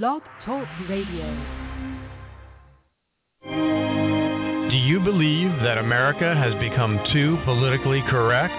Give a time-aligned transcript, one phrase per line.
[0.00, 1.26] Blog Talk Radio.
[3.42, 8.54] Do you believe that America has become too politically correct?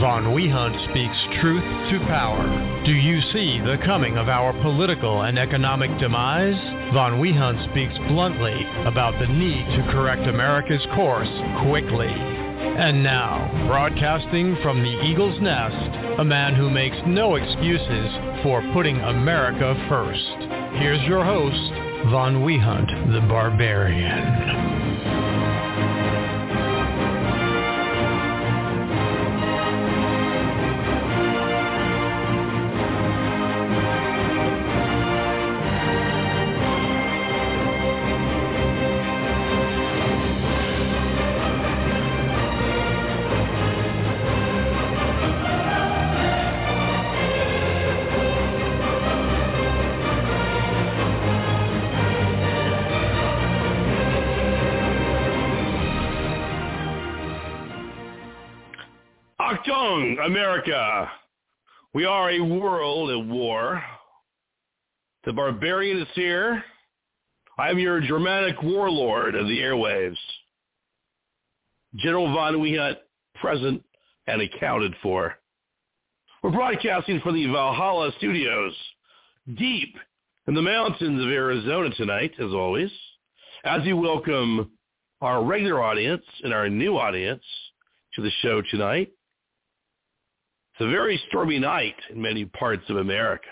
[0.00, 2.40] Von Wehunt speaks truth to power.
[2.86, 6.56] Do you see the coming of our political and economic demise?
[6.94, 11.28] Von Wehunt speaks bluntly about the need to correct America's course
[11.68, 12.08] quickly.
[12.08, 18.96] And now, broadcasting from the Eagle's Nest, a man who makes no excuses for putting
[19.00, 20.57] America first.
[20.74, 21.72] Here's your host,
[22.10, 25.37] Von Wehunt, the Barbarian.
[60.28, 61.10] America.
[61.94, 63.82] We are a world at war.
[65.24, 66.62] The barbarian is here.
[67.56, 70.18] I am your Germanic warlord of the airwaves.
[71.96, 72.98] General Von Wehunt,
[73.40, 73.82] present
[74.26, 75.34] and accounted for.
[76.42, 78.74] We're broadcasting from the Valhalla studios,
[79.56, 79.96] deep
[80.46, 82.90] in the mountains of Arizona tonight, as always,
[83.64, 84.72] as we welcome
[85.22, 87.42] our regular audience and our new audience
[88.14, 89.10] to the show tonight.
[90.78, 93.48] It's a very stormy night in many parts of America.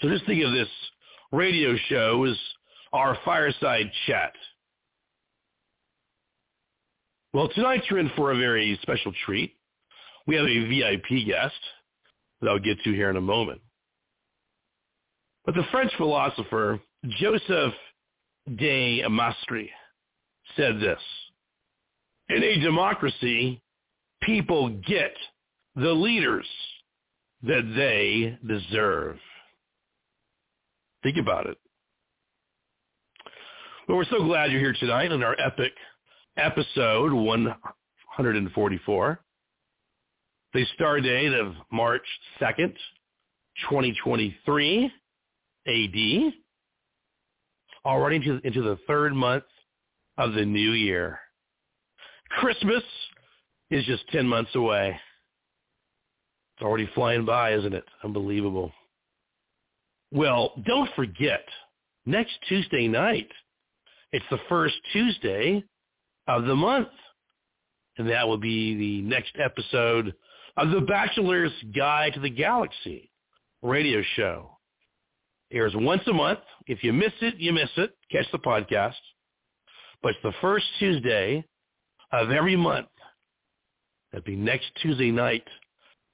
[0.00, 0.68] So just think of this
[1.32, 2.38] radio show as
[2.94, 4.32] our fireside chat.
[7.34, 9.54] Well, tonight you're in for a very special treat.
[10.26, 11.60] We have a VIP guest
[12.40, 13.60] that I'll get to here in a moment.
[15.44, 17.74] But the French philosopher Joseph
[18.56, 19.68] de Maistre
[20.56, 21.00] said this,
[22.30, 23.60] in a democracy,
[24.22, 25.12] people get
[25.76, 26.46] the leaders
[27.42, 29.18] that they deserve.
[31.02, 31.56] Think about it.
[33.88, 35.72] Well, we're so glad you're here tonight on our epic
[36.36, 39.20] episode 144.
[40.54, 42.04] The star date of March
[42.40, 42.74] 2nd,
[43.68, 44.92] 2023
[45.66, 46.32] AD.
[47.84, 49.44] Already into, into the third month
[50.18, 51.18] of the new year.
[52.38, 52.84] Christmas
[53.70, 55.00] is just 10 months away.
[56.62, 57.82] It's already flying by, isn't it?
[58.04, 58.70] Unbelievable.
[60.12, 61.44] Well, don't forget,
[62.06, 63.28] next Tuesday night,
[64.12, 65.64] it's the first Tuesday
[66.28, 66.86] of the month.
[67.98, 70.14] And that will be the next episode
[70.56, 73.10] of The Bachelor's Guide to the Galaxy
[73.60, 74.56] radio show.
[75.52, 76.38] Airs once a month.
[76.68, 77.90] If you miss it, you miss it.
[78.12, 78.94] Catch the podcast.
[80.00, 81.44] But it's the first Tuesday
[82.12, 82.86] of every month.
[84.12, 85.42] That'd be next Tuesday night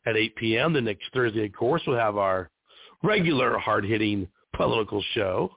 [0.09, 0.73] at 8 p.m.
[0.73, 2.51] The next Thursday, of course, we'll have our
[3.03, 5.51] regular hard-hitting political show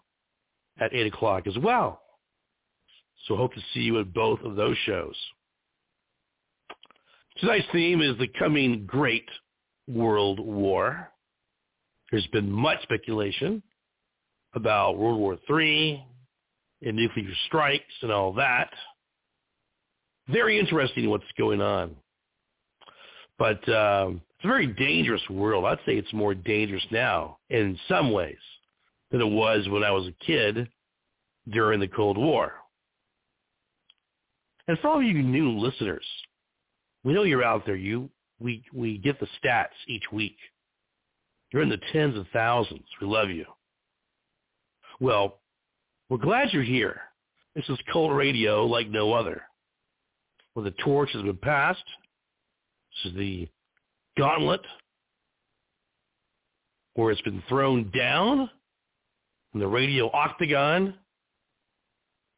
[0.79, 2.01] at 8 o'clock as well.
[3.27, 5.15] So hope to see you at both of those shows.
[7.37, 9.27] Tonight's theme is the coming Great
[9.87, 11.09] World War.
[12.11, 13.63] There's been much speculation
[14.53, 16.05] about World War III
[16.81, 18.69] and nuclear strikes and all that.
[20.27, 21.95] Very interesting what's going on.
[23.37, 25.65] But um, it's a very dangerous world.
[25.65, 28.39] I'd say it's more dangerous now in some ways
[29.11, 30.67] than it was when I was a kid
[31.47, 32.53] during the Cold War.
[34.67, 36.03] And for all of you new listeners,
[37.03, 37.75] we know you're out there.
[37.75, 38.09] You
[38.39, 40.37] we we get the stats each week.
[41.53, 42.85] You're in the tens of thousands.
[42.99, 43.45] We love you.
[44.99, 45.37] Well,
[46.09, 47.01] we're glad you're here.
[47.55, 49.43] This is Cold Radio like no other.
[50.55, 51.83] Well, the torch has been passed,
[53.03, 53.47] this is the
[54.17, 54.61] gauntlet
[56.95, 58.49] where it's been thrown down
[59.53, 60.93] in the radio octagon.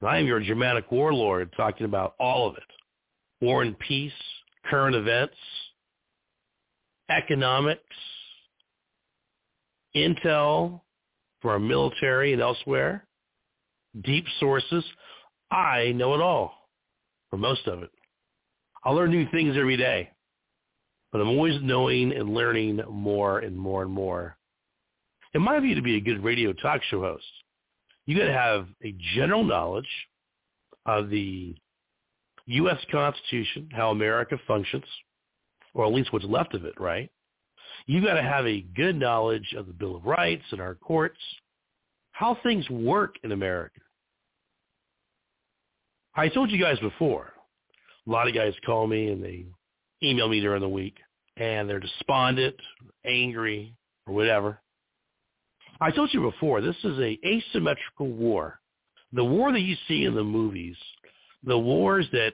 [0.05, 2.63] I am your Germanic warlord talking about all of it.
[3.41, 4.11] War and peace,
[4.65, 5.35] current events,
[7.09, 7.81] economics,
[9.95, 10.81] intel
[11.41, 13.05] for our military and elsewhere,
[14.03, 14.83] deep sources.
[15.51, 16.69] I know it all,
[17.29, 17.91] for most of it.
[18.83, 20.09] I learn new things every day
[21.13, 24.35] but I'm always knowing and learning more and more and more.
[25.35, 27.23] In my view, to be a good radio talk show host,
[28.07, 29.87] you got to have a general knowledge
[30.87, 31.55] of the
[32.47, 32.79] U.S.
[32.91, 34.83] Constitution, how America functions,
[35.75, 37.11] or at least what's left of it, right?
[37.85, 41.19] You got to have a good knowledge of the Bill of Rights and our courts.
[42.11, 43.81] how things work in America.
[46.15, 47.33] I told you guys before,
[48.07, 49.45] a lot of guys call me and they
[50.03, 50.97] email me during the week
[51.37, 52.55] and they're despondent,
[53.05, 54.59] angry, or whatever.
[55.81, 58.59] I told you before, this is a asymmetrical war.
[59.11, 60.75] The war that you see in the movies,
[61.43, 62.33] the wars that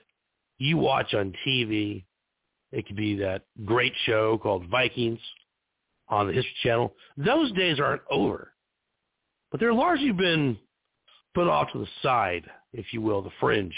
[0.58, 2.04] you watch on TV,
[2.72, 5.20] it could be that great show called Vikings
[6.10, 6.94] on the History Channel.
[7.18, 8.54] Those days aren't over,
[9.52, 10.58] but they're largely been
[11.34, 13.76] put off to the side, if you will, the fringe.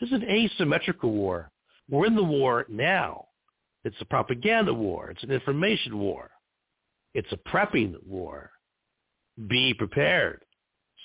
[0.00, 1.51] This is an asymmetrical war.
[1.90, 3.26] We're in the war now.
[3.84, 5.10] It's a propaganda war.
[5.10, 6.30] It's an information war.
[7.14, 8.50] It's a prepping war.
[9.48, 10.42] Be prepared.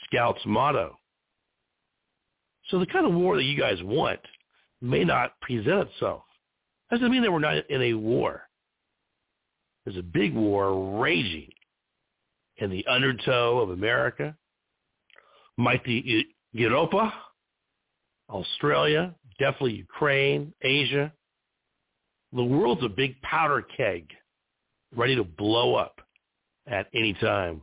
[0.05, 0.97] Scout's motto.
[2.69, 4.19] So the kind of war that you guys want
[4.81, 6.23] may not present itself.
[6.91, 8.43] Doesn't mean that we're not in a war.
[9.85, 11.49] There's a big war raging
[12.57, 14.35] in the undertow of America.
[15.57, 17.13] Might be Europa,
[18.29, 21.11] Australia, definitely Ukraine, Asia.
[22.33, 24.09] The world's a big powder keg
[24.95, 26.01] ready to blow up
[26.67, 27.61] at any time.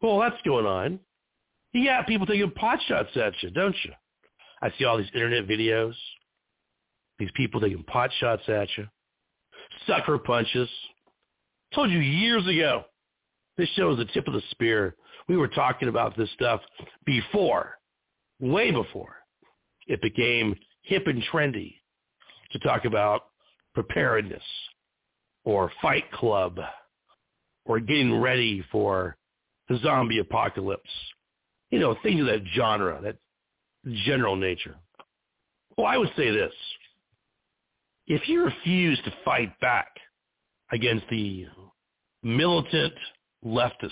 [0.00, 1.00] Well, that's going on.
[1.74, 3.92] Got people taking pot shots at you, don't you?
[4.62, 5.94] I see all these internet videos.
[7.18, 8.86] These people taking pot shots at you.
[9.86, 10.68] Sucker punches.
[11.74, 12.84] Told you years ago.
[13.58, 14.96] This show is the tip of the spear.
[15.28, 16.60] We were talking about this stuff
[17.04, 17.78] before,
[18.40, 19.16] way before
[19.86, 21.76] it became hip and trendy
[22.52, 23.26] to talk about
[23.74, 24.42] preparedness
[25.44, 26.58] or Fight Club
[27.64, 29.16] or getting ready for
[29.68, 30.90] the zombie apocalypse.
[31.70, 33.16] You know, things of that genre, that
[34.04, 34.76] general nature.
[35.76, 36.52] Well, I would say this.
[38.06, 39.88] If you refuse to fight back
[40.72, 41.46] against the
[42.22, 42.94] militant
[43.44, 43.90] leftists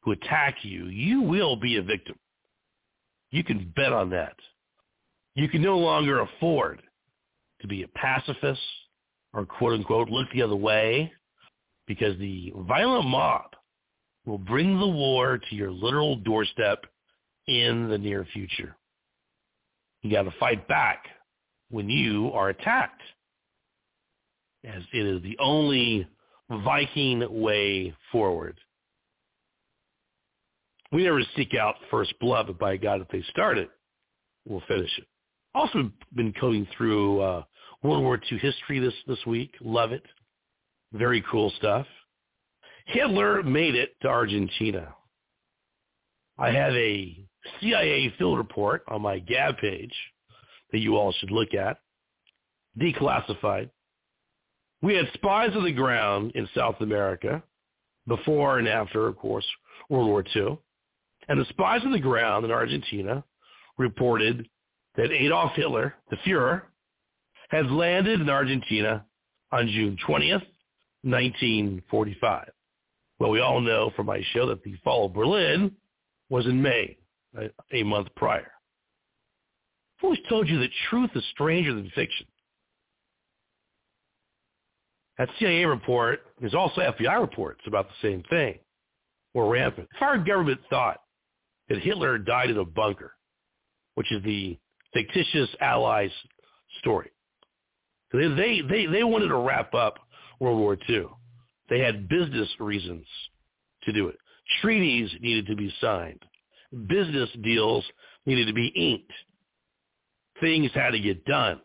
[0.00, 2.16] who attack you, you will be a victim.
[3.32, 4.36] You can bet on that.
[5.34, 6.80] You can no longer afford
[7.60, 8.60] to be a pacifist
[9.32, 11.10] or quote unquote look the other way
[11.86, 13.50] because the violent mob
[14.26, 16.84] will bring the war to your literal doorstep
[17.48, 18.76] in the near future.
[20.02, 21.04] You got to fight back
[21.70, 23.02] when you are attacked
[24.64, 26.06] as it is the only
[26.50, 28.58] Viking way forward.
[30.92, 33.70] We never seek out first blood, but by God, if they start it,
[34.46, 35.06] we'll finish it.
[35.54, 37.42] Also been going through uh,
[37.82, 39.52] World War II history this, this week.
[39.60, 40.02] Love it.
[40.92, 41.86] Very cool stuff.
[42.86, 44.94] Hitler made it to Argentina.
[46.38, 47.26] I have a
[47.60, 49.94] CIA field report on my Gab page
[50.72, 51.78] that you all should look at,
[52.78, 53.70] declassified.
[54.82, 57.42] We had spies on the ground in South America
[58.06, 59.46] before and after, of course,
[59.88, 60.58] World War II.
[61.32, 63.24] And the spies on the ground in Argentina
[63.78, 64.46] reported
[64.96, 66.64] that Adolf Hitler, the Fuhrer,
[67.48, 69.06] had landed in Argentina
[69.50, 70.44] on June 20th,
[71.04, 72.50] 1945.
[73.18, 75.74] Well, we all know from my show that the fall of Berlin
[76.28, 76.98] was in May,
[77.72, 78.52] a, month prior.
[79.98, 82.26] I've always told you that truth is stranger than fiction.
[85.16, 88.58] That CIA report, there's also FBI reports about the same thing,
[89.32, 89.88] were rampant.
[89.94, 91.01] If our government thought
[91.72, 93.14] that Hitler died in a bunker,
[93.94, 94.58] which is the
[94.92, 96.10] fictitious Allies
[96.80, 97.10] story,
[98.12, 99.94] they, they, they, they wanted to wrap up
[100.38, 101.06] World War II.
[101.70, 103.06] They had business reasons
[103.84, 104.16] to do it.
[104.60, 106.20] Treaties needed to be signed.
[106.88, 107.84] Business deals
[108.26, 109.12] needed to be inked.
[110.40, 111.58] Things had to get done.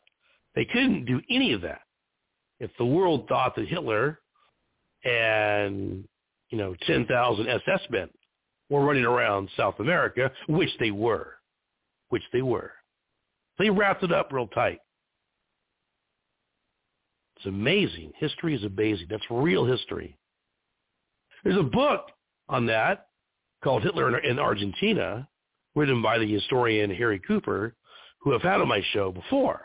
[0.55, 1.81] They couldn't do any of that
[2.61, 4.19] if the world thought that Hitler
[5.03, 6.07] and,
[6.49, 8.09] you know, 10,000 SS men
[8.69, 11.35] were running around South America, which they were,
[12.09, 12.71] which they were.
[13.59, 14.79] They wrapped it up real tight.
[17.37, 18.11] It's amazing.
[18.17, 19.07] History is amazing.
[19.09, 20.17] That's real history.
[21.43, 22.07] There's a book
[22.49, 23.07] on that
[23.63, 25.27] called Hitler in Argentina,
[25.75, 27.75] written by the historian Harry Cooper,
[28.19, 29.61] who I've had on my show before.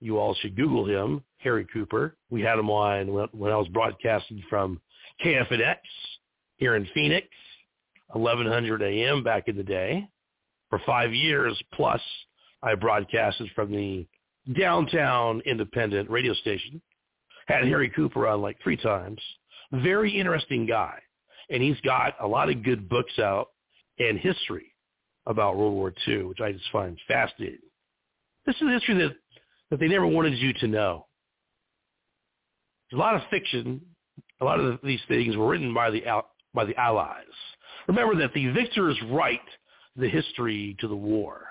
[0.00, 2.16] You all should Google him, Harry Cooper.
[2.30, 4.80] We had him on when I was broadcasting from
[5.24, 5.76] KFNX
[6.56, 7.26] here in Phoenix,
[8.08, 9.22] 1100 a.m.
[9.22, 10.08] back in the day.
[10.70, 12.00] For five years plus,
[12.62, 14.06] I broadcasted from the
[14.54, 16.80] downtown independent radio station
[17.48, 19.20] had Harry Cooper on like three times.
[19.72, 20.98] Very interesting guy.
[21.50, 23.48] And he's got a lot of good books out
[23.98, 24.74] and history
[25.26, 27.58] about World War II, which I just find fascinating.
[28.46, 29.16] This is history that,
[29.70, 31.06] that they never wanted you to know.
[32.92, 33.80] A lot of fiction.
[34.40, 36.02] A lot of these things were written by the
[36.54, 37.24] by the Allies.
[37.88, 39.40] Remember that the victors write
[39.96, 41.46] the history to the war.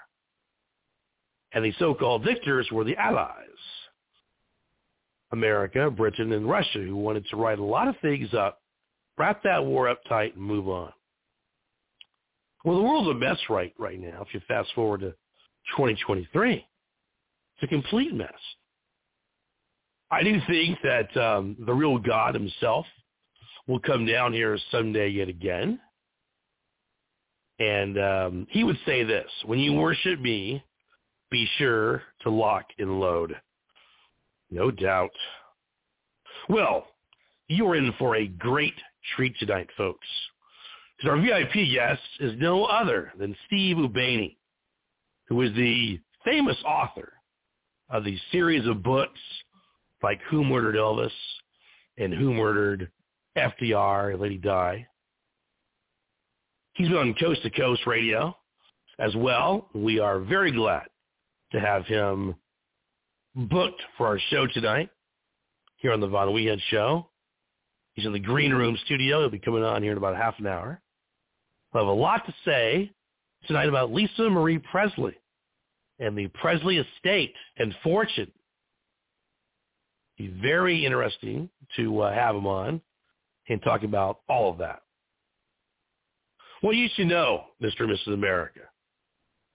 [1.54, 3.34] And the so-called victors were the Allies.
[5.32, 8.62] America, Britain, and Russia, who wanted to write a lot of things up,
[9.18, 10.94] wrap that war up tight, and move on.
[12.64, 14.22] Well, the world's a mess right right now.
[14.22, 15.12] If you fast forward to
[15.76, 16.64] 2023, it's
[17.64, 18.30] a complete mess.
[20.12, 22.86] I do think that um, the real God himself
[23.68, 25.80] will come down here someday yet again.
[27.60, 30.64] And um, he would say this, when you worship me,
[31.32, 33.36] be sure to lock and load.
[34.52, 35.12] No doubt.
[36.50, 36.88] Well,
[37.48, 38.76] you're in for a great
[39.16, 40.08] treat tonight, folks.
[40.98, 44.38] Because our VIP guest is no other than Steve Ubeni,
[45.28, 47.14] who is the famous author
[47.90, 49.20] of the series of books
[50.04, 51.12] like Who Murdered Elvis
[51.98, 52.92] and Who Murdered
[53.38, 54.88] FDR, and Lady Di.
[56.78, 58.38] He's been on Coast to Coast Radio
[59.00, 59.68] as well.
[59.74, 60.86] We are very glad
[61.52, 62.36] to have him
[63.36, 64.92] booked for our show tonight
[65.78, 67.10] here on the Von Wehunt Show.
[67.94, 69.22] He's in the green room studio.
[69.22, 70.80] He'll be coming on here in about half an hour.
[71.74, 72.92] We'll have a lot to say
[73.48, 75.16] tonight about Lisa Marie Presley
[75.98, 78.32] and the Presley estate and fortune.
[80.20, 82.82] Be very interesting to uh, have him on
[83.50, 84.84] and talk about all of that.
[86.64, 87.82] Well, you should know, Mr.
[87.82, 88.14] and Mrs.
[88.14, 88.62] America,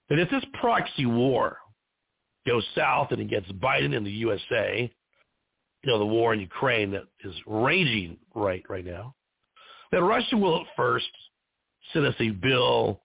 [0.08, 1.58] that if this proxy war
[2.46, 4.92] goes south and it gets Biden in the USA,
[5.82, 9.14] you know, the war in Ukraine that is raging right right now,
[9.90, 11.10] that Russia will at first
[11.92, 13.02] send us a bill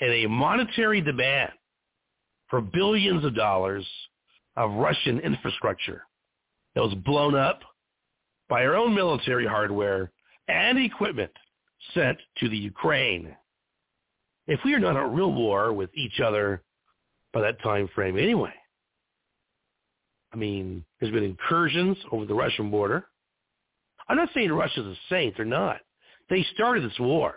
[0.00, 1.52] and a monetary demand
[2.48, 3.86] for billions of dollars
[4.56, 6.02] of Russian infrastructure
[6.74, 7.60] that was blown up
[8.48, 10.10] by our own military hardware
[10.48, 11.32] and equipment
[11.94, 13.36] sent to the Ukraine.
[14.46, 16.62] If we are not at real war with each other
[17.32, 18.54] by that time frame anyway,
[20.32, 23.06] I mean, there's been incursions over the Russian border.
[24.08, 25.36] I'm not saying Russia's a saint.
[25.36, 25.78] They're not.
[26.30, 27.36] They started this war.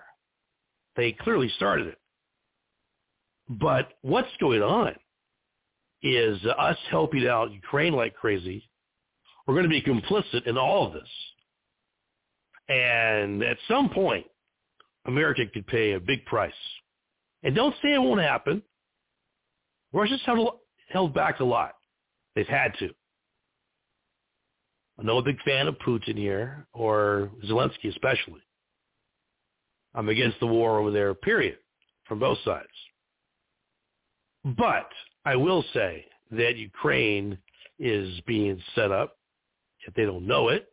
[0.95, 1.97] They clearly started it.
[3.49, 4.95] But what's going on
[6.01, 8.69] is us helping out Ukraine like crazy.
[9.45, 11.09] We're going to be complicit in all of this.
[12.71, 14.25] And at some point,
[15.05, 16.53] America could pay a big price.
[17.43, 18.61] And don't say it won't happen.
[19.91, 21.73] Russia's held, held back a lot.
[22.35, 22.89] They've had to.
[24.97, 28.41] I'm no big fan of Putin here, or Zelensky especially.
[29.93, 31.57] I'm against the war over there, period,
[32.05, 32.67] from both sides.
[34.45, 34.87] But
[35.25, 37.37] I will say that Ukraine
[37.79, 39.17] is being set up.
[39.85, 40.70] If they don't know it,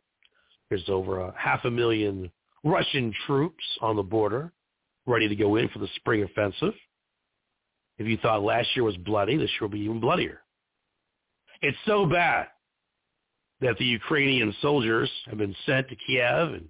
[0.69, 2.31] there's over a half a million
[2.63, 4.51] Russian troops on the border
[5.05, 6.73] ready to go in for the spring offensive.
[7.97, 10.41] If you thought last year was bloody, this year will be even bloodier.
[11.61, 12.47] It's so bad
[13.61, 16.69] that the Ukrainian soldiers have been sent to Kiev and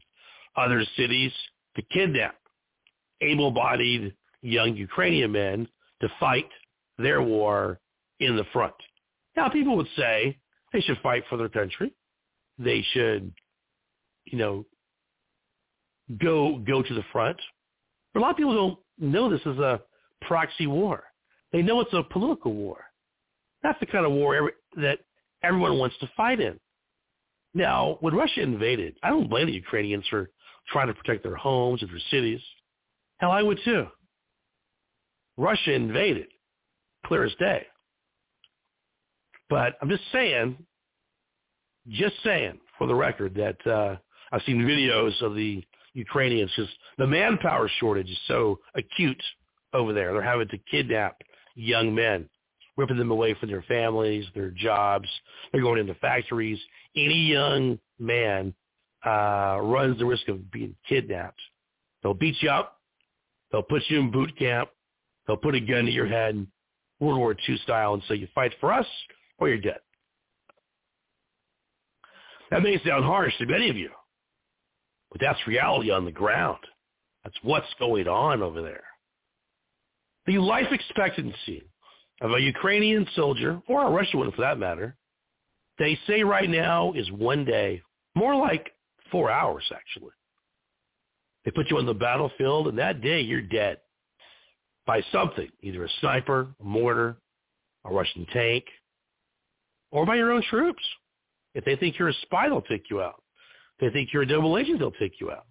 [0.56, 1.32] other cities
[1.76, 2.36] to kidnap
[3.22, 5.68] able-bodied young Ukrainian men
[6.02, 6.50] to fight
[6.98, 7.80] their war
[8.20, 8.74] in the front.
[9.36, 10.38] Now, people would say
[10.74, 11.94] they should fight for their country.
[12.58, 13.32] They should,
[14.32, 14.66] you know,
[16.22, 17.38] go go to the front.
[18.14, 18.80] But a lot of people don't
[19.12, 19.82] know this is a
[20.22, 21.04] proxy war.
[21.52, 22.86] They know it's a political war.
[23.64, 25.00] That's the kind of war every, that
[25.44, 26.60] everyone wants to fight in.
[27.54, 30.30] Now, when Russia invaded, I don't blame the Ukrainians for
[30.68, 32.42] trying to protect their homes and their cities.
[33.18, 33.88] Hell, I would too.
[35.38, 36.28] Russia invaded,
[37.06, 37.66] clear as day.
[39.50, 40.58] But I'm just saying,
[41.90, 43.96] just saying for the record that uh,
[44.32, 49.22] I've seen videos of the Ukrainians because the manpower shortage is so acute
[49.74, 50.14] over there.
[50.14, 51.18] They're having to kidnap
[51.56, 52.30] young men,
[52.78, 55.10] ripping them away from their families, their jobs.
[55.52, 56.60] They're going into factories.
[56.96, 58.54] Any young man
[59.06, 61.40] uh, runs the risk of being kidnapped.
[62.04, 62.78] They'll beat you up.
[63.52, 64.70] They'll put you in boot camp.
[65.28, 66.46] They'll put a gun to your head,
[67.00, 68.88] World War II style, and say you fight for us
[69.38, 69.80] or you're dead.
[72.52, 73.92] That may sound harsh to many of you,
[75.12, 76.60] but that's reality on the ground.
[77.24, 78.84] That's what's going on over there.
[80.26, 81.64] The life expectancy
[82.22, 84.96] of a Ukrainian soldier, or a Russian one for that matter,
[85.78, 87.82] they say right now is one day,
[88.16, 88.72] more like
[89.12, 90.12] four hours actually.
[91.46, 93.78] They put you on the battlefield, and that day you're dead
[94.86, 97.18] by something, either a sniper, a mortar,
[97.86, 98.66] a Russian tank,
[99.92, 100.84] or by your own troops.
[101.56, 103.24] If they think you're a spy, they'll take you out.
[103.80, 105.46] They think you're a double agent, they'll take you out.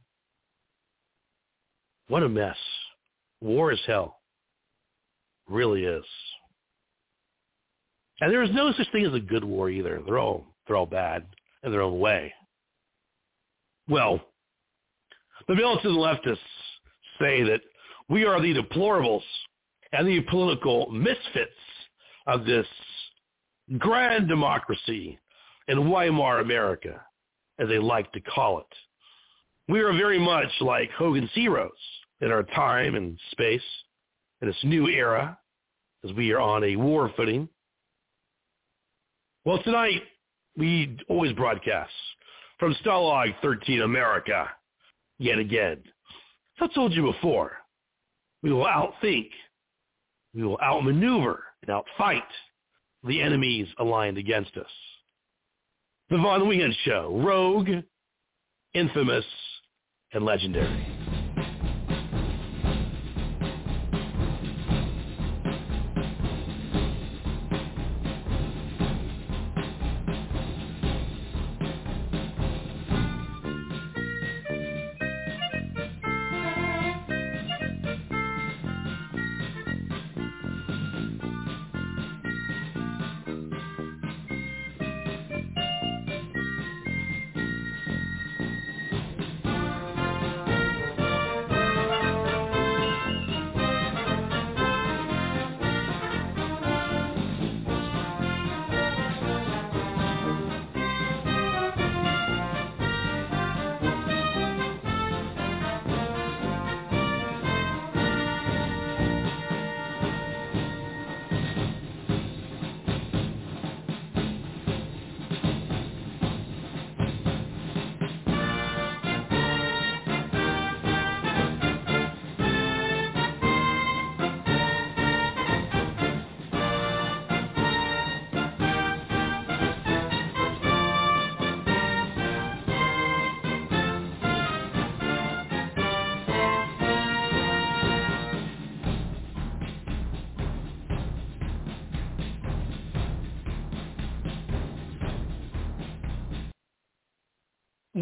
[2.09, 2.57] What a mess.
[3.41, 4.21] War is hell.
[5.49, 6.05] Really is.
[8.21, 10.01] And there is no such thing as a good war either.
[10.05, 11.27] They're all they're all bad
[11.63, 12.33] in their own way.
[13.89, 14.21] Well,
[15.47, 16.37] the militant leftists
[17.19, 17.61] say that
[18.09, 19.23] we are the deplorables
[19.93, 21.53] and the political misfits
[22.27, 22.67] of this
[23.79, 25.19] grand democracy
[25.69, 27.01] in Weimar America,
[27.59, 28.67] as they like to call it.
[29.69, 31.71] We are very much like Hogan's Heroes
[32.21, 33.61] in our time and space
[34.41, 35.39] in this new era
[36.05, 37.49] as we are on a war footing.
[39.45, 40.03] Well, tonight
[40.57, 41.93] we always broadcast
[42.59, 44.49] from Stalag 13 America
[45.19, 45.83] yet again.
[46.61, 47.53] As I told you before,
[48.43, 49.31] we will outthink,
[50.35, 52.23] we will outmaneuver and outfight
[53.05, 54.67] the enemies aligned against us.
[56.11, 57.69] The Von Wehunt Show, rogue,
[58.73, 59.27] infamous,
[60.15, 60.87] and legendary.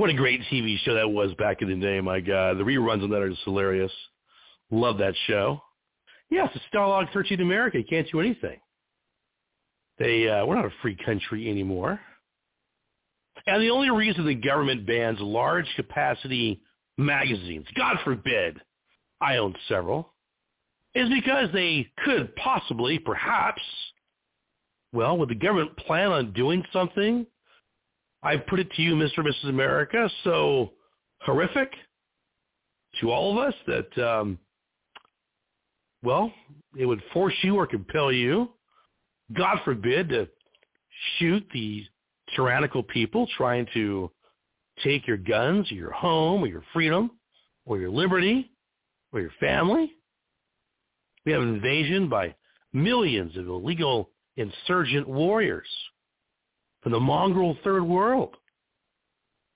[0.07, 2.59] What a great TV show that was back in the day, my God.
[2.59, 3.91] The reruns on that are just hilarious.
[4.71, 5.61] Love that show.
[6.31, 7.79] Yes, it's Stalag 13 America.
[7.79, 8.61] You can't do anything.
[9.99, 11.99] They uh, we're not a free country anymore.
[13.49, 16.61] And the only reason the government bans large capacity
[16.97, 18.61] magazines, God forbid,
[19.21, 20.15] I own several,
[20.95, 23.63] is because they could possibly, perhaps,
[24.93, 27.27] well, would the government plan on doing something
[28.27, 29.19] I put it to you, Mr.
[29.19, 29.51] and Mrs.
[29.51, 30.73] America, so
[31.23, 31.73] horrific
[33.01, 34.37] to all of us that, um,
[36.03, 36.33] well,
[36.77, 38.51] it would force you or compel you,
[39.33, 40.29] God forbid, to
[41.19, 41.87] shoot these
[42.35, 44.11] tyrannical people trying to
[44.83, 47.13] take your guns or your home or your freedom
[47.65, 48.51] or your liberty
[49.13, 49.93] or your family.
[51.25, 52.35] We have an invasion by
[52.73, 55.69] millions of illegal insurgent warriors
[56.87, 58.37] from the mongrel third world,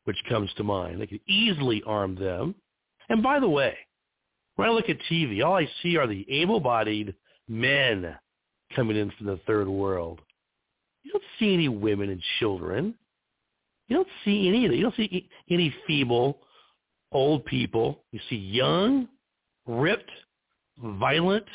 [0.02, 1.00] which comes to mind.
[1.00, 2.56] They could easily arm them.
[3.08, 3.76] And by the way,
[4.56, 7.14] when I look at TV, all I see are the able-bodied
[7.46, 8.16] men
[8.74, 10.20] coming in from the third world.
[11.04, 12.96] You don't see any women and children.
[13.86, 14.76] You don't see any of that.
[14.76, 16.40] You don't see any feeble
[17.12, 18.02] old people.
[18.10, 19.06] You see young,
[19.68, 20.10] ripped,
[20.82, 21.46] violent,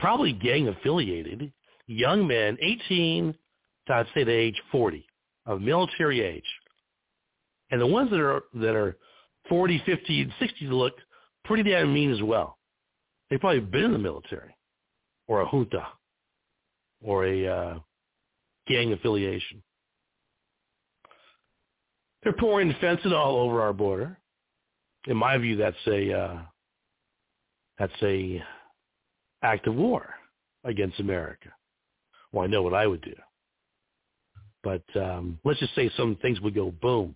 [0.00, 1.52] probably gang affiliated
[1.86, 3.34] young men, 18
[3.86, 5.06] to I'd say the age 40
[5.46, 6.44] of military age.
[7.70, 8.96] And the ones that are that are
[9.48, 10.94] 40, 50, and 60 look
[11.44, 12.58] pretty damn mean as well.
[13.28, 14.56] They've probably been in the military
[15.26, 15.86] or a junta
[17.02, 17.78] or a uh,
[18.68, 19.62] gang affiliation.
[22.22, 24.18] They're pouring fentanyl all over our border.
[25.06, 26.38] In my view, that's a uh,
[27.78, 28.42] that's a
[29.42, 30.14] act of war
[30.64, 31.48] against America.
[32.32, 33.14] Well, I know what I would do.
[34.62, 37.14] But um, let's just say some things would go boom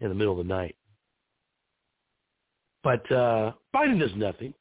[0.00, 0.76] in the middle of the night.
[2.82, 4.54] But uh, Biden does nothing.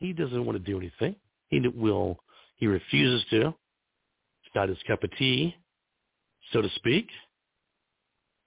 [0.00, 1.16] He doesn't want to do anything.
[1.48, 2.18] He will.
[2.56, 3.48] He refuses to.
[3.48, 5.54] It's not his cup of tea,
[6.52, 7.08] so to speak.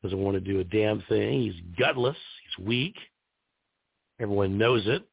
[0.04, 1.42] Doesn't want to do a damn thing.
[1.42, 2.18] He's gutless.
[2.44, 2.96] He's weak.
[4.20, 5.04] Everyone knows it.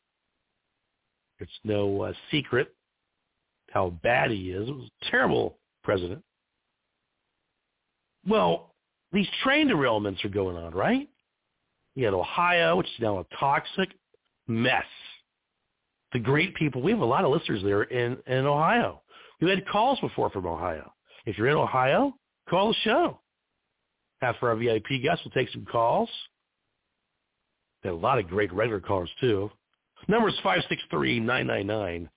[1.41, 2.75] It's no uh, secret
[3.71, 4.69] how bad he is.
[4.69, 6.23] It was a terrible president.
[8.29, 8.75] Well,
[9.13, 11.09] these train derailments are going on, right?
[11.95, 13.89] You had Ohio, which is now a toxic
[14.47, 14.85] mess.
[16.13, 16.83] the great people.
[16.83, 19.03] We have a lot of listeners there in, in Ohio.
[19.41, 20.93] We've had calls before from Ohio.
[21.27, 22.15] If you're in Ohio,
[22.49, 23.21] call the show.
[24.23, 26.09] After our VIP guests, we'll take some calls.
[27.85, 29.51] Got a lot of great regular callers, too.
[30.09, 30.35] Number is
[30.93, 32.09] 563-999-3437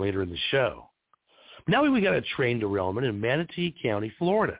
[0.00, 0.88] later in the show.
[1.68, 4.58] Now we got a train derailment in Manatee County, Florida.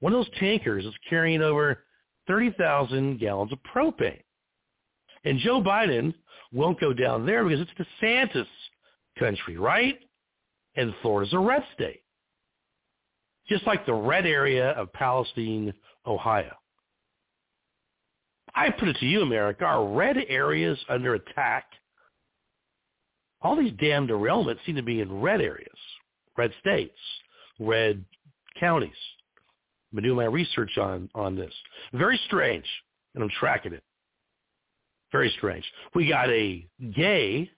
[0.00, 1.84] One of those tankers is carrying over
[2.26, 4.20] 30,000 gallons of propane.
[5.24, 6.14] And Joe Biden
[6.52, 8.46] won't go down there because it's DeSantis
[9.18, 9.98] country, right?
[10.74, 12.02] And Florida's a red state.
[13.48, 15.72] Just like the red area of Palestine,
[16.06, 16.54] Ohio.
[18.54, 21.66] I put it to you, America, are red areas under attack?
[23.42, 25.78] All these damn derailments seem to be in red areas,
[26.36, 26.98] red states,
[27.58, 28.04] red
[28.58, 28.90] counties.
[29.90, 31.52] I've been doing my research on, on this.
[31.92, 32.66] Very strange,
[33.14, 33.82] and I'm tracking it.
[35.12, 35.64] Very strange.
[35.94, 37.50] We got a gay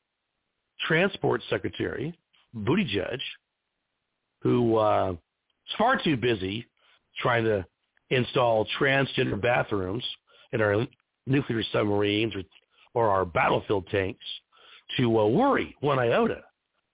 [0.86, 2.16] transport secretary,
[2.54, 3.18] Buttigieg,
[4.42, 6.66] who uh, is far too busy
[7.18, 7.64] trying to
[8.10, 10.04] install transgender bathrooms
[10.52, 10.86] in our
[11.26, 12.42] nuclear submarines or,
[12.94, 14.24] or our battlefield tanks
[14.96, 16.42] to uh, worry one iota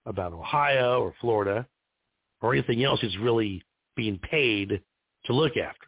[0.05, 1.67] about Ohio or Florida
[2.41, 3.63] or anything else he's really
[3.95, 4.81] being paid
[5.25, 5.87] to look after.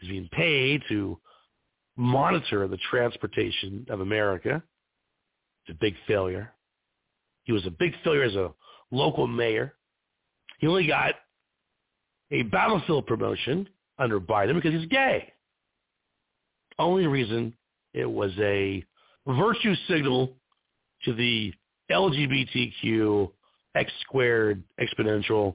[0.00, 1.18] He's being paid to
[1.96, 4.62] monitor the transportation of America.
[5.66, 6.52] It's a big failure.
[7.44, 8.52] He was a big failure as a
[8.90, 9.74] local mayor.
[10.58, 11.14] He only got
[12.30, 15.32] a battlefield promotion under Biden because he's gay.
[16.78, 17.54] Only reason
[17.92, 18.84] it was a
[19.26, 20.36] virtue signal
[21.04, 21.52] to the
[21.90, 23.30] LGBTQ
[23.74, 25.54] X squared exponential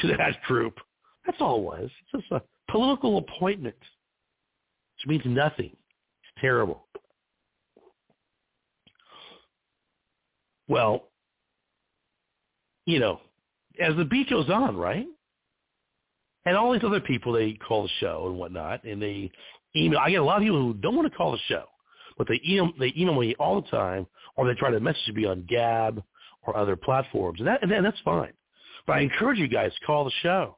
[0.00, 0.78] to that group.
[1.26, 1.90] That's all it was.
[2.12, 3.76] It's just a political appointment
[4.98, 5.70] which means nothing.
[5.70, 6.86] It's terrible.
[10.66, 11.04] Well,
[12.84, 13.20] you know,
[13.80, 15.06] as the beat goes on, right?
[16.44, 19.30] And all these other people, they call the show and whatnot, and they
[19.76, 19.98] email.
[19.98, 21.64] I get a lot of people who don't want to call the show,
[22.18, 25.24] but they email, they email me all the time, or they try to message me
[25.24, 26.02] on Gab
[26.42, 28.32] or other platforms, and that and that's fine.
[28.86, 30.56] But I encourage you guys to call the show.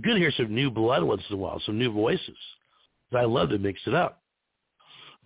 [0.00, 2.36] Good to hear some new blood once in a while, some new voices.
[3.14, 4.22] I love to mix it up.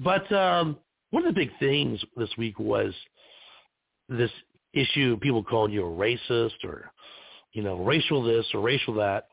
[0.00, 0.76] But um,
[1.10, 2.92] one of the big things this week was
[4.08, 4.30] this
[4.72, 6.90] issue people calling you a racist or,
[7.52, 9.28] you know, racial this or racial that.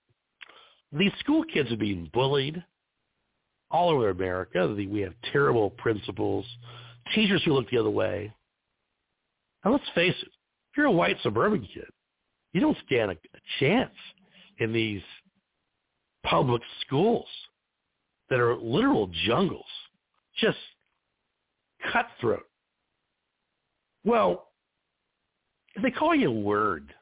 [0.91, 2.63] These school kids are being bullied
[3.73, 4.73] all over America.
[4.73, 6.45] We have terrible principals,
[7.13, 8.31] teachers who look the other way.
[9.63, 11.88] And let's face it, if you're a white suburban kid,
[12.53, 13.93] you don't stand a, a chance
[14.59, 15.01] in these
[16.23, 17.27] public schools
[18.29, 19.65] that are literal jungles,
[20.39, 20.57] just
[21.91, 22.45] cutthroat.
[24.05, 24.49] Well,
[25.75, 26.93] if they call you a word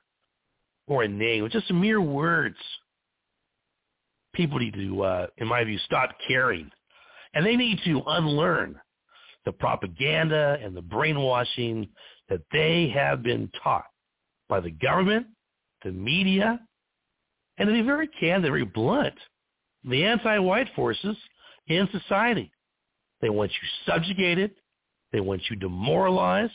[0.88, 2.58] or a name, just mere words,
[4.34, 6.70] people need to, uh, in my view, stop caring.
[7.34, 8.80] And they need to unlearn
[9.46, 11.88] the propaganda and the brainwashing
[12.30, 13.86] that they have been taught
[14.48, 15.28] by the government,
[15.84, 16.60] the media,
[17.58, 19.16] and to be very candid, very blunt,
[19.84, 21.18] the anti-white forces
[21.68, 22.52] in society.
[23.22, 24.52] They want you subjugated.
[25.12, 26.54] They want you demoralized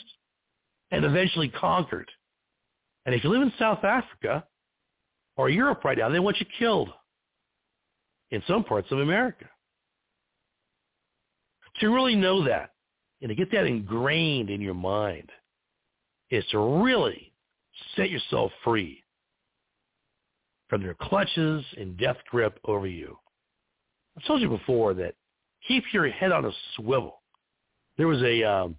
[0.90, 2.10] and eventually conquered.
[3.04, 4.44] And if you live in South Africa
[5.36, 6.90] or Europe right now, they want you killed
[8.30, 9.46] in some parts of America.
[11.80, 12.70] To really know that
[13.20, 15.30] and to get that ingrained in your mind
[16.30, 17.32] is to really
[17.94, 19.02] set yourself free
[20.68, 23.16] from their clutches and death grip over you.
[24.16, 25.14] I've told you before that
[25.68, 27.22] keep your head on a swivel.
[27.96, 28.76] There was a um,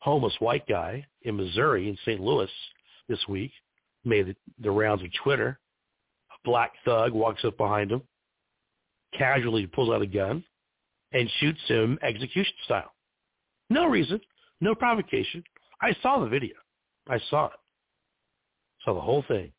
[0.00, 2.20] homeless white guy in Missouri, in St.
[2.20, 2.50] Louis,
[3.08, 3.52] this week,
[4.04, 5.58] made the, the rounds of Twitter.
[6.30, 8.02] A black thug walks up behind him,
[9.16, 10.44] casually pulls out a gun,
[11.12, 12.92] and shoots him execution style.
[13.68, 14.20] No reason,
[14.60, 15.42] no provocation.
[15.80, 16.54] I saw the video.
[17.08, 17.52] I saw it.
[18.84, 19.52] Saw the whole thing.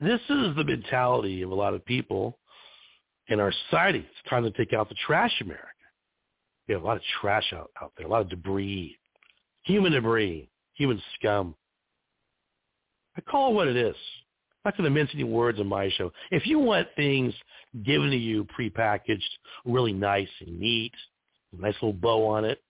[0.00, 2.38] This is the mentality of a lot of people
[3.28, 3.98] in our society.
[3.98, 5.64] It's time to take out the trash America.
[6.66, 8.96] We have a lot of trash out, out there, a lot of debris,
[9.62, 11.54] human debris, human scum.
[13.16, 13.96] I call it what it is.
[14.68, 16.12] Not to mince any words on my show.
[16.30, 17.32] If you want things
[17.84, 19.22] given to you prepackaged,
[19.64, 20.92] really nice and neat,
[21.58, 22.62] nice little bow on it,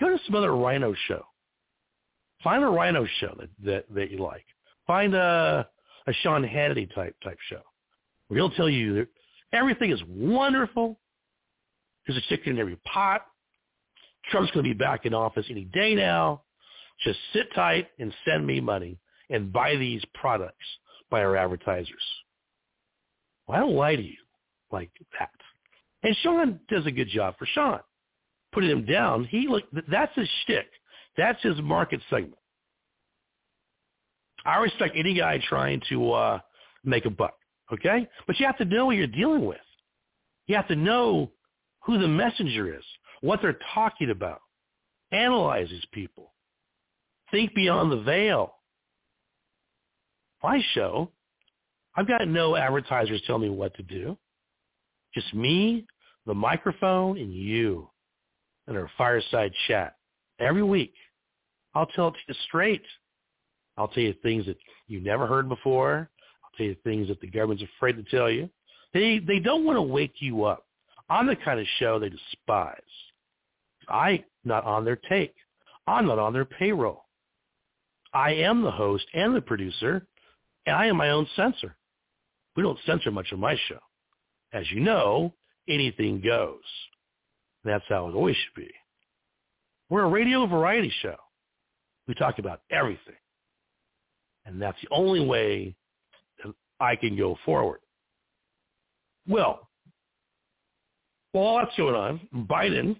[0.00, 1.26] go to some other rhino show.
[2.42, 4.46] Find a rhino show that, that, that you like.
[4.86, 5.68] Find a
[6.06, 7.60] a Sean Hannity type type show
[8.28, 9.08] where he'll tell you that
[9.52, 10.98] everything is wonderful.
[12.06, 13.26] There's a chicken in every pot.
[14.30, 16.44] Trump's going to be back in office any day now.
[17.04, 20.64] Just sit tight and send me money and buy these products
[21.12, 22.02] by our advertisers.
[23.46, 24.16] Well, I don't lie to you
[24.72, 25.30] like that.
[26.02, 27.78] And Sean does a good job for Sean.
[28.52, 30.66] Putting him down, he look that's his shtick.
[31.16, 32.34] That's his market segment.
[34.44, 36.38] I respect any guy trying to uh,
[36.84, 37.34] make a buck,
[37.72, 38.08] okay?
[38.26, 39.58] But you have to know what you're dealing with.
[40.46, 41.30] You have to know
[41.84, 42.84] who the messenger is,
[43.20, 44.40] what they're talking about.
[45.12, 46.32] Analyze these people.
[47.30, 48.54] Think beyond the veil.
[50.42, 51.10] My show,
[51.94, 54.16] I've got no advertisers telling me what to do.
[55.14, 55.86] Just me,
[56.26, 57.88] the microphone, and you
[58.68, 59.96] in our fireside chat
[60.38, 60.94] every week.
[61.74, 62.82] I'll tell it to you straight.
[63.76, 64.56] I'll tell you things that
[64.88, 66.10] you never heard before.
[66.44, 68.48] I'll tell you things that the government's afraid to tell you.
[68.92, 70.66] They they don't want to wake you up.
[71.08, 72.76] I'm the kind of show they despise.
[73.88, 75.34] I'm not on their take.
[75.86, 77.04] I'm not on their payroll.
[78.14, 80.06] I am the host and the producer,
[80.66, 81.76] and I am my own censor.
[82.56, 83.78] We don't censor much of my show.
[84.52, 85.32] As you know,
[85.68, 86.60] anything goes.
[87.64, 88.70] That's how it always should be.
[89.88, 91.16] We're a radio variety show.
[92.08, 93.14] We talk about everything.
[94.44, 95.74] And that's the only way
[96.42, 97.80] that I can go forward.
[99.28, 99.68] Well,
[101.32, 102.20] while that's going on,
[102.50, 102.98] Biden,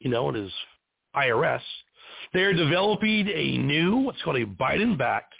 [0.00, 0.52] you know, and his
[1.14, 1.60] IRS,
[2.32, 5.34] they're developing a new, what's called a Biden-backed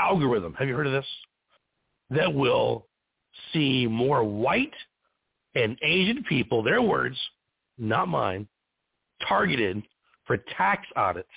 [0.00, 0.54] algorithm.
[0.54, 1.06] Have you heard of this?
[2.10, 2.86] That will
[3.52, 4.74] see more white
[5.54, 7.16] and Asian people, their words,
[7.78, 8.48] not mine,
[9.28, 9.82] targeted
[10.26, 11.28] for tax audits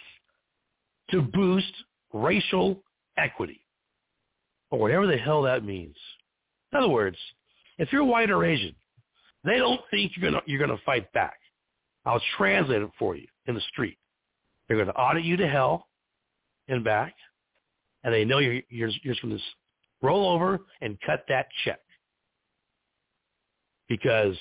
[1.12, 1.74] to boost
[2.14, 2.82] racial
[3.18, 3.62] equity
[4.72, 5.96] or whatever the hell that means.
[6.72, 7.18] In other words,
[7.78, 8.76] if you're white or Asian,
[9.44, 11.38] they don't think you're gonna you're gonna fight back.
[12.06, 13.98] I'll translate it for you in the street.
[14.68, 15.88] They're gonna audit you to hell
[16.68, 17.14] and back,
[18.04, 19.38] and they know you're you're, you're just gonna
[20.02, 21.80] roll over and cut that check
[23.88, 24.36] because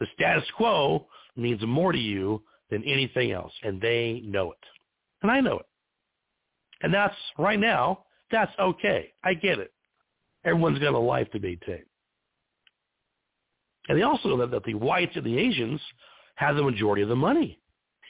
[0.00, 4.58] the status quo means more to you than anything else, and they know it,
[5.22, 5.66] and I know it.
[6.82, 8.04] And that's right now.
[8.30, 9.12] That's okay.
[9.24, 9.72] I get it.
[10.44, 11.82] Everyone's got a life to maintain.
[13.88, 15.80] And they also know that the whites and the Asians
[16.36, 17.58] have the majority of the money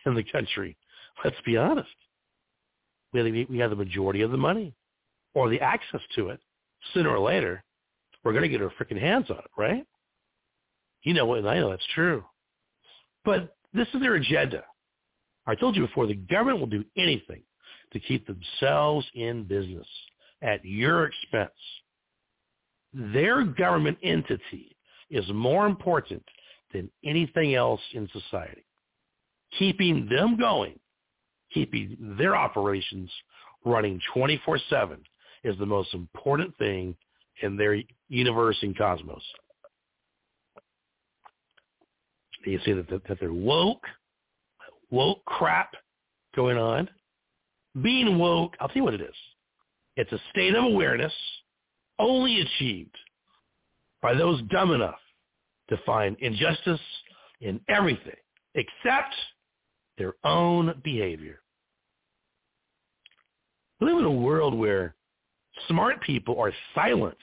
[0.06, 0.76] in the country.
[1.24, 1.88] Let's be honest.
[3.12, 4.74] We have the majority of the money
[5.38, 6.40] or the access to it.
[6.92, 7.62] Sooner or later,
[8.24, 9.86] we're going to get our freaking hands on it, right?
[11.04, 11.38] You know what?
[11.38, 12.24] And I know that's true.
[13.24, 14.64] But this is their agenda.
[15.46, 17.42] I told you before, the government will do anything
[17.92, 19.86] to keep themselves in business
[20.42, 21.50] at your expense.
[22.92, 24.76] Their government entity
[25.08, 26.24] is more important
[26.72, 28.64] than anything else in society.
[29.56, 30.80] Keeping them going,
[31.54, 33.08] keeping their operations
[33.64, 34.98] running 24-7
[35.44, 36.96] is the most important thing
[37.42, 39.22] in their universe and cosmos.
[42.44, 43.84] You see that, that they're woke,
[44.90, 45.72] woke crap
[46.34, 46.88] going on.
[47.82, 49.14] Being woke, I'll tell you what it is.
[49.96, 51.12] It's a state of awareness
[51.98, 52.96] only achieved
[54.00, 54.98] by those dumb enough
[55.68, 56.80] to find injustice
[57.40, 58.14] in everything
[58.54, 59.14] except
[59.98, 61.40] their own behavior.
[63.80, 64.94] We live in a world where
[65.66, 67.18] smart people are silenced,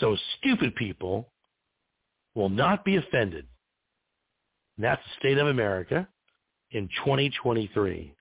[0.00, 1.30] so stupid people
[2.34, 3.46] will not be offended.
[4.76, 6.08] And that's the state of America
[6.70, 8.14] in 2023.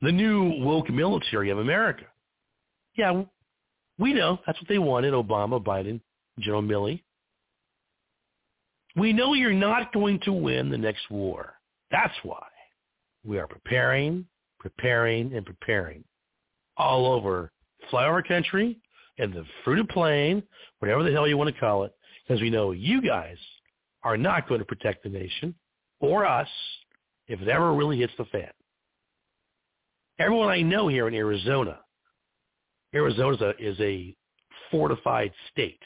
[0.00, 2.04] The new woke military of America.
[2.96, 3.22] Yeah,
[3.98, 6.00] we know that's what they wanted, Obama, Biden,
[6.40, 7.02] General Milley.
[8.96, 11.54] We know you're not going to win the next war.
[11.90, 12.46] That's why
[13.24, 14.26] we are preparing,
[14.62, 16.04] preparing, and preparing
[16.76, 17.52] all over
[17.92, 18.78] flyover country
[19.18, 20.42] and the fruited plain,
[20.78, 21.92] whatever the hell you want to call it,
[22.26, 23.36] because we know you guys
[24.04, 25.54] are not going to protect the nation
[26.00, 26.48] or us
[27.28, 28.50] if it ever really hits the fan.
[30.18, 31.80] Everyone I know here in Arizona
[32.94, 34.14] Arizona is a
[34.70, 35.80] fortified state.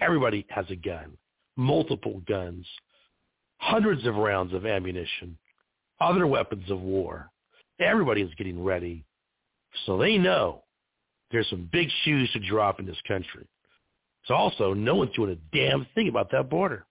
[0.00, 1.16] Everybody has a gun,
[1.56, 2.66] multiple guns,
[3.58, 5.38] hundreds of rounds of ammunition,
[6.00, 7.30] other weapons of war.
[7.80, 9.04] Everybody is getting ready.
[9.86, 10.64] So they know
[11.30, 13.46] there's some big shoes to drop in this country.
[14.26, 16.86] So also, no one's doing a damn thing about that border.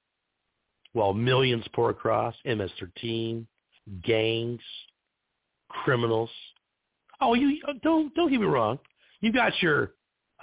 [0.92, 3.46] While millions pour across, MS-13,
[4.04, 4.62] gangs,
[5.70, 6.30] criminals.
[7.20, 8.80] Oh, you don't don't get me wrong.
[9.22, 9.94] You got your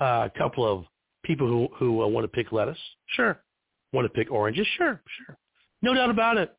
[0.00, 0.84] uh, couple of
[1.22, 3.42] people who who uh, want to pick lettuce, sure.
[3.92, 5.36] Want to pick oranges, sure, sure.
[5.82, 6.56] No doubt about it.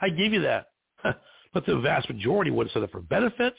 [0.00, 0.66] I give you that.
[1.52, 3.58] but the vast majority want to set up for benefits.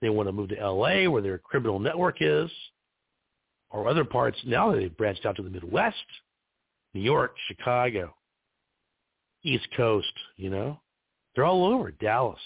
[0.00, 1.08] They want to move to L.A.
[1.08, 2.50] where their criminal network is,
[3.70, 4.38] or other parts.
[4.46, 5.96] Now they've branched out to the Midwest,
[6.94, 8.14] New York, Chicago,
[9.42, 10.12] East Coast.
[10.36, 10.80] You know,
[11.34, 12.40] they're all over Dallas.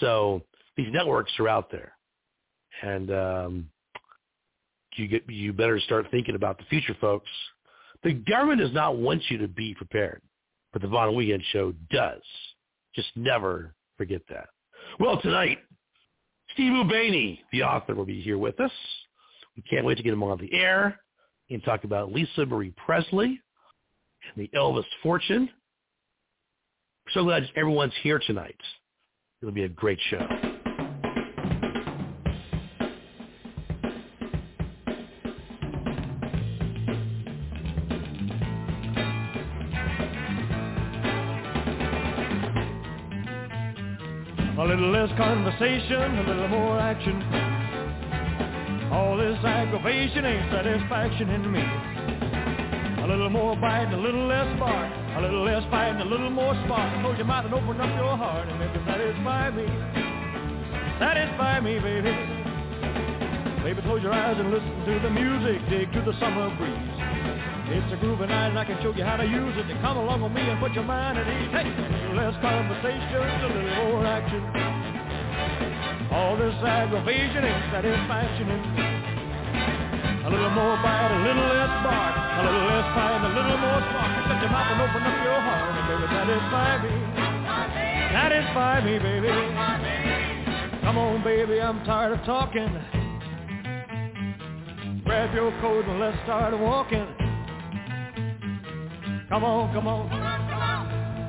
[0.00, 0.42] So
[0.76, 1.92] these networks are out there,
[2.82, 3.70] and um,
[4.96, 7.28] you get you better start thinking about the future, folks.
[8.02, 10.22] The government does not want you to be prepared,
[10.72, 12.22] but the Von Wehunt Show does.
[12.94, 14.48] Just never forget that.
[14.98, 15.58] Well, tonight,
[16.52, 18.72] Steve Ubaney, the author, will be here with us.
[19.56, 20.98] We can't wait to get him on the air
[21.50, 23.40] and talk about Lisa Marie Presley
[24.34, 25.48] and the Elvis fortune.
[27.12, 28.58] so glad everyone's here tonight.
[29.42, 30.26] It'll be a great show.
[44.60, 47.16] A little less conversation, a little more action.
[48.92, 51.64] All this aggravation ain't satisfaction in me.
[53.02, 54.92] A little more bite, a little less bark.
[55.16, 56.92] A little less fight, a little more spark.
[57.00, 59.64] Close your mouth and open up your heart and maybe satisfy me.
[61.00, 62.12] Satisfy me, baby.
[63.64, 65.56] Baby, close your eyes and listen to the music.
[65.70, 66.99] Dig to the summer breeze.
[67.70, 69.62] It's a night and I can show you how to use it.
[69.70, 71.54] To come along with me and put your mind at ease.
[71.54, 71.70] Hey,
[72.18, 74.42] less conversation, a little more action.
[76.10, 78.50] All this aggravation ain't satisfaction.
[80.26, 82.10] A little more bite, a little less bark.
[82.10, 84.18] A little less fight, a little more spark.
[84.26, 86.94] Shut your mouth and open up your heart and baby, satisfy me.
[88.10, 89.30] Satisfy me, baby.
[90.82, 92.66] Come on, baby, I'm tired of talking.
[95.06, 97.19] Grab your coat and let's start walking.
[99.30, 100.10] Come on, come on.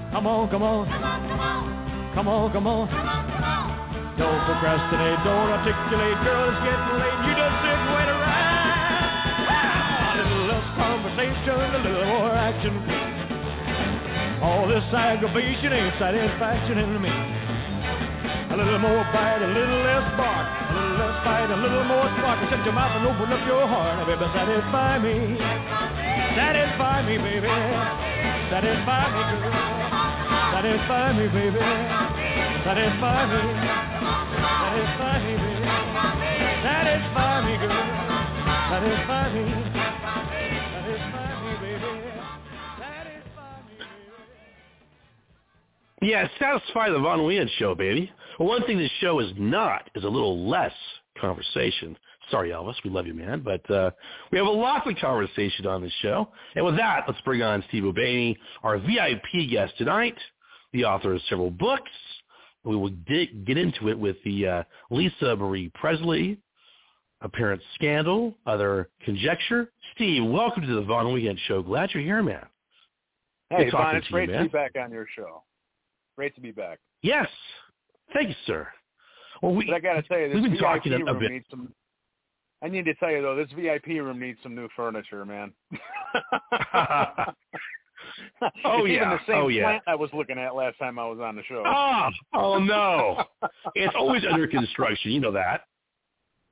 [0.10, 0.90] Come on, come on.
[2.18, 2.90] Come on, come on.
[4.18, 7.20] Don't procrastinate, don't articulate, girl, it's getting late.
[7.30, 8.58] You just sit and wait around.
[10.02, 12.74] A little less conversation, a little more action.
[14.42, 17.14] All this aggravation ain't satisfaction in me.
[17.14, 22.10] A little more bite, a little less bark, a little less fight, a little more
[22.18, 22.50] spark.
[22.50, 25.38] Shut your mouth and open up your heart, baby, satisfy me.
[26.36, 27.48] Satisfy me, baby.
[28.50, 29.52] Satisfy me, girl.
[30.54, 31.60] Satisfy me, baby.
[32.64, 33.42] Satisfy me.
[34.62, 35.68] Satisfy me, baby.
[36.64, 38.02] Satisfy me, girl.
[38.72, 39.44] Satisfy me.
[46.04, 48.12] Yeah, satisfy the Von Wehunt show, baby.
[48.40, 50.74] Well, one thing this show is not is a little less
[51.20, 51.96] conversation.
[52.32, 53.92] Sorry, Elvis, we love you, man, but uh,
[54.32, 56.30] we have a lot of conversation on this show.
[56.56, 60.16] And with that, let's bring on Steve Ubaney, our VIP guest tonight,
[60.72, 61.92] the author of several books.
[62.64, 66.38] We will dig, get into it with the uh, Lisa Marie Presley
[67.22, 69.72] apparent scandal, other conjecture.
[69.96, 71.62] Steve, welcome to the Von Wehunt Show.
[71.62, 72.46] Glad you're here, man.
[73.50, 75.44] Hey, Good Von, it's to you, great to be back on your show.
[76.16, 76.80] Great to be back.
[77.04, 77.28] Yes.
[78.14, 78.68] Thank you, sir.
[79.42, 81.14] Well, we, But I got to tell you, this we've been VIP talking a- a
[81.14, 81.32] bit.
[81.32, 81.74] needs some.
[82.64, 85.52] I need to tell you though, this VIP room needs some new furniture, man.
[88.66, 88.96] Oh, it's yeah.
[88.98, 89.64] even the same Oh, yeah.
[89.64, 91.64] plant I was looking at last time I was on the show.
[91.66, 93.24] Oh, oh no.
[93.76, 95.12] It's always under construction.
[95.12, 95.62] You know that.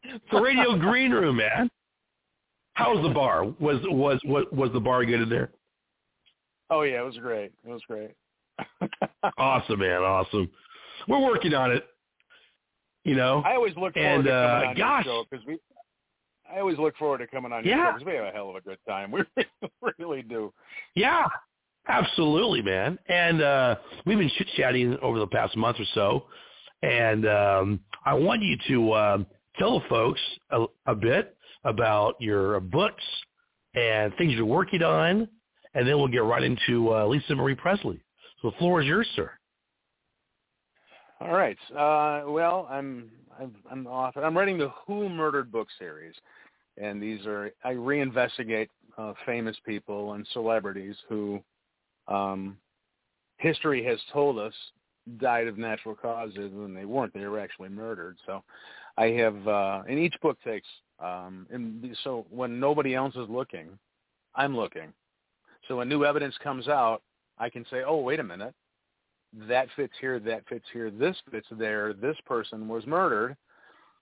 [0.04, 1.70] It's the Radio Green Room, man.
[2.74, 3.44] How was the bar?
[3.60, 5.52] Was was was was the bar good in there?
[6.70, 7.52] Oh yeah, it was great.
[7.66, 8.12] It was great.
[9.38, 10.02] Awesome, man.
[10.02, 10.50] Awesome.
[11.08, 11.86] We're working on it.
[13.04, 13.42] You know.
[13.46, 15.06] I always look forward And, to coming uh, on gosh.
[15.06, 15.58] your show because we.
[16.54, 17.88] I always look forward to coming on your Yeah.
[17.88, 19.14] show because we have a hell of a good time.
[19.82, 20.54] We really do.
[20.96, 21.26] Yeah,
[21.88, 22.98] absolutely, man.
[23.08, 26.26] And uh, we've been chit chatting over the past month or so,
[26.82, 30.20] and um, I want you to um, tell the folks
[30.52, 33.04] a, a bit about your books
[33.74, 35.28] and things you're working on,
[35.74, 38.02] and then we'll get right into uh, Lisa Marie Presley.
[38.42, 39.32] So the floor is yours, sir.
[41.22, 41.58] All right.
[41.72, 44.24] Uh, well, I'm I'm I'm author.
[44.24, 46.14] I'm writing the Who Murdered book series,
[46.80, 51.42] and these are I reinvestigate uh, famous people and celebrities who
[52.08, 52.58] um,
[53.38, 54.54] history has told us
[55.18, 57.14] died of natural causes, and they weren't.
[57.14, 58.18] They were actually murdered.
[58.26, 58.44] So
[58.98, 60.68] I have, uh, and each book takes.
[61.00, 63.70] Um, and so when nobody else is looking,
[64.36, 64.94] I'm looking.
[65.68, 67.02] So when new evidence comes out,
[67.38, 68.54] I can say, "Oh, wait a minute."
[69.48, 73.36] that fits here, that fits here, this fits there, this person was murdered.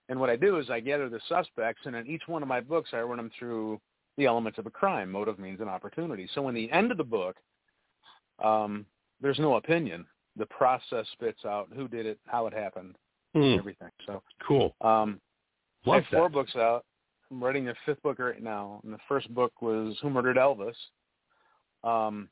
[0.10, 2.62] And what I do is I gather the suspects, and in each one of my
[2.62, 3.80] books, I run them through
[4.18, 6.30] the elements of a crime, motive, means, and opportunity.
[6.34, 7.36] So in the end of the book,
[8.44, 8.86] um,
[9.22, 10.06] there's no opinion.
[10.38, 12.96] The process spits out who did it, how it happened,
[13.36, 13.90] Mm, everything.
[14.06, 14.76] So cool.
[14.82, 15.20] um,
[15.86, 16.86] I Love have four books out.
[17.30, 20.76] I'm writing the fifth book right now, and the first book was Who Murdered Elvis,
[21.84, 22.30] um,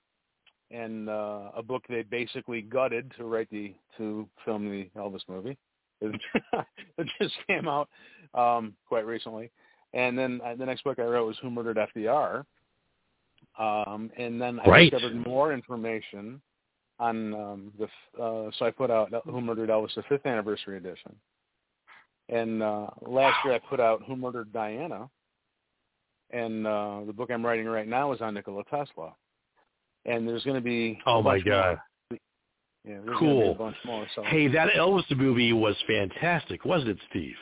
[0.71, 5.57] and uh, a book they basically gutted to write the to film the Elvis movie.
[6.01, 6.19] It,
[6.97, 7.89] it just came out
[8.33, 9.51] um, quite recently,
[9.93, 12.45] and then uh, the next book I wrote was Who Murdered FDR,
[13.57, 14.91] um, and then I Right.
[14.91, 16.41] discovered more information
[16.99, 17.85] on um, the.
[18.21, 21.15] Uh, so I put out Who Murdered Elvis, the fifth anniversary edition.
[22.29, 25.09] And uh, last year I put out Who Murdered Diana,
[26.31, 29.13] and uh, the book I'm writing right now is on Nikola Tesla.
[30.05, 31.83] And there's going to be Oh my god, more.
[32.87, 33.51] Yeah, Cool.
[33.51, 34.05] A bunch more.
[34.15, 37.35] So Hey, that Elvis movie was fantastic, wasn't it, Steve?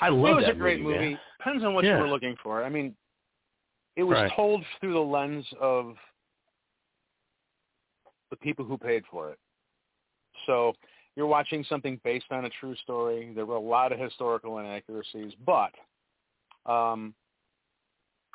[0.00, 0.94] I love it love was that a great movie.
[0.94, 1.18] movie.
[1.38, 1.96] Depends on what Yeah.
[1.96, 2.64] you were looking for.
[2.64, 2.96] I mean,
[3.96, 4.32] it was Right.
[4.32, 5.96] told through the lens of
[8.30, 9.38] the people who paid for it.
[10.46, 10.74] So
[11.14, 13.32] you're watching something based on a true story.
[13.34, 15.74] There were a lot of historical inaccuracies, but
[16.64, 17.14] um,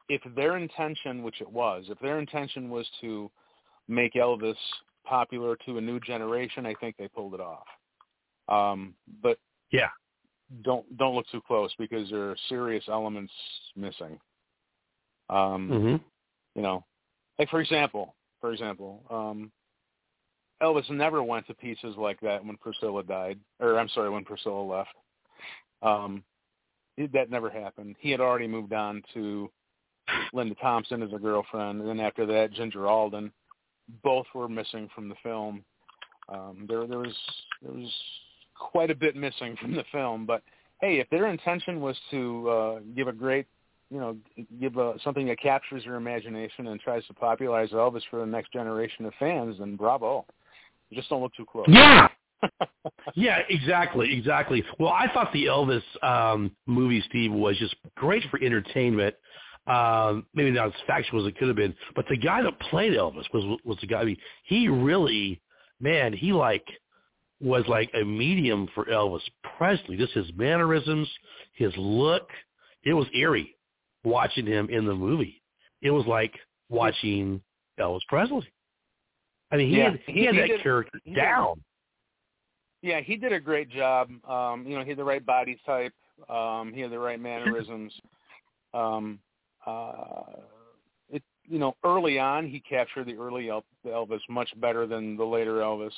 [0.09, 3.31] if their intention, which it was, if their intention was to
[3.87, 4.57] make Elvis
[5.07, 7.67] popular to a new generation, I think they pulled it off.
[8.47, 9.39] Um, but
[9.71, 9.89] Yeah.
[10.61, 13.33] don't don't look too close because there are serious elements
[13.75, 14.19] missing.
[15.29, 16.03] Um, Mhm.
[16.55, 16.85] you know,
[17.37, 19.51] like for example, for example, um,
[20.61, 24.63] Elvis never went to pieces like that when Priscilla died, or I'm sorry, when Priscilla
[24.63, 24.95] left.
[25.81, 26.23] Um,
[26.95, 27.95] it- that never happened.
[27.99, 29.51] He had already moved on to
[30.33, 33.31] Linda Thompson as a girlfriend, and then after that, Ginger Alden.
[34.03, 35.63] Both were missing from the film.
[36.29, 37.15] Um, there, there was
[37.61, 37.91] there was
[38.55, 40.43] quite a bit missing from the film, but
[40.81, 43.47] hey, if their intention was to uh, give a great
[43.89, 44.17] you know,
[44.59, 48.51] give uh something that captures your imagination and tries to popularize Elvis for the next
[48.51, 50.25] generation of fans, then bravo.
[50.93, 51.65] Just don't look too close.
[51.69, 52.07] Yeah.
[53.15, 54.63] Yeah, exactly, exactly.
[54.79, 59.15] Well, I thought the Elvis um, movie, Steve, was just great for entertainment.
[59.67, 62.93] Um, maybe not as factual as it could have been, but the guy that played
[62.93, 63.99] Elvis was was the guy.
[64.01, 65.41] I mean, he really,
[65.81, 66.65] man, he like
[67.41, 69.21] was like a medium for Elvis
[69.57, 69.97] Presley.
[69.97, 71.09] Just his mannerisms,
[71.53, 72.29] his look,
[72.83, 73.55] it was eerie
[74.05, 75.41] watching him in the movie.
[75.81, 76.33] It was like
[76.69, 77.41] watching
[77.79, 78.47] Elvis Presley.
[79.51, 81.19] I mean, he Yeah, had he, he- had he that did- character he did.
[81.19, 81.61] down.
[82.81, 84.09] Yeah, he did a great job.
[84.27, 85.93] Um, you know, he had the right body type.
[86.29, 87.91] Um, he had the right mannerisms.
[88.73, 89.19] Um,
[89.67, 90.39] uh,
[91.09, 95.25] it, you know, early on, he captured the early El- Elvis much better than the
[95.25, 95.93] later Elvis.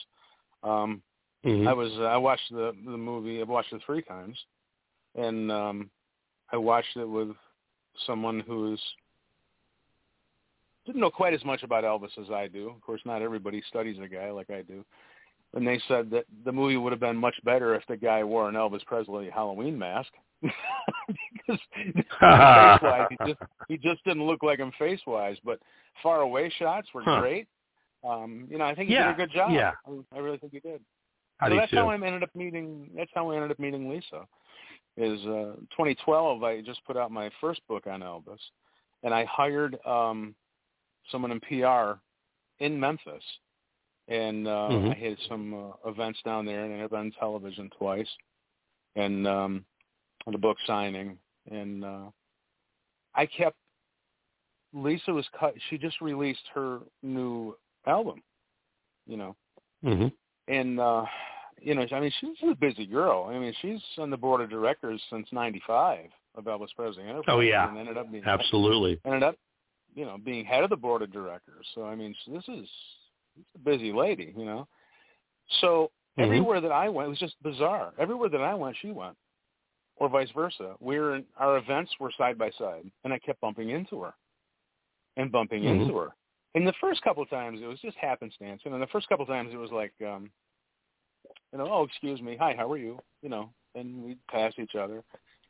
[0.63, 1.01] Um,
[1.45, 1.67] Mhm.
[1.67, 3.41] I was I watched the the movie.
[3.41, 4.37] I've watched it three times,
[5.15, 5.89] and um,
[6.51, 7.29] I watched it with
[8.05, 8.81] someone who's
[10.85, 12.69] didn't know quite as much about Elvis as I do.
[12.69, 14.83] Of course, not everybody studies the guy like I do.
[15.53, 18.49] And they said that the movie would have been much better if the guy wore
[18.49, 20.11] an Elvis Presley Halloween mask.
[21.95, 25.37] because face wise, he just he just didn't look like him face wise.
[25.43, 25.59] But
[26.03, 27.17] far away shots were Huh.
[27.19, 27.47] great.
[28.03, 29.51] Um, you know, I think he Yeah, did a good job.
[29.51, 29.71] yeah.
[29.87, 30.81] I, I really think he did.
[31.41, 31.77] I so that's too.
[31.77, 32.89] how I ended up meeting.
[32.95, 34.25] That's how I ended up meeting Lisa.
[34.97, 36.43] Is uh, 2012?
[36.43, 38.39] I just put out my first book on Elvis,
[39.03, 40.35] and I hired um,
[41.11, 41.99] someone in PR
[42.63, 43.23] in Memphis,
[44.09, 44.91] and uh, Mhm.
[44.91, 48.09] I had some uh, events down there, and I've been on television twice,
[48.95, 49.65] and um,
[50.29, 51.17] the book signing,
[51.51, 52.05] and uh,
[53.15, 53.57] I kept.
[54.73, 55.53] Lisa was cut.
[55.69, 57.55] She just released her new
[57.87, 58.21] album,
[59.07, 59.35] you know,
[59.83, 60.07] hmm
[60.47, 61.05] and uh
[61.61, 64.49] you know i mean she's a busy girl i mean she's on the board of
[64.49, 67.67] directors since ninety five of elvis presley Enterprises Oh, yeah.
[67.69, 68.99] and ended up being Absolutely.
[69.05, 69.35] ended up
[69.93, 72.67] you know being head of the board of directors so i mean this is
[73.35, 74.67] she's a busy lady you know
[75.61, 76.23] so Mhm.
[76.25, 79.15] everywhere that i went it was just bizarre everywhere that i went she went
[79.99, 80.75] or vice versa.
[80.79, 84.13] We were in, our events were side by side and i kept bumping into her
[85.17, 85.81] and bumping Mhm.
[85.81, 86.15] into her.
[86.55, 88.61] And the first couple of times it was just happenstance.
[88.65, 90.31] And then the first couple of times it was like um
[91.51, 92.35] you know oh excuse me.
[92.37, 92.99] Hi how are you?
[93.21, 95.03] You know and we'd pass each other.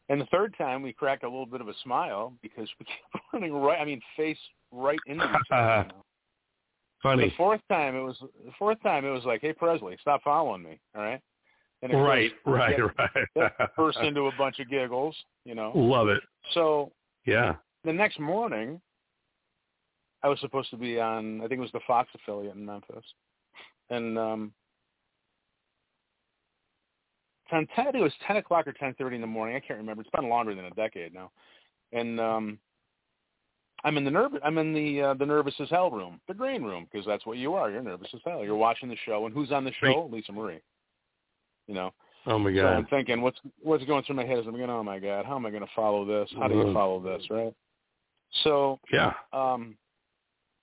[0.10, 3.24] And the third time we cracked a little bit of a smile because we kept
[3.34, 4.38] running right i mean face
[4.72, 6.04] right into each other you know?
[7.02, 7.30] Funny.
[7.30, 10.62] the fourth time it was the fourth time it was like hey presley stop following
[10.64, 11.22] me all right
[11.82, 12.78] and course, Right, right,
[13.36, 13.52] right.
[13.78, 15.16] burst into a bunch of giggles
[15.46, 16.22] you know Love it.
[16.54, 16.92] so
[17.26, 17.56] Yeah.
[17.84, 18.82] the next morning,
[20.24, 23.06] I was supposed to be on, I think it was the Fox affiliate in Memphis,
[23.90, 24.54] and um,
[27.50, 29.56] 10, 10, I think it was ten o'clock or ten thirty in the morning.
[29.56, 30.02] I can't remember.
[30.02, 31.32] It's been longer than a decade now,
[31.92, 32.60] and um,
[33.84, 34.40] I'm in the nervous.
[34.44, 37.38] I'm in the uh, the nervous as hell room, the green room, because that's what
[37.38, 37.72] you are.
[37.72, 38.44] You're nervous as hell.
[38.44, 40.08] You're watching the show, and who's on the show?
[40.12, 40.60] Lisa Marie.
[41.70, 41.94] You know.
[42.26, 42.62] Oh my god!
[42.62, 42.68] So.
[42.68, 44.40] I'm thinking, what's what's going through my head?
[44.40, 46.30] Is I'm going, oh my God, how am I going to follow this?
[46.38, 46.74] How do you Mhm.
[46.74, 47.54] follow this, right?
[48.44, 49.14] So yeah.
[49.32, 49.78] um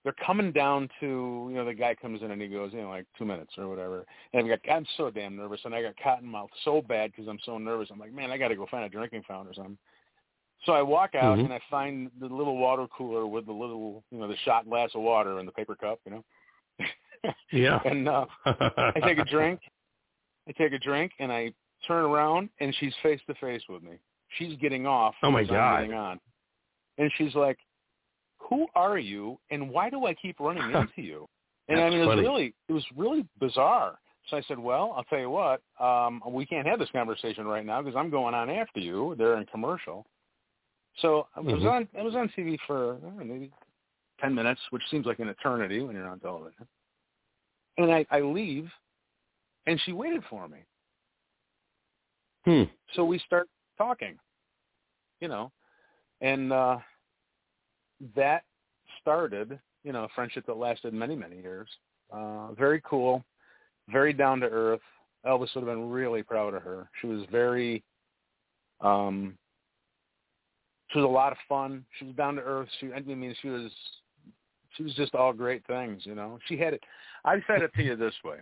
[0.04, 2.88] they're coming down to you know the guy comes in and he goes you know
[2.88, 5.96] like two minutes or whatever and I've got I'm so damn nervous and I got
[5.96, 8.66] cotton mouth so bad because I'm so nervous I'm like man I got to go
[8.70, 9.78] find a drinking fountain or something
[10.64, 11.46] so I walk out Mhm.
[11.46, 14.90] and I find the little water cooler with the little you know the shot glass
[14.94, 16.24] of water and the paper cup you know
[17.50, 17.80] Yeah.
[17.84, 19.58] and uh I take a drink
[20.48, 21.52] I take a drink and I
[21.86, 23.98] turn around and she's face to face with me
[24.38, 25.80] she's getting off Oh, my God.
[25.80, 26.18] getting on
[26.98, 27.58] and she's like
[28.38, 31.28] who are you and why do I keep running into you?
[31.68, 32.22] And I mean, it was funny.
[32.22, 33.98] really, it was really bizarre.
[34.30, 37.64] So I said, well, I'll tell you what, um, we can't have this conversation right
[37.64, 39.14] now because I'm going on after you.
[39.18, 40.06] They're in commercial.
[40.98, 41.70] So I was Mhm.
[41.70, 43.52] on, I was on TV for I don't know, maybe
[44.20, 46.66] 10 minutes, which seems like an eternity when you're on television.
[47.78, 48.72] And I, I leave
[49.66, 50.58] and she waited for me.
[52.44, 52.62] Hmm.
[52.94, 54.16] So we start talking,
[55.20, 55.50] you know,
[56.20, 56.78] and uh,
[58.14, 58.44] that
[59.00, 61.68] started, you know, a friendship that lasted many, many years.
[62.12, 63.24] Uh, very cool,
[63.88, 64.80] very down to earth.
[65.26, 66.88] Elvis would have been really proud of her.
[67.00, 67.82] She was very,
[68.80, 69.36] um,
[70.90, 71.84] she was a lot of fun.
[71.98, 72.68] She was down to earth.
[72.78, 73.72] She, I mean, she was,
[74.76, 76.38] she was just all great things, you know.
[76.46, 76.82] She had it.
[77.24, 78.36] I said it to you this way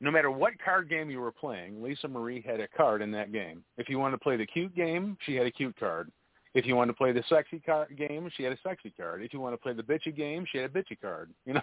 [0.00, 3.32] no matter what card game you were playing, Lisa Marie had a card in that
[3.32, 3.64] game.
[3.78, 6.10] If you wanted to play the cute game, she had a cute card.
[6.54, 9.22] If you wanted to play the sexy card game, she had a sexy card.
[9.22, 11.30] If you want to play the bitchy game, she had a bitchy card.
[11.44, 11.60] You know,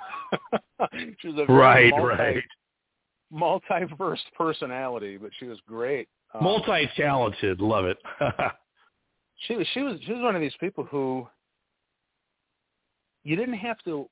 [1.19, 2.43] she was a Right, multi, right.
[3.33, 6.07] multiverse personality, but she was great.
[6.35, 7.59] Um, Multi-talented.
[7.61, 7.97] Love it.
[9.47, 11.27] she was she was she was one of these people who
[13.23, 14.07] you didn't have to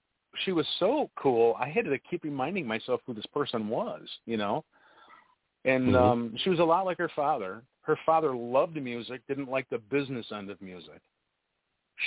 [0.46, 4.38] she was so cool i had to keep reminding myself who this person was you
[4.38, 4.64] know?
[5.66, 5.96] And Mhm.
[5.96, 7.64] um she was a lot like her father.
[7.82, 11.02] Her father loved music didn't like the business end of music.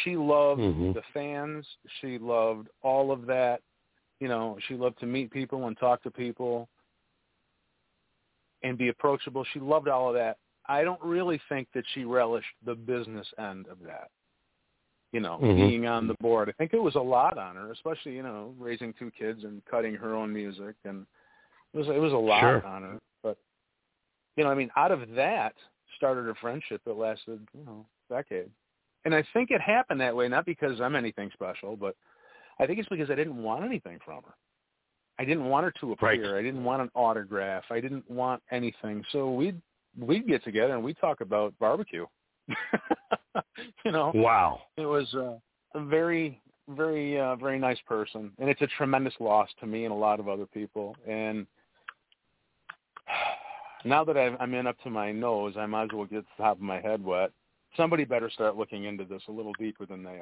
[0.02, 0.94] She loved Mhm.
[0.94, 1.66] the fans.
[2.00, 3.60] She loved all of that
[4.20, 4.58] you know?
[4.66, 6.68] She loved to meet people and talk to people
[8.62, 9.44] and be approachable.
[9.52, 10.38] She loved all of that.
[10.66, 14.10] I don't really think that she relished the business end of that
[15.14, 15.56] you know, Mhm.
[15.56, 16.48] being on the board.
[16.48, 19.64] I think it was a lot on her, especially, you know, raising two kids and
[19.64, 21.06] cutting her own music and
[21.72, 22.66] it was it was a lot Sure.
[22.66, 23.00] on her.
[23.22, 23.38] But
[24.36, 25.54] you know, I mean, out of that
[25.94, 28.50] started a friendship that lasted, you know, decade.
[29.04, 31.94] And I think it happened that way not because I'm anything special, but
[32.58, 34.34] I think it's because I didn't want anything from her.
[35.20, 36.18] I didn't want her to Right.
[36.18, 36.36] appear.
[36.36, 37.70] I didn't want an autograph.
[37.70, 39.04] I didn't want anything.
[39.10, 39.62] So we'd
[39.96, 42.04] we'd get together and we'd talk about barbecue.
[43.84, 44.60] you know, wow.
[44.76, 45.36] it was uh,
[45.74, 49.92] a very, very, uh, very nice person, and it's a tremendous loss to me and
[49.92, 50.96] a lot of other people.
[51.08, 51.46] And
[53.84, 56.42] now that I've, I'm in up to my nose, I might as well get the
[56.42, 57.30] top of my head wet.
[57.76, 60.20] Somebody better start looking into this a little deeper than they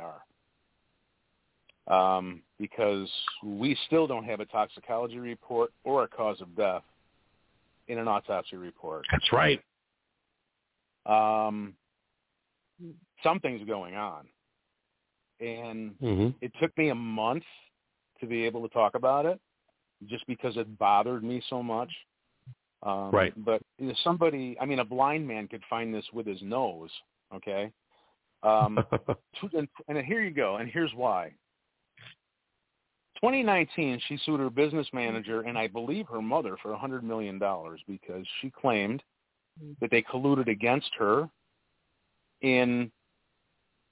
[1.89, 3.11] are, um, because
[3.45, 6.83] we still don't have a toxicology report or a cause of death
[7.89, 9.05] in an autopsy report.
[9.11, 9.61] That's right.
[11.05, 11.75] Um,
[13.23, 14.27] something's going on,
[15.41, 17.45] and hmm it took me a month
[18.21, 19.41] to be able to talk about it
[20.09, 21.91] just because it bothered me so much.
[22.83, 23.33] Um, Right.
[23.45, 23.63] But
[24.03, 26.91] somebody, I mean, a blind man could find this with his nose,
[27.35, 27.71] okay?
[28.43, 28.85] Um,
[29.55, 31.33] and, and here you go, and here's why.
[33.17, 37.39] 2019, she sued her business manager and I believe her mother for $100 million
[37.87, 39.01] because she claimed
[39.81, 41.29] that they colluded against her
[42.43, 42.91] in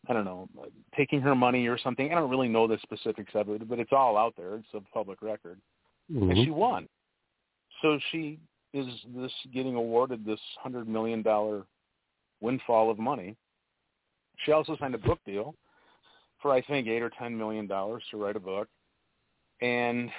[0.08, 0.48] I don't know,
[0.96, 2.10] taking her money or something.
[2.10, 4.56] I don't really know the specifics of it, but it's all out there.
[4.56, 5.60] It's a public record.
[6.08, 6.44] And Mhm.
[6.44, 6.88] she won.
[7.82, 8.40] So she
[8.72, 11.66] is this getting awarded this hundred million dollar
[12.40, 13.36] windfall of money.
[14.38, 15.54] She also signed a book deal
[16.38, 18.68] for I think eight or ten million dollars to write a book.
[19.60, 20.10] And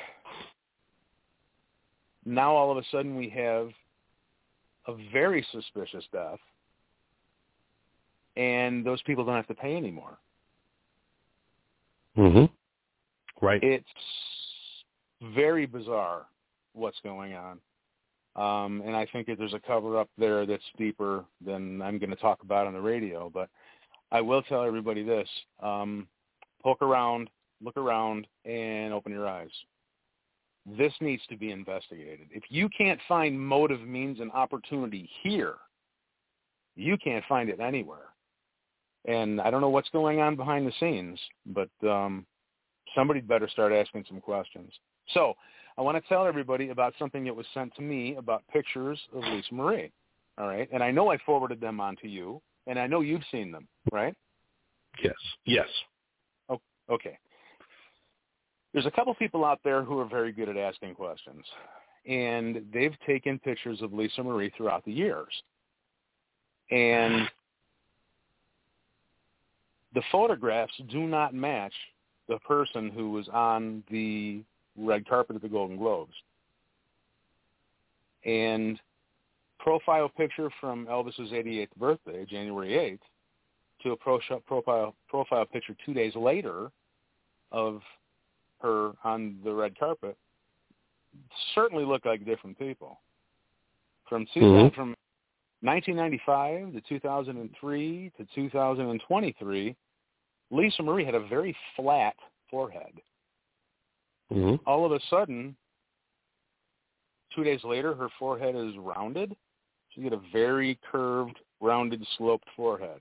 [2.23, 3.73] now all of a sudden we have
[4.85, 6.39] a very suspicious death
[8.35, 10.17] and those people don't have to pay anymore.
[12.17, 12.49] Mhm.
[13.41, 13.63] Right.
[13.63, 14.85] It's
[15.21, 16.27] very bizarre
[16.73, 17.59] what's going on.
[18.35, 22.11] Um, and I think that there's a cover up there that's deeper than I'm going
[22.11, 23.29] to talk about on the radio.
[23.29, 23.49] But
[24.11, 25.27] I will tell everybody this:
[25.61, 26.07] um,
[26.63, 27.29] poke around,
[27.61, 29.51] look around, and open your eyes.
[30.65, 32.27] This needs to be investigated.
[32.31, 35.55] If you can't find motive, means, and opportunity here,
[36.75, 38.10] you can't find it anywhere.
[39.05, 42.25] And I don't know what's going on behind the scenes, but um,
[42.95, 44.71] somebody better start asking some questions.
[45.13, 45.33] So
[45.77, 49.23] I want to tell everybody about something that was sent to me about pictures of
[49.23, 49.91] Lisa Marie.
[50.37, 53.23] All right, and I know I forwarded them on to you, and I know you've
[53.31, 54.15] seen them, right?
[55.03, 55.13] Yes.
[55.45, 55.67] Yes.
[56.49, 57.17] Oh, okay.
[58.73, 61.43] There's a couple people out there who are very good at asking questions,
[62.07, 65.29] and they've taken pictures of Lisa Marie throughout the years.
[66.71, 67.27] And
[69.93, 71.73] the photographs do not match
[72.27, 74.41] the person who was on the
[74.77, 76.13] red carpet at the Golden Globes.
[78.23, 78.79] And
[79.59, 82.99] profile picture from Elvis's 88th birthday, January 8th,
[83.83, 86.71] to a profile profile picture two days later
[87.51, 87.81] of
[88.61, 90.15] her on the red carpet
[91.55, 92.99] certainly look like different people.
[94.07, 94.73] From two, Mhm.
[94.75, 94.95] from
[95.61, 99.75] 1995 to 2003 to 2023,
[100.49, 102.15] Lisa Marie had a very flat
[102.49, 102.93] forehead.
[104.31, 105.55] hmm All of a sudden,
[107.35, 109.35] two days later, her forehead is rounded.
[109.89, 112.99] She got a very curved, rounded, sloped forehead.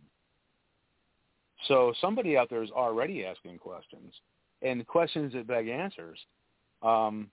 [1.68, 4.14] So somebody out there is already asking questions,
[4.62, 6.18] and questions that beg answers.
[6.82, 7.30] Um,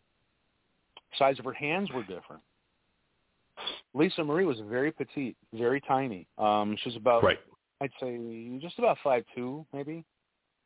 [1.17, 2.41] size of her hands were different.
[3.97, 6.27] Lisa Marie was very petite, very tiny.
[6.37, 7.39] Um, she was about, Right.
[7.81, 10.05] I'd say, just about five two, maybe.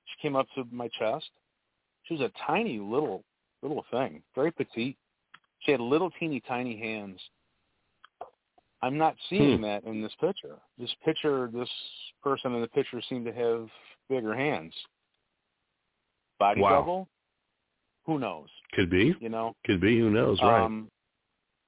[0.06, 1.30] She came up to my chest.
[2.04, 3.24] She was a tiny little
[3.62, 4.98] little thing, very petite.
[5.60, 7.22] She had little teeny tiny hands.
[8.82, 9.64] I'm not seeing Hmm.
[9.64, 10.60] that in this picture.
[10.78, 11.70] This picture, this
[12.24, 13.70] person in the picture seemed to have
[14.10, 14.74] bigger hands.
[16.40, 16.70] Body Wow.
[16.70, 17.10] double?
[18.06, 18.50] Who knows?
[18.74, 19.16] Could be.
[19.20, 19.56] You know.
[19.64, 20.00] Could be.
[20.00, 20.42] Who knows?
[20.42, 20.64] Right.
[20.64, 20.90] Um,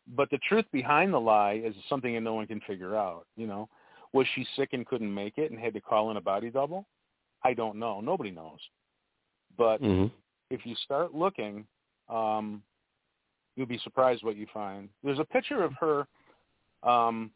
[0.08, 3.26] but the truth behind the lie is something that no one can figure out.
[3.36, 3.70] You know,
[4.12, 6.86] was she sick and couldn't make it and had to call in a body double?
[7.44, 8.02] I don't know.
[8.02, 8.60] Nobody knows.
[9.58, 10.06] But hmm
[10.50, 11.66] if you start looking,
[12.10, 12.62] um,
[13.56, 14.88] you'll be surprised what you find.
[15.04, 16.08] There's a picture of her
[16.84, 17.32] um,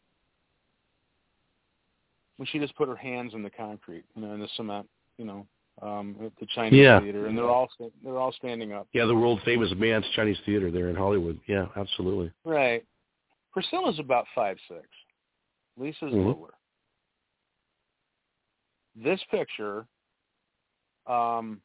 [2.36, 5.24] when she just put her hands in the concrete, you know, in the cement, you
[5.24, 5.46] know,
[5.82, 7.00] um, at the Chinese Yeah.
[7.00, 7.68] theater, and they're all
[8.02, 8.88] they're all standing up.
[8.92, 11.38] Yeah, the world famous Mann's Chinese Theater there in Hollywood.
[11.46, 12.32] Yeah, absolutely.
[12.44, 12.84] Right.
[13.52, 14.86] Priscilla's about five six.
[15.76, 16.26] Lisa's Mhm.
[16.26, 16.54] lower.
[18.96, 19.86] This picture,
[21.06, 21.62] um,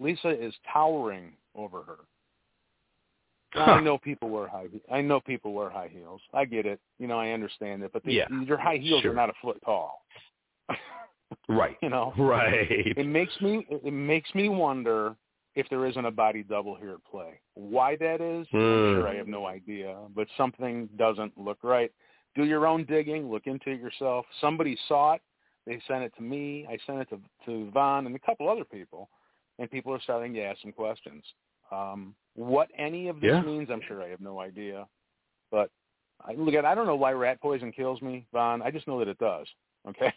[0.00, 1.98] Lisa is towering over her.
[3.54, 4.68] Now, I know people wear high.
[4.90, 6.20] I know people wear high heels.
[6.32, 6.80] I get it.
[6.98, 7.92] You know, I understand it.
[7.92, 9.10] But the, Yeah, your high heels sure.
[9.10, 10.04] are not a foot tall.
[11.48, 11.76] Right.
[11.82, 12.94] you know, Right.
[12.96, 15.16] it makes me it makes me wonder
[15.54, 17.40] if there isn't a body double here at play.
[17.54, 18.94] Why that is, I'm Hmm.
[18.94, 21.90] sure I have no idea, but something doesn't look right.
[22.36, 24.26] Do your own digging, look into it yourself.
[24.40, 25.22] Somebody saw it,
[25.66, 28.64] they sent it to me, I sent it to to Von and a couple other
[28.64, 29.10] people,
[29.58, 31.24] and people are starting to ask some questions.
[31.72, 33.42] Um, what any of this Yeah.
[33.42, 34.88] means, I'm sure I have no idea.
[35.50, 35.70] But
[36.24, 38.62] I look at I don't know why rat poison kills me, Von.
[38.62, 39.48] I just know that it does.
[39.88, 40.12] Okay.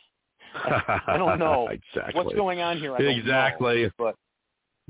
[0.56, 2.14] I don't know exactly.
[2.16, 2.89] What's going on here?
[2.91, 3.10] Don't know.
[3.10, 3.91] Exactly.
[3.97, 4.16] But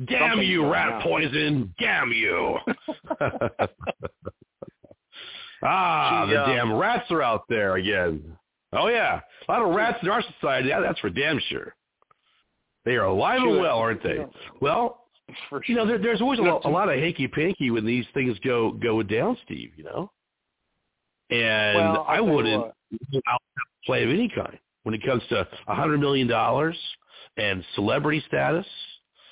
[0.05, 1.01] Damn you, rat on.
[1.03, 1.73] poison!
[1.79, 2.57] Damn you!
[5.63, 8.37] ah, She, the uh, damn rats are out there again.
[8.73, 10.69] Oh yeah, a lot of rats in our society.
[10.69, 11.75] Yeah, that's for damn sure.
[12.85, 14.25] They are alive and well, aren't they?
[14.59, 15.05] Well,
[15.49, 17.69] for you know, there, there's always a, You know, lo- a lot of hanky panky
[17.71, 19.71] when these things go go down, Steve.
[19.77, 20.11] You know,
[21.29, 22.73] and Well, I wouldn't what.
[23.85, 26.77] play of any kind when it comes to a hundred million dollars
[27.37, 28.65] and celebrity status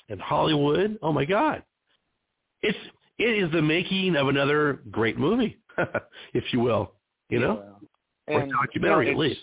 [0.08, 0.98] and Hollywood.
[1.02, 1.62] Oh my God,
[2.62, 2.78] it's
[3.18, 5.58] it is the making of another great movie,
[6.34, 6.92] if you will.
[7.28, 7.62] You know,
[8.28, 8.34] Yeah.
[8.34, 9.40] or documentary you at least.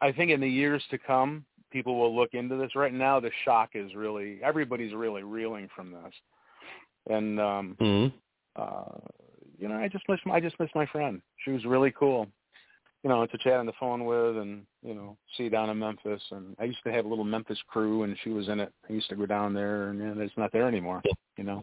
[0.00, 2.74] I think in the years to come, people will look into this.
[2.76, 6.12] Right now, the shock is really everybody's really reeling from this,
[7.08, 8.06] and um, hmm
[8.56, 8.98] uh,
[9.58, 11.20] you know, I just miss I just miss my friend.
[11.44, 12.26] She was really cool.
[13.06, 16.20] You know, to chat on the phone with, and you know, see down in Memphis.
[16.32, 18.72] And I used to have a little Memphis crew, and she was in it.
[18.90, 21.02] I used to go down there, and you know, it's not there anymore.
[21.36, 21.62] You know,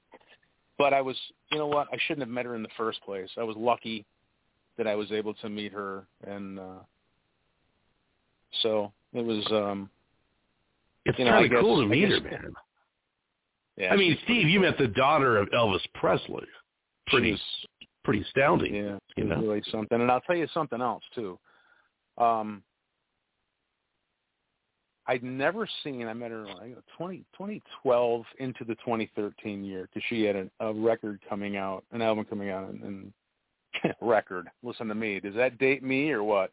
[0.77, 1.17] but I was,
[1.51, 1.87] you know, what?
[1.91, 3.29] I shouldn't have met her in the first place.
[3.37, 4.05] I was lucky
[4.77, 6.79] that I was able to meet her, and uh
[8.61, 9.45] so it was.
[9.51, 9.89] um
[11.03, 12.53] It's You know, kind of cool to meet her, man.
[13.75, 16.45] Yeah, I mean, Steve, you met the daughter of Elvis Presley.
[17.09, 17.67] She Pretty, was-
[18.03, 18.75] pretty astounding.
[18.75, 19.37] Yeah, you know?
[19.37, 19.99] really something.
[19.99, 21.39] And I'll tell you something else too.
[22.17, 22.63] Um,
[25.07, 26.07] I'd never seen.
[26.07, 30.73] I met her like 20, 2012 into the 2013 year because she had a, a
[30.73, 33.13] record coming out, an album coming out, and, and
[34.01, 34.47] record.
[34.63, 35.19] Listen to me.
[35.19, 36.51] Does that date me or what?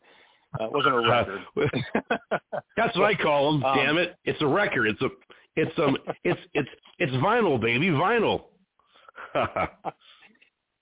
[0.58, 1.40] Uh, it wasn't a record.
[2.76, 3.64] That's what I call them.
[3.64, 4.16] Um, damn it!
[4.24, 4.88] It's a record.
[4.88, 5.08] It's a
[5.54, 8.44] it's um it's it's it's vinyl, baby, vinyl.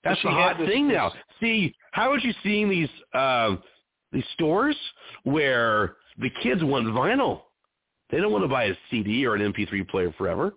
[0.03, 1.11] That's the hot thing this- now.
[1.39, 3.61] See, how are you seeing these um
[4.11, 4.77] these stores
[5.23, 7.41] where the kids want vinyl?
[8.09, 10.53] They don't want to buy a CD or an MP3 player forever.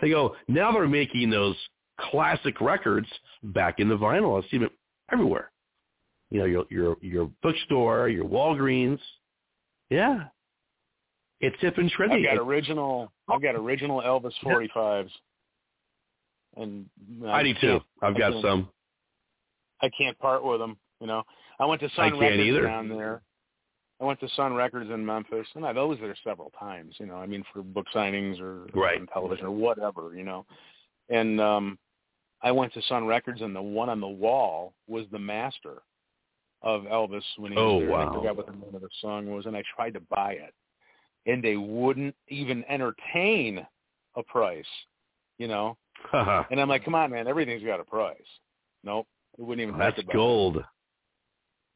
[0.00, 0.72] They go now.
[0.72, 1.56] They're making those
[2.00, 3.08] classic records
[3.42, 4.42] back in the vinyl.
[4.42, 4.70] I see them
[5.12, 5.50] everywhere.
[6.30, 9.00] You know, your your your bookstore, your Walgreens.
[9.90, 10.24] Yeah,
[11.40, 12.04] it's hip and trendy.
[12.04, 12.24] I've trendy.
[12.24, 13.12] got It- original.
[13.28, 15.10] I've got original Elvis 45s,
[16.56, 16.86] and
[17.26, 17.80] I do too.
[18.02, 18.68] I've got can't- some.
[19.82, 20.76] I can't part with them.
[21.00, 21.22] You know,
[21.60, 22.62] I went to Sun Records either.
[22.62, 23.22] down there.
[24.00, 26.94] I went to Sun Records in Memphis, and I've always there several times.
[26.98, 29.00] You know, I mean for book signings or Right.
[29.00, 30.14] on television or whatever.
[30.14, 30.46] You know,
[31.08, 31.78] and um
[32.42, 35.82] I went to Sun Records, and the one on the wall was the master
[36.62, 38.00] of Elvis when he was Oh, there.
[38.00, 40.32] and I forgot what the name of the song was, and I tried to buy
[40.32, 40.54] it,
[41.26, 43.66] and they wouldn't even entertain
[44.16, 44.64] a price.
[45.38, 45.76] You know,
[46.12, 48.16] and I'm like, come on, man, everything's got a price.
[48.84, 49.06] Nope,
[49.38, 50.56] they wouldn't even That's think about gold.
[50.56, 50.64] it.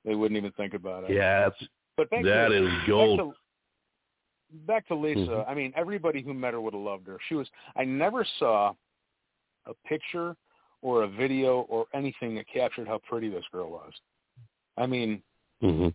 [0.04, 1.12] They wouldn't even think about it.
[1.12, 1.48] Yeah,
[1.96, 3.18] But back that to, is gold.
[3.18, 3.36] Back to,
[4.66, 5.20] back to Lisa.
[5.20, 5.48] Mhm.
[5.48, 7.18] I mean, everybody who met her would have loved her.
[7.28, 7.48] She was.
[7.76, 8.74] I never saw
[9.66, 10.36] a picture
[10.82, 13.92] or a video or anything that captured how pretty this girl was.
[14.76, 15.22] I mean,
[15.60, 15.88] hmm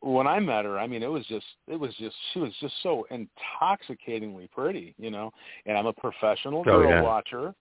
[0.00, 2.74] when I met her, I mean, it was just, it was just, she was just
[2.84, 5.32] so intoxicatingly pretty, you know.
[5.66, 7.02] And I'm a professional Oh, girl yeah.
[7.02, 7.52] watcher,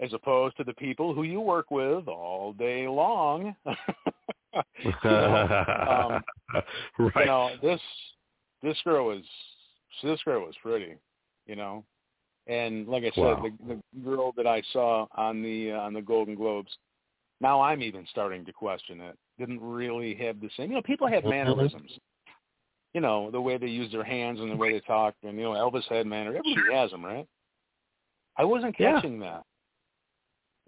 [0.00, 3.54] as opposed to the people who you work with all day long.
[4.82, 6.24] You know, um,
[6.98, 7.12] right.
[7.16, 7.80] you know this
[8.62, 9.22] this girl was
[10.02, 10.96] this girl was pretty
[11.46, 11.84] you know
[12.46, 13.42] and like i said Wow.
[13.66, 16.70] the, the girl that i saw on the uh, on the golden globes
[17.40, 21.06] now i'm even starting to question it didn't really have the same you know people
[21.06, 21.90] have mannerisms
[22.94, 25.44] you know the way they use their hands and the way they talk and you
[25.44, 27.26] know elvis had manner everybody has them right
[28.36, 28.94] i wasn't Yeah.
[28.94, 29.44] catching that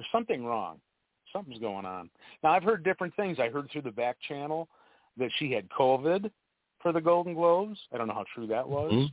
[0.02, 0.80] there's something wrong
[1.32, 2.10] something's going on
[2.42, 4.68] now i've heard different things i heard through the back channel
[5.16, 6.30] that she had covid
[6.80, 9.12] for the golden globes i don't know how true that was Mhm.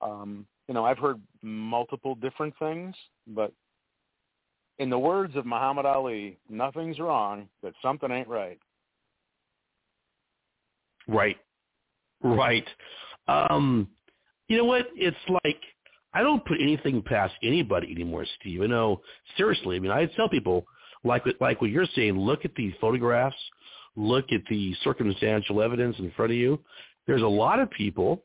[0.00, 2.96] um you know i've heard multiple different things
[3.28, 3.52] but
[4.78, 8.58] in the words of muhammad ali nothing's wrong but something ain't right
[11.08, 11.36] Right.
[12.20, 12.66] Right.
[13.28, 13.88] Um,
[14.48, 14.88] you know what?
[14.96, 15.60] It's like
[16.16, 18.60] I don't put anything past anybody anymore, Steve.
[18.62, 19.02] You know,
[19.36, 19.76] seriously.
[19.76, 20.64] I mean, I tell people
[21.04, 22.18] like like what you're saying.
[22.18, 23.36] Look at the photographs.
[23.96, 26.58] Look at the circumstantial evidence in front of you.
[27.06, 28.24] There's a lot of people.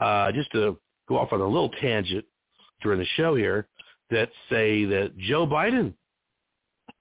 [0.00, 2.24] Uh, just to go off on a little tangent
[2.82, 3.66] during the show here,
[4.10, 5.92] that say that Joe Biden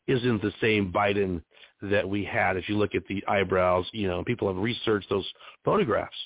[0.07, 1.41] isn't the same Biden
[1.83, 2.57] that we had.
[2.57, 5.27] If you look at the eyebrows, you know, people have researched those
[5.63, 6.17] photographs.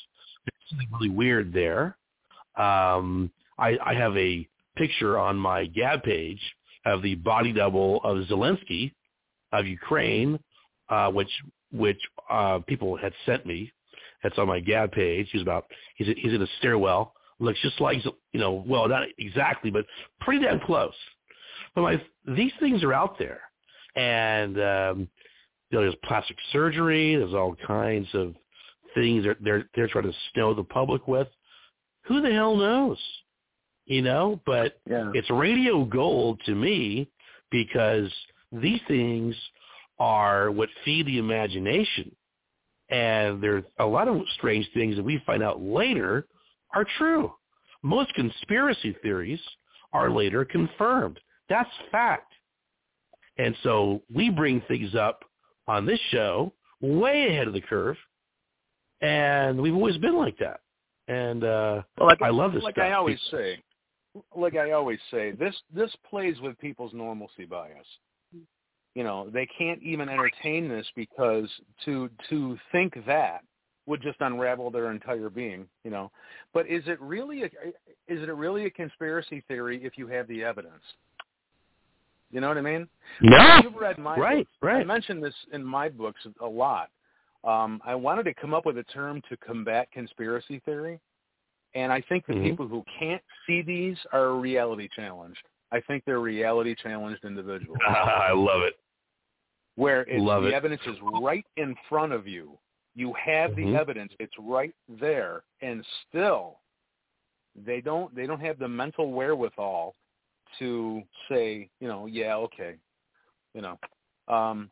[0.69, 1.97] Something really weird there.
[2.55, 3.29] Um,
[3.61, 6.41] I, I have a picture on my Gab page
[6.85, 8.93] of the body double of Zelensky
[9.53, 10.39] of Ukraine,
[10.89, 11.29] uh, which
[11.71, 11.99] which
[12.29, 13.71] uh, people had sent me.
[14.23, 15.29] That's on my Gab page.
[15.31, 17.13] He's about he's he's in a stairwell.
[17.39, 18.03] Looks just like
[18.33, 19.85] you know, well, not exactly, but
[20.19, 20.93] pretty damn close.
[21.75, 22.01] But my
[22.35, 23.41] these things are out there,
[23.95, 25.07] and um,
[25.69, 27.15] you know, there's plastic surgery.
[27.15, 28.35] There's all kinds of
[28.95, 31.27] things they're they're they're trying to snow the public with.
[32.05, 32.97] Who the hell knows?
[33.91, 37.09] You know, but yeah it's radio gold to me
[37.49, 38.09] because
[38.53, 39.35] these things
[39.99, 42.15] are what feed the imagination.
[42.89, 46.25] And there's a lot of strange things that we find out later
[46.73, 47.33] are true.
[47.83, 49.41] Most conspiracy theories
[49.91, 51.19] are later confirmed.
[51.49, 52.31] That's fact.
[53.37, 55.25] And so we bring things up
[55.67, 57.97] on this show way ahead of the curve.
[59.01, 60.61] And we've always been like that.
[61.09, 62.85] And uh well, like, I love this like stuff.
[62.85, 63.61] i always say
[64.35, 67.85] like i always say this this plays with people's normalcy bias.
[68.93, 71.49] You know they can't even entertain this because
[71.85, 73.41] to to think that
[73.85, 76.11] would just unravel their entire being you know.
[76.53, 80.43] But is it really a is it really a conspiracy theory if you have the
[80.43, 80.83] evidence?
[82.31, 82.87] You know what i mean?
[83.21, 84.73] No, you've read my right, books.
[84.81, 86.89] i mentioned this in my books a lot.
[87.45, 90.99] Um i wanted to come up with a term to combat conspiracy theory
[91.73, 92.43] and i think the Mhm.
[92.43, 97.79] people who can't see these are a reality challenged i think they're reality challenged individuals
[97.87, 98.75] I love it.
[99.75, 100.53] where Love the it.
[100.53, 102.57] evidence is right in front of you.
[102.93, 103.55] You have Mhm.
[103.55, 106.59] the evidence; it's right there, and still,
[107.55, 109.95] they don't they don't have the mental wherewithal
[110.59, 112.75] to say, you know, yeah, okay,
[113.53, 113.79] you know.
[114.27, 114.69] Um,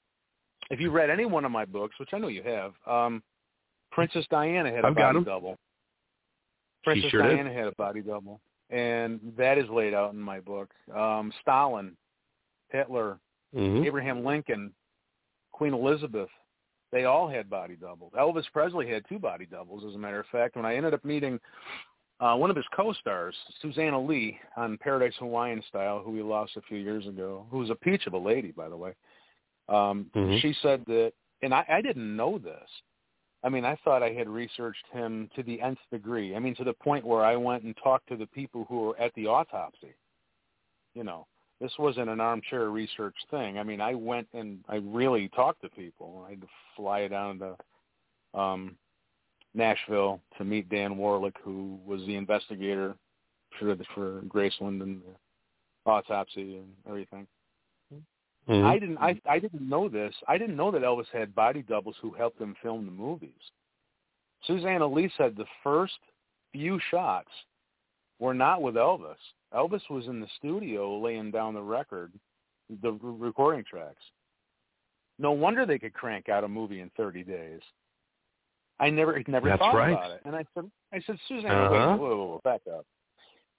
[0.70, 3.24] if you read any one of my books, which I know you have, um,
[3.92, 5.58] Princess Diana had a I've body double.
[6.84, 7.36] Princess sure did.
[7.36, 10.70] Diana had a body double, and that is laid out in my book.
[10.96, 11.96] Um, Stalin,
[12.70, 13.20] Hitler,
[13.54, 14.72] hmm Abraham Lincoln,
[15.52, 16.30] Queen Elizabeth,
[16.92, 18.14] they all had body doubles.
[18.18, 20.56] Elvis Presley had two body doubles, as a matter of fact.
[20.56, 21.40] When I ended up meeting
[22.20, 26.62] uh, one of his co-stars, Suzanna Leigh, on Paradise Hawaiian Style, who we lost a
[26.62, 28.94] few years ago, who was a peach of a lady, by the way.
[29.68, 30.40] Um, Mhm.
[30.42, 32.70] She said that, and I, I didn't know this.
[33.44, 36.36] I mean, I thought I had researched him to the nth degree.
[36.36, 39.00] I mean, to the point where I went and talked to the people who were
[39.00, 39.96] at the autopsy.
[40.94, 41.26] You know,
[41.62, 43.58] this wasn't an armchair research thing.
[43.58, 46.26] I mean, I went and I really talked to people.
[46.28, 48.76] I had to fly down to um,
[49.54, 52.96] Nashville to meet Dan Warlick, who was the investigator
[53.58, 57.28] for for Graceland and the autopsy and everything.
[58.50, 58.64] Mhm.
[58.66, 58.98] I didn't.
[58.98, 60.16] I I didn't know this.
[60.28, 63.52] I didn't know that Elvis had body doubles who helped him film the movies.
[64.44, 66.00] Suzanna Leigh said the first
[66.52, 67.30] few shots
[68.20, 69.18] were not with Elvis.
[69.54, 72.12] Elvis was in the studio laying down the record,
[72.82, 74.04] the recording tracks.
[75.20, 77.62] No wonder they could crank out a movie in 30 days.
[78.80, 79.92] I never never That's thought right.
[79.92, 80.22] about it.
[80.26, 81.98] And I said, I said, wait, Uh-huh.
[81.98, 82.86] whoa, back up.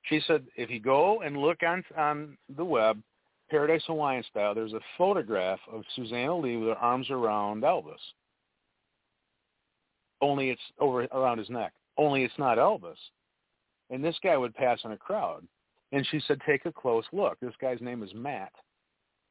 [0.04, 3.02] She said, if you go and look on on the web,
[3.50, 7.94] Paradise Hawaiian style, there's a photograph of Suzanna Leigh with her arms around Elvis.
[10.20, 11.72] Only it's over around his neck.
[11.96, 12.96] Only it's not Elvis.
[13.90, 15.46] And this guy would pass in a crowd.
[15.92, 17.38] And she said, take a close look.
[17.40, 18.52] This guy's name is Matt.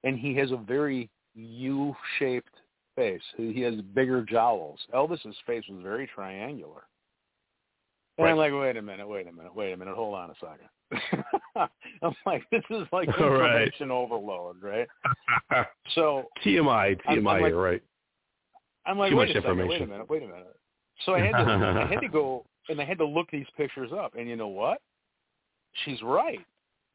[0.03, 2.53] And he has a very U-shaped
[2.95, 3.21] face.
[3.37, 4.79] He has bigger jowls.
[4.93, 6.83] Elvis's face was very triangular.
[8.17, 10.33] And I'm like, wait a minute, wait a minute, wait a minute, hold on a
[10.41, 10.67] second.
[11.55, 13.61] I'm like, this is like All right.
[13.63, 14.87] information overload, right?
[15.95, 17.81] So TMI, I'm- I'm TMI, like- right.
[18.85, 20.55] I'm like, Too wait much a second, wait a minute, wait a minute.
[21.05, 23.91] So I had to, I had to go and I had to look these pictures
[23.91, 24.81] up, and you know what?
[25.85, 26.39] She's right.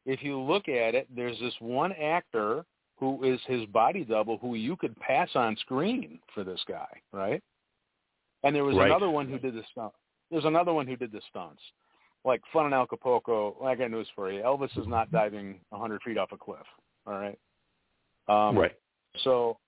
[0.07, 2.65] If you look at it, there's this one actor
[2.99, 7.43] who is his body double who you could pass on screen for this guy, right?
[8.43, 8.87] And there was Right.
[8.87, 9.93] another one who did the stunt.
[10.31, 11.63] There's another one who did the stunts.
[12.25, 14.43] Like Fun in Acapulco, I got news for you.
[14.43, 16.67] Elvis is not diving 100 feet off a cliff,
[17.07, 17.39] all right?
[18.29, 18.73] Um, right.
[19.23, 19.59] so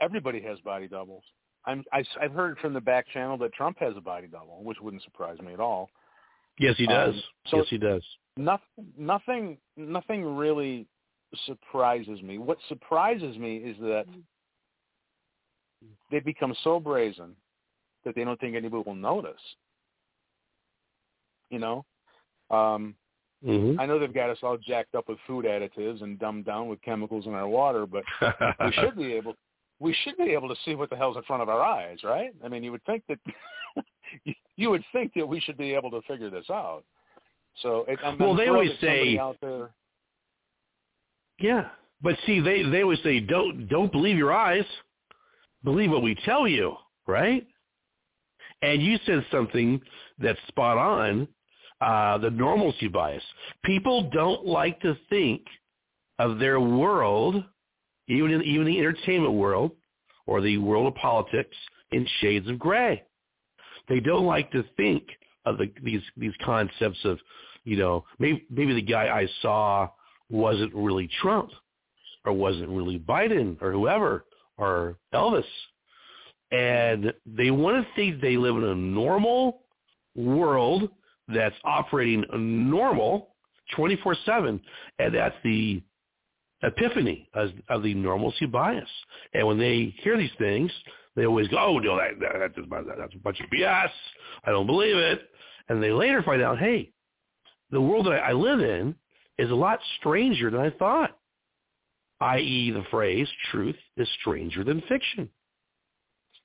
[0.00, 1.24] everybody has body doubles.
[1.66, 4.78] I'm, I, I've heard from the back channel that Trump has a body double, which
[4.80, 5.90] wouldn't surprise me at all.
[6.58, 7.14] Yes, he does.
[7.14, 8.02] Um, so- yes, he does.
[8.38, 10.86] Nothing, nothing, nothing really
[11.44, 12.38] surprises me.
[12.38, 14.06] What surprises me is that
[16.10, 17.36] they become so brazen
[18.06, 19.40] that they don't think anybody will notice.
[21.52, 21.84] You know,
[22.50, 22.94] um,
[23.44, 26.68] hmm I know they've got us all jacked up with food additives and dumbed down
[26.68, 28.04] with chemicals in our water, but
[28.64, 29.34] we should be able
[29.80, 32.30] we should be able to see what the hell's in front of our eyes, right?
[32.44, 33.18] I mean, you would think that
[34.24, 36.84] you- you would think that we should be able to figure this out.
[37.62, 39.70] So, it, I'm, Well, I'm they always say- out there.
[41.40, 41.68] Yeah,
[42.02, 44.64] but see, they they always say don't don't believe your eyes,
[45.64, 46.76] believe what we tell you,
[47.06, 47.46] right?
[48.62, 49.80] And you said something
[50.18, 51.26] that's spot on.
[51.82, 53.24] Uh, the normalcy bias.
[53.64, 55.42] People don't like to think
[56.20, 57.42] of their world,
[58.06, 59.72] even in even the entertainment world
[60.26, 61.56] or the world of politics,
[61.90, 63.02] in shades of gray.
[63.88, 65.02] They don't like to think
[65.44, 67.18] of the, these these concepts of,
[67.64, 69.88] you know, maybe maybe the guy I saw
[70.30, 71.50] wasn't really Trump
[72.24, 74.24] or wasn't really Biden or whoever
[74.56, 75.42] or Elvis.
[76.52, 79.62] And they want to think they live in a normal
[80.14, 80.90] world
[81.34, 83.34] that's operating normal
[83.76, 84.60] 24-7.
[84.98, 85.82] And that's the
[86.62, 88.88] epiphany of, of the normalcy bias.
[89.34, 90.70] And when they hear these things,
[91.16, 92.68] they always go, oh, no, that, that, that's,
[92.98, 93.90] that's a bunch of BS.
[94.44, 95.28] I don't believe it.
[95.68, 96.92] And they later find out, hey,
[97.70, 98.94] the world that I I live in
[99.38, 101.18] is a lot stranger than I thought,
[102.20, 102.70] i.e.
[102.70, 105.28] the phrase truth is stranger than fiction.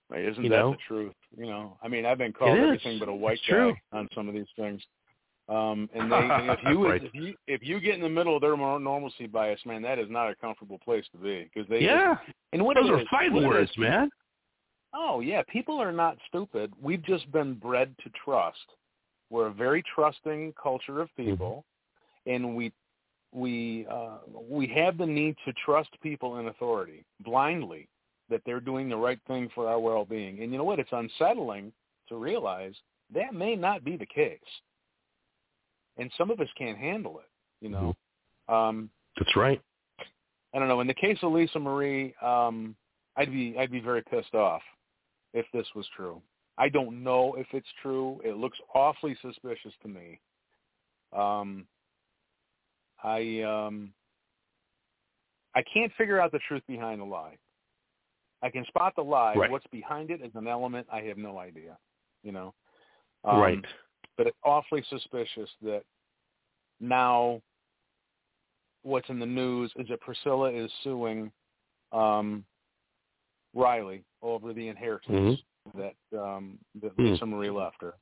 [0.10, 0.72] Right, isn't You that know?
[0.72, 1.14] the truth?
[1.38, 3.74] You know, I mean, I've been called everything but a white It's guy true.
[3.92, 4.82] on some of these things.
[5.50, 7.04] Um, and they, and if you Right.
[7.04, 10.08] if you if you get in the middle of their normalcy bias, man, that is
[10.10, 12.16] not a comfortable place to be because they yeah,
[12.54, 14.10] and what those are is- fighting words, is- man.
[14.94, 16.72] Oh yeah, people are not stupid.
[16.82, 18.58] We've just been bred to trust.
[19.30, 21.66] We're a very trusting culture of people,
[22.26, 22.72] and we
[23.34, 27.90] we uh, we have the need to trust people in authority blindly
[28.30, 30.42] that they're doing the right thing for our well-being.
[30.42, 30.80] And you know what?
[30.80, 31.72] It's unsettling
[32.10, 32.74] to realize
[33.14, 34.40] that may not be the case,
[35.98, 37.30] and some of us can't handle it.
[37.62, 37.96] You know.
[38.50, 39.62] Um, That's right.
[40.54, 40.80] I don't know.
[40.80, 42.76] In the case of Lisa Marie, um,
[43.16, 44.62] I'd be I'd be very pissed off
[45.34, 46.22] if this was true.
[46.58, 48.20] I don't know if it's true.
[48.24, 50.20] It looks awfully suspicious to me.
[51.16, 51.68] Um,
[53.04, 53.92] I um,
[55.56, 57.38] I can't figure out the truth behind the lie.
[58.44, 59.34] I can spot the lie.
[59.36, 59.50] Right.
[59.50, 61.78] What's behind it is an element I have no idea.
[62.24, 62.54] You know.
[63.24, 63.66] Um, right.
[64.18, 65.84] But it's awfully suspicious that
[66.80, 67.42] now
[68.84, 71.32] what's in the news is that Priscilla is suing
[71.92, 72.44] um,
[73.54, 75.82] Riley over the inheritance Mm-hmm.
[75.82, 77.08] that um, that Hmm.
[77.08, 77.96] Lisa Marie left her.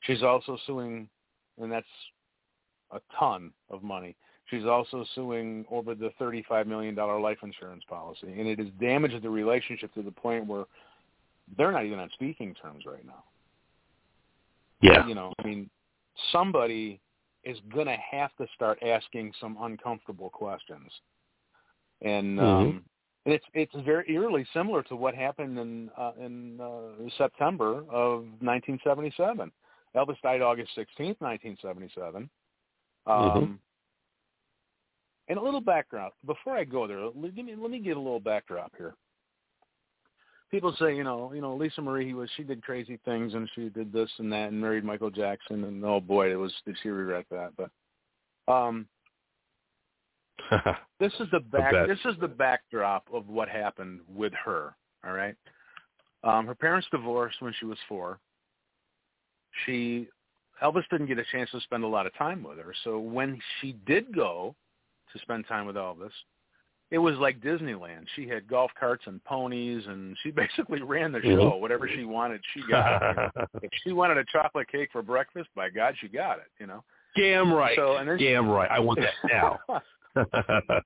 [0.00, 1.08] She's also suing,
[1.58, 1.86] and that's
[2.92, 4.16] a ton of money.
[4.50, 9.22] She's also suing over the thirty-five million dollar life insurance policy, and it has damaged
[9.22, 10.64] the relationship to the point where
[11.56, 13.24] they're not even on speaking terms right now.
[14.82, 15.06] Yeah.
[15.06, 15.70] You know, I mean,
[16.32, 17.00] somebody
[17.44, 20.90] is going to have to start asking some uncomfortable questions,
[22.02, 22.84] and um,
[23.24, 28.22] and it's it's very eerily similar to what happened in uh, in uh, September of
[28.40, 29.52] 1977.
[29.94, 32.30] Elvis died August 16th, 1977.
[33.06, 33.58] Um, Mhm.
[35.30, 37.04] And a little background before I go there.
[37.04, 38.94] Let me let me get a little backdrop here.
[40.50, 43.48] People say, you know, you know, Lisa Marie, he was she did crazy things and
[43.54, 46.76] she did this and that and married Michael Jackson and oh boy, it was did
[46.82, 47.52] she regret that?
[47.56, 48.88] But um,
[50.98, 51.74] this is the back.
[51.86, 54.74] This is the backdrop of what happened with her.
[55.06, 55.36] All right.
[56.24, 58.18] Um, her parents divorced when she was four.
[59.64, 60.08] She
[60.60, 62.74] Elvis didn't get a chance to spend a lot of time with her.
[62.82, 64.56] So when she did go
[65.12, 66.10] to spend time with Elvis,
[66.90, 68.06] it was like Disneyland.
[68.16, 71.52] She had golf carts and ponies, and she basically ran the show.
[71.52, 71.60] Mhm.
[71.60, 73.02] Whatever she wanted, she got.
[73.02, 73.48] It.
[73.62, 76.46] If she wanted a chocolate cake for breakfast, by God, she got it.
[76.58, 76.82] You know.
[77.16, 77.76] Damn right.
[77.76, 78.70] So and then she- Damn right.
[78.70, 79.58] I want that now.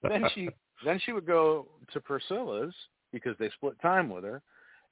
[0.03, 0.49] then she
[0.85, 2.75] then she would go to Priscilla's
[3.13, 4.43] because they split time with her,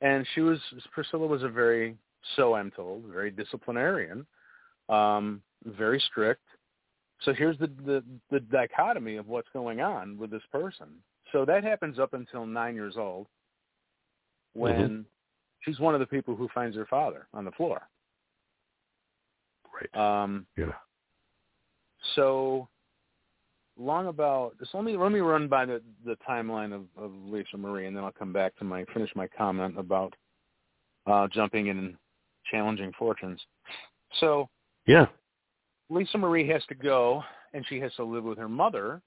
[0.01, 0.59] and she was
[0.93, 1.97] Priscilla was a very
[2.37, 4.27] so I'm told very disciplinarian,
[4.89, 6.43] um, very strict.
[7.25, 10.89] So here's the, the the dichotomy of what's going on with this person.
[11.31, 13.27] So that happens up until nine years old,
[14.55, 15.07] when
[15.61, 17.83] she's one of the people who finds her father on the floor.
[19.75, 20.23] right.
[20.23, 20.73] Um, Yeah.
[22.17, 22.69] So
[23.79, 27.57] long about just let me let me run by the the timeline of, of Lisa
[27.57, 30.15] Marie, and then I'll come back to my finish my comment about
[31.07, 31.97] uh, jumping in and
[32.51, 33.41] challenging fortunes.
[34.21, 34.49] So
[34.87, 35.07] Yeah.
[35.93, 37.23] Lisa Marie has to go,
[37.53, 39.03] and she has to live with her mother.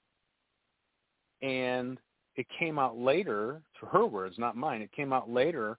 [1.42, 1.98] And
[2.36, 4.82] it came out later, to her words, not mine.
[4.82, 5.78] It came out later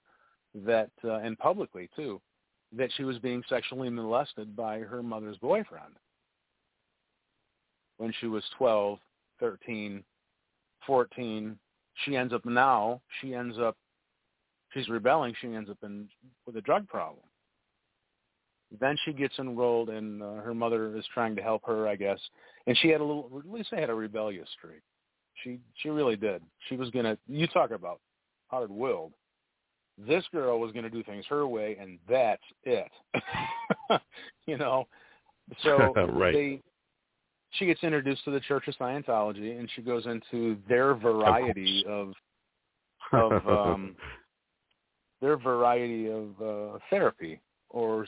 [0.53, 2.21] that, uh, and publicly too,
[2.75, 5.93] that she was being sexually molested by her mother's boyfriend
[7.97, 8.99] when she was 12,
[9.39, 10.03] 13,
[10.85, 11.59] 14.
[12.05, 13.77] She ends up now, she ends up,
[14.73, 15.33] she's rebelling.
[15.39, 16.09] She ends up in
[16.45, 17.26] with a drug problem.
[18.79, 22.19] Then she gets enrolled, and uh, her mother is trying to help her, I guess.
[22.65, 24.81] And she had a little, at least had a rebellious streak.
[25.43, 26.41] She she really did.
[26.67, 27.17] She was gonna.
[27.27, 27.99] You talk about
[28.47, 29.13] hard-willed.
[29.97, 32.91] This girl was gonna do things her way, and that's it.
[34.47, 34.87] you know.
[35.63, 36.33] So Right.
[36.33, 36.61] they
[37.51, 42.13] she gets introduced to the Church of Scientology, and she goes into their variety of
[43.13, 43.95] of um,
[45.21, 47.39] their variety of uh, therapy
[47.69, 48.05] or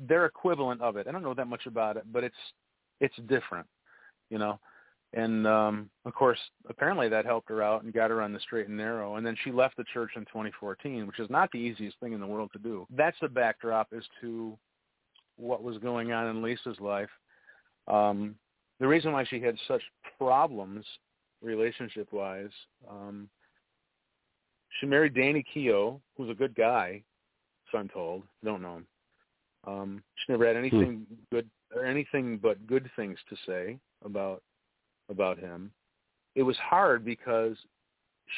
[0.00, 1.06] their equivalent of it.
[1.06, 2.34] I don't know that much about it, but it's
[3.00, 3.66] it's different,
[4.30, 4.58] you know.
[5.12, 6.38] And um, of course,
[6.68, 9.14] apparently that helped her out and got her on the straight and narrow.
[9.14, 12.20] And then she left the church in 2014, which is not the easiest thing in
[12.20, 12.84] the world to do.
[12.90, 14.58] That's the backdrop as to
[15.36, 17.10] what was going on in Lisa's life.
[17.86, 18.34] Um,
[18.80, 19.82] the reason why she had such
[20.18, 20.84] problems
[21.42, 22.50] relationship-wise,
[22.90, 23.28] um,
[24.80, 27.02] she married Danny Keough, who's a good guy,
[27.70, 28.24] so I'm told.
[28.42, 28.86] Don't know him.
[29.66, 34.42] Um, she never had anything good or anything but good things to say about
[35.08, 35.70] about him.
[36.34, 37.56] It was hard because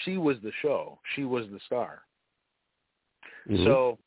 [0.05, 0.99] she was the show.
[1.15, 2.03] She was the star.
[3.49, 3.65] Mhm.
[3.65, 3.99] So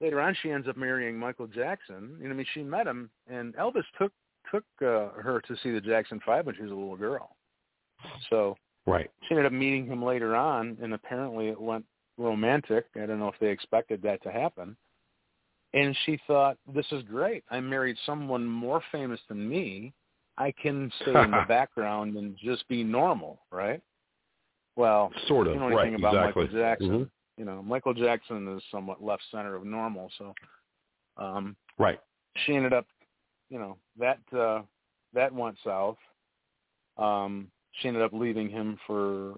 [0.00, 2.16] later on, she ends up marrying Michael Jackson.
[2.20, 4.12] You know, I mean, she met him, and Elvis took
[4.50, 7.36] took uh, her to see the Jackson Five when she was a little girl.
[8.30, 8.56] So
[8.86, 9.10] right.
[9.22, 11.84] she ended up meeting him later on, and apparently it went
[12.16, 12.86] romantic.
[12.96, 14.76] I don't know if they expected that to happen.
[15.74, 17.44] And she thought, "This is great.
[17.50, 19.92] I married someone more famous than me.
[20.38, 23.82] I can stay in the background and just be normal, right?"
[24.76, 25.54] Well, Sort of.
[25.54, 25.98] you know anything right.
[25.98, 26.44] about exactly.
[26.44, 26.90] Michael Jackson.
[26.90, 27.10] Mhm.
[27.36, 30.34] You know, Michael Jackson is somewhat left center of normal, so
[31.16, 32.00] um Right.
[32.44, 32.86] she ended up,
[33.50, 34.62] you know, that uh
[35.12, 35.98] that went south.
[36.96, 39.34] Um she ended up leaving him for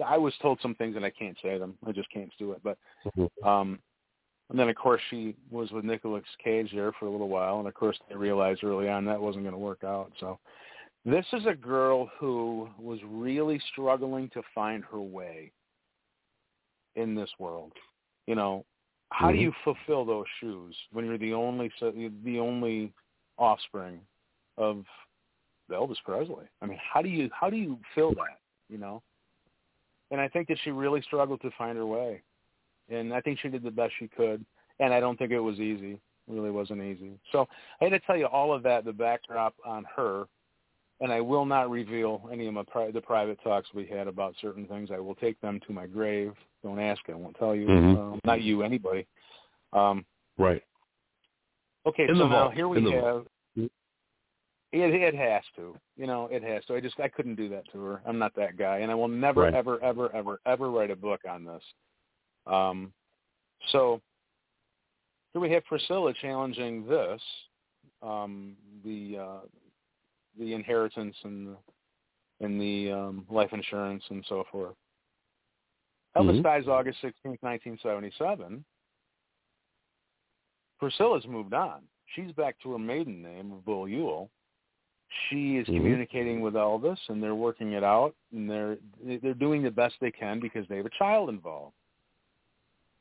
[0.00, 1.78] I, I was told some things and I can't say them.
[1.86, 3.28] I just can't do it, but Mhm.
[3.44, 3.78] um
[4.50, 7.68] And then, of course, she was with Nicolas Cage there for a little while, and
[7.68, 10.10] of course, they realized early on that wasn't going to work out.
[10.18, 10.38] So,
[11.04, 15.52] this is a girl who was really struggling to find her way
[16.96, 17.72] in this world.
[18.26, 18.64] You know,
[19.10, 19.34] how Mhm.
[19.34, 21.68] do you fulfill those shoes when you're the only
[22.24, 22.92] the only
[23.38, 24.06] offspring
[24.56, 24.86] of
[25.70, 26.46] Elvis Presley?
[26.60, 28.40] I mean, how do you how do you fill that?
[28.68, 29.02] You know,
[30.10, 32.22] and I think that she really struggled to find her way,
[32.88, 34.44] and I think she did the best she could,
[34.80, 35.92] and I don't think it was easy.
[35.94, 36.00] It
[36.34, 37.18] really wasn't easy.
[37.32, 37.48] So
[37.80, 40.26] I had to tell you all of that, the backdrop on her,
[41.00, 44.34] and I will not reveal any of my pri- the private talks we had about
[44.40, 44.90] certain things.
[44.92, 46.32] I will take them to my grave.
[46.62, 47.00] Don't ask.
[47.08, 47.66] I won't tell you.
[47.66, 47.96] Mhm.
[47.96, 49.06] Um, not you, anybody.
[49.72, 50.04] Um,
[50.38, 50.62] Right.
[51.86, 52.54] okay, In so now vault.
[52.54, 53.02] here we have.
[53.02, 53.26] vault.
[54.70, 56.74] It it has to, you know, it has to.
[56.74, 58.02] I just I couldn't do that to her.
[58.04, 59.54] I'm not that guy, and I will never, Right.
[59.54, 61.62] ever, ever, ever, ever write a book on this.
[62.48, 62.92] Um,
[63.70, 64.00] so
[65.32, 67.20] here we have Priscilla challenging this,
[68.02, 69.40] um, the uh,
[70.38, 71.56] the inheritance and the,
[72.44, 74.74] and the um, life insurance and so forth.
[76.16, 76.42] Elvis Mhm.
[76.42, 78.64] dies August 16th, 1977.
[80.78, 81.82] Priscilla's moved on.
[82.14, 84.28] She's back to her maiden name of Beaulieu.
[85.28, 85.76] She is Mhm.
[85.76, 90.10] communicating with Elvis, and they're working it out, and they're they're doing the best they
[90.10, 91.74] can because they have a child involved.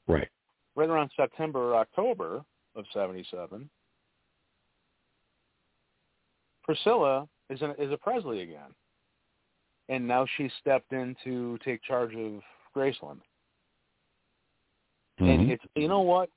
[0.07, 0.27] Right.
[0.75, 2.43] Right around September or October
[2.75, 3.69] of '77,
[6.63, 8.73] Priscilla is an, is a Presley again,
[9.89, 12.41] and now she's stepped in to take charge of
[12.75, 13.21] Graceland.
[15.19, 15.51] And Mhm.
[15.51, 16.29] it's you know what,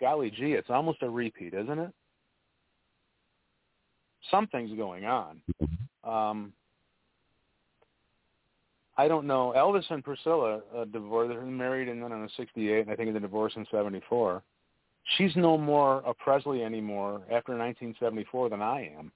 [0.00, 1.94] golly gee, it's almost a repeat, isn't it?
[4.30, 5.42] Something's going on.
[6.02, 6.52] Um,
[8.96, 9.52] I don't know.
[9.56, 11.30] Elvis and Priscilla uh, divorced.
[11.30, 14.42] They're married in, I don't 68, and I think the divorce in 74.
[15.16, 19.12] She's no more a Presley anymore after 1974 than I am.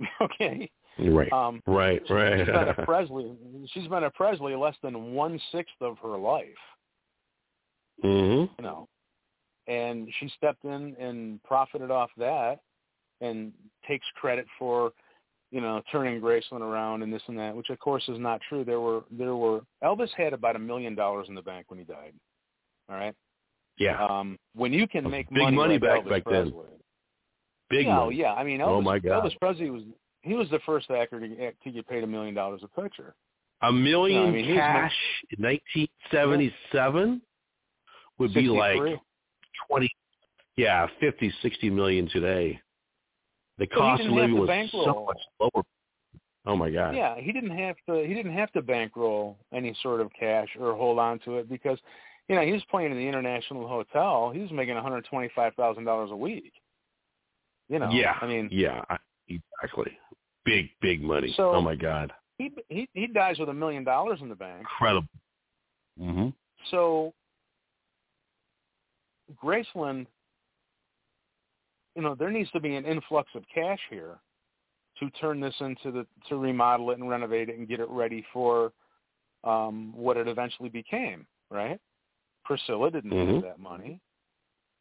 [0.22, 0.70] okay.
[0.98, 1.32] Right.
[1.32, 2.02] Um, right.
[2.10, 2.38] Right.
[2.38, 3.32] She's been a Presley.
[3.72, 6.46] She's been a Presley less than one sixth of her life.
[8.04, 8.48] mhm.
[8.58, 8.88] you know.
[9.68, 12.60] And she stepped in and profited off that
[13.20, 13.52] and
[13.86, 14.92] takes credit for,
[15.50, 18.64] you know, turning Graceland around and this and that, which of course is not true.
[18.64, 21.84] There were there were Elvis had about a million dollars in the bank when he
[21.84, 22.12] died.
[22.90, 23.14] All right.
[23.78, 24.04] Yeah.
[24.04, 26.42] Um when you can make Big money, money like back- Elvis back then.
[26.52, 26.66] Presley,
[27.70, 28.16] Big yeah, money.
[28.16, 28.32] yeah.
[28.34, 29.24] I mean, Elvis, Oh, my God.
[29.24, 29.82] Elvis Presley was
[30.22, 33.14] he was the first actor to get, to get paid a million dollars a picture.
[33.62, 34.92] A million No, I mean, cash
[35.36, 37.22] in 1977
[38.18, 38.76] would be like
[39.68, 39.90] 20,
[40.56, 42.60] yeah, 50, 60 million today.
[43.58, 44.84] The So cost of didn't living was bankroll.
[44.84, 45.64] so much lower.
[46.46, 46.94] Oh my God.
[46.94, 48.06] Yeah, he didn't have to.
[48.06, 51.78] He didn't have to bankroll any sort of cash or hold on to it because,
[52.28, 54.30] you know, he was playing in the International Hotel.
[54.32, 56.52] He was making one hundred twenty-five thousand dollars a week.
[57.68, 57.90] You know.
[57.90, 58.14] yeah.
[58.22, 58.82] I mean, yeah,
[59.28, 59.92] exactly.
[60.44, 61.34] Big, big money.
[61.36, 62.12] So- oh my God.
[62.38, 64.60] he he he dies with a million dollars in the bank.
[64.60, 65.08] Incredible.
[66.00, 66.32] Mhm.
[66.70, 67.12] So,
[69.42, 70.06] Graceland,
[71.98, 74.20] you know, there needs to be an influx of cash here
[75.00, 78.24] to turn this into the to remodel it and renovate it and get it ready
[78.32, 78.72] for
[79.42, 81.26] um, what it eventually became.
[81.50, 81.80] Right?
[82.44, 83.34] Priscilla didn't Mhm.
[83.34, 84.00] have that money.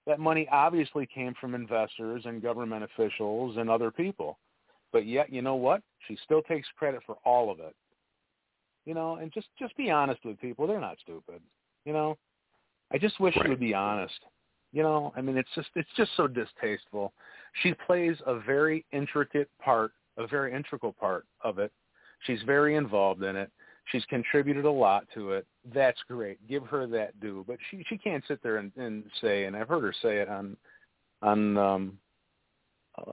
[0.05, 4.37] That money obviously came from investors and government officials and other people.
[4.91, 5.81] But yet, you know what?
[6.07, 7.75] She still takes credit for all of it.
[8.85, 10.67] You know, and just just be honest with people.
[10.67, 11.41] They're not stupid.
[11.83, 12.15] You know,
[12.91, 13.45] I just wish Right.
[13.45, 14.23] she would be honest.
[14.77, 17.11] You know, I mean, it's just it's just so distasteful.
[17.63, 21.71] She plays a very intricate part, a very integral part of it.
[22.27, 23.49] She's very involved in it.
[23.91, 25.47] She's contributed a lot to it.
[25.73, 26.37] That's great.
[26.47, 27.43] Give her that due.
[27.47, 30.29] But she she can't sit there and, and say, and I've heard her say it
[30.29, 30.55] on
[31.23, 31.97] on um,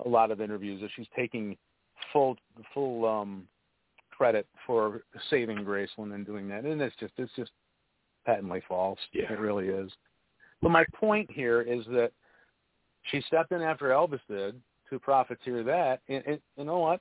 [0.05, 1.57] a lot of interviews that she's taking
[2.13, 2.37] full
[2.75, 3.49] full um,
[4.11, 5.01] credit for
[5.31, 6.67] saving Graceland and doing that.
[6.67, 7.53] And it's just it's just
[8.27, 8.99] patently false.
[9.15, 9.33] Yeah.
[9.33, 9.91] It really is.
[10.63, 12.13] But my point here is that
[13.11, 14.61] she stepped in after Elvis did
[14.91, 16.01] to profiteer that.
[16.09, 17.01] And, and you know what?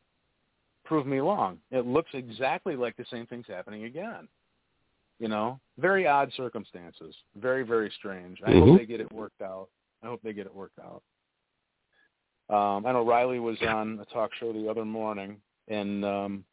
[0.85, 1.59] Prove me wrong.
[1.71, 4.27] It looks exactly like the same thing's happening again.
[5.19, 7.15] You know, very odd circumstances.
[7.37, 8.41] Very, very strange.
[8.43, 8.59] I Mhm.
[8.59, 9.69] hope they get it worked out.
[10.01, 11.01] I hope they get it worked out.
[12.49, 16.45] Um, I know Riley was on a talk show the other morning, and um,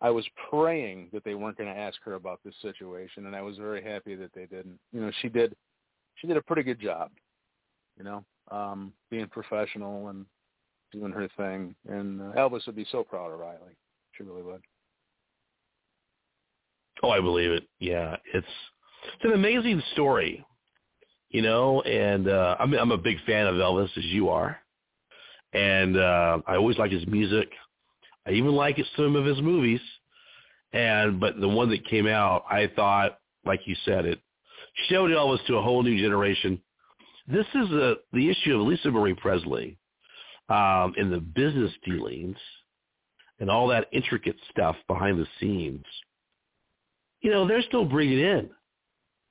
[0.00, 3.42] I was praying that they weren't going to ask her about this situation, and I
[3.42, 4.78] was very happy that they didn't.
[4.92, 5.56] You know, she did
[6.20, 7.10] she did a pretty good job.
[7.98, 10.26] You know, um, being professional and
[10.92, 13.76] doing her thing, and uh, Elvis would be so proud of Riley.
[14.12, 14.62] She really would.
[17.02, 17.64] Oh, I believe it.
[17.78, 18.46] Yeah, it's
[19.14, 20.44] it's an amazing story.
[21.30, 24.58] you know, and uh, I'm I'm a big fan of Elvis as you are,
[25.52, 27.48] and uh, I always like his music.
[28.26, 29.80] I even like some of his movies,
[30.72, 34.20] and but the one that came out, I thought, like you said, it
[34.88, 36.60] showed Elvis to a whole new generation.
[37.26, 39.78] This is a, the issue of Lisa Marie Presley
[40.48, 42.36] um, in the business dealings
[43.38, 45.84] and all that intricate stuff behind the scenes,
[47.20, 48.50] you know, they're still bringing in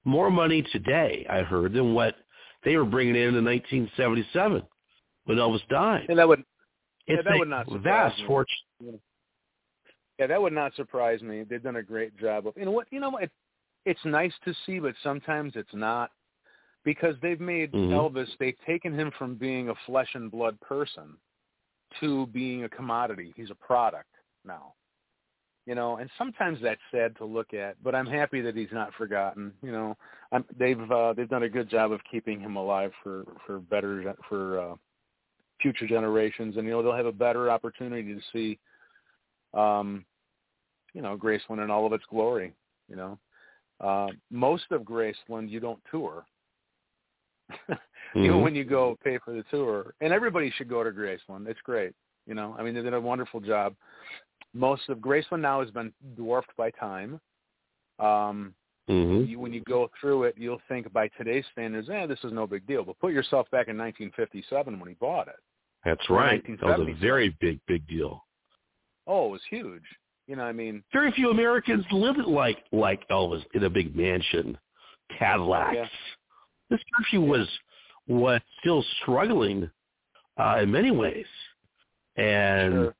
[0.05, 2.15] more money today, I heard, than what
[2.63, 4.63] they were bringing in in 1977
[5.25, 6.05] when Elvis died.
[6.09, 6.39] And that would,
[7.07, 8.27] it's yeah, that a would not surprise vast me.
[8.27, 8.99] fortune.
[10.17, 11.43] Yeah, that would not surprise me.
[11.49, 12.53] They've done a great job of.
[12.57, 12.87] You know what?
[12.91, 13.29] You know what?
[13.89, 16.11] It's nice to see, but sometimes it's not
[16.83, 17.89] because they've made Mhm.
[17.89, 18.37] Elvis.
[18.37, 21.17] They've taken him from being a flesh and blood person
[21.99, 23.33] to being a commodity.
[23.35, 24.13] He's a product
[24.45, 24.75] now.
[25.65, 28.93] You know, and sometimes that's sad to look at, but I'm happy that he's not
[28.93, 29.53] forgotten.
[29.63, 29.97] You know,
[30.31, 34.15] I'm, they've uh, they've done a good job of keeping him alive for for better
[34.27, 34.75] for uh,
[35.61, 38.59] future generations, and you know they'll have a better opportunity to see,
[39.55, 40.05] um,
[40.93, 42.53] you know, Graceland in all of its glory.
[42.87, 43.19] You know,
[43.79, 46.25] uh, most of Graceland you don't tour.
[48.15, 48.41] Even Mhm.
[48.43, 51.47] when you go pay for the tour, and everybody should go to Graceland.
[51.47, 51.93] It's great.
[52.25, 53.75] You know, I mean, they did a wonderful job.
[54.53, 57.19] Most of Graceland now has been dwarfed by time.
[57.99, 58.55] Um,
[58.87, 59.27] Mhm.
[59.27, 62.47] you, when you go through it, you'll think by today's standards, eh, this is no
[62.47, 62.83] big deal.
[62.83, 65.39] But put yourself back in 1957 when he bought it.
[65.83, 66.43] That's right.
[66.45, 68.25] That was a very big, big deal.
[69.05, 69.98] Oh, it was huge.
[70.29, 74.55] You know, I mean, Very few Americans lived like like Elvis in a big mansion,
[75.17, 75.75] Cadillacs.
[75.75, 75.87] Yeah.
[76.69, 77.47] This country was
[78.07, 79.71] was still struggling
[80.39, 81.25] uh, in many ways,
[82.15, 82.95] and sure.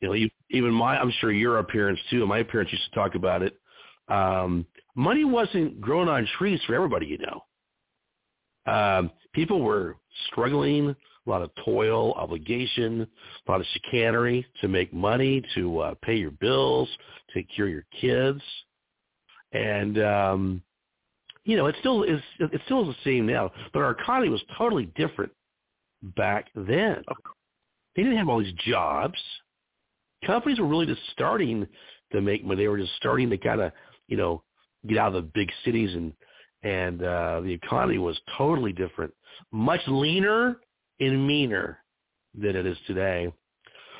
[0.00, 2.26] you know, you, even my I'm sure your parents too.
[2.26, 3.60] My parents used to talk about it.
[4.08, 8.72] Um, money wasn't growing on trees for everybody, you know.
[8.72, 9.96] Um, people were
[10.28, 10.96] struggling,
[11.26, 13.06] a lot of toil, obligation,
[13.46, 16.88] a lot of chicanery to make money, to uh, pay your bills,
[17.34, 18.40] take care of your kids,
[19.52, 20.62] and um,
[21.44, 22.20] you know, it still is.
[22.38, 25.32] It still is the same now, but our economy was totally different
[26.16, 27.02] back then.
[27.94, 29.18] They didn't have all these jobs.
[30.24, 31.66] Companies were really just starting
[32.12, 32.62] to make money.
[32.62, 33.72] They were just starting to kind of,
[34.06, 34.42] you know,
[34.88, 36.12] get out of the big cities and
[36.64, 39.12] and uh, the economy was totally different,
[39.50, 40.60] much leaner
[41.00, 41.78] and meaner
[42.34, 43.32] than it is today.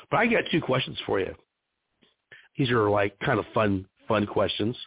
[0.09, 1.33] But I got two questions for you.
[2.57, 4.77] These are like kind of fun, fun questions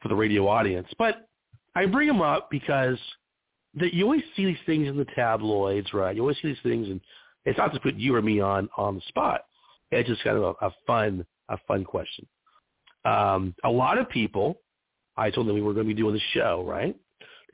[0.00, 1.28] for the radio audience, but
[1.74, 2.98] I bring them up because
[3.74, 6.14] that you always see these things in the tabloids, right?
[6.14, 7.00] You always see these things, and
[7.44, 9.42] it's not to put you or me on on the spot.
[9.90, 12.26] It's just kind of a, a fun, a fun question.
[13.04, 14.60] Um, a lot of people,
[15.16, 16.96] I told them we were going to be doing the show, right?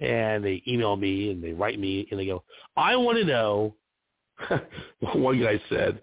[0.01, 2.43] And they email me and they write me and they go,
[2.77, 3.74] I want to know.
[5.15, 6.01] one guy said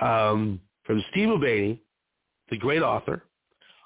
[0.00, 1.82] um, from Steve O'Baney,
[2.50, 3.24] the great author,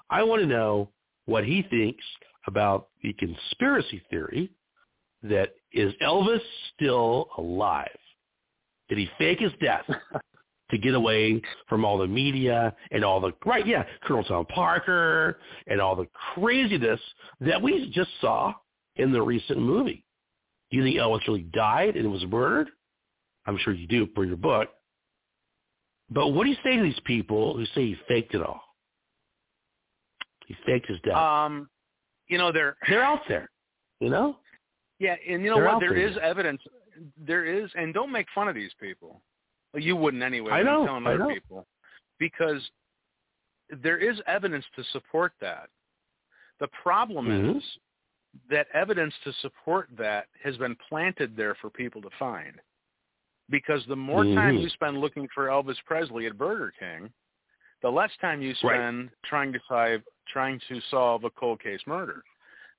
[0.09, 0.89] I want to know
[1.25, 2.03] what he thinks
[2.47, 4.51] about the conspiracy theory
[5.23, 6.41] that is Elvis
[6.75, 7.87] still alive?
[8.89, 9.85] Did he fake his death
[10.71, 13.65] to get away from all the media and all the right?
[13.65, 16.99] Yeah, Colonel Tom Parker and all the craziness
[17.39, 18.53] that we just saw
[18.95, 20.03] in the recent movie.
[20.71, 22.69] Do you think Elvis really died and was murdered?
[23.45, 24.69] I'm sure you do for your book.
[26.09, 28.61] But what do you say to these people who say he faked it all?
[30.45, 31.15] He faked his death.
[31.15, 31.69] Um,
[32.27, 33.49] you know, they're They're out there,
[33.99, 34.37] you know.
[34.99, 35.79] Yeah, and you know They're what?
[35.79, 36.07] There there.
[36.07, 36.61] is evidence.
[37.17, 39.21] There is, and don't make fun of these people.
[39.73, 40.51] Well, you wouldn't anyway.
[40.51, 41.27] I know, telling I other know.
[41.33, 41.65] people
[42.19, 42.61] because
[43.81, 45.69] there is evidence to support that.
[46.59, 47.57] The problem Mhm.
[47.57, 47.63] is
[48.49, 52.59] that evidence to support that has been planted there for people to find.
[53.51, 54.63] Because the more time Mhm.
[54.63, 57.13] you spend looking for Elvis Presley at Burger King,
[57.81, 58.77] the less time you Right.
[58.77, 62.23] spend trying to solve trying to solve a cold case murder.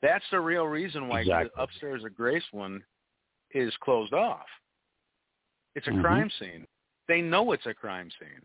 [0.01, 1.62] That's the real reason why Exactly.
[1.62, 2.82] upstairs at Graceland
[3.51, 4.49] is closed off.
[5.74, 6.01] It's a Mhm.
[6.01, 6.66] crime scene.
[7.07, 8.44] They know it's a crime scene.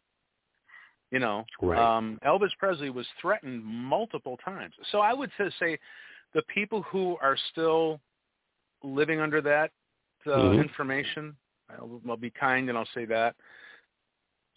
[1.12, 1.80] You know, Right.
[1.80, 4.76] um, Elvis Presley was threatened multiple times.
[4.92, 5.80] So I would say
[6.34, 8.02] the people who are still
[8.84, 9.72] living under that
[10.26, 10.60] uh, Mhm.
[10.60, 11.38] information,
[11.70, 13.36] I'll, I'll be kind and I'll say that,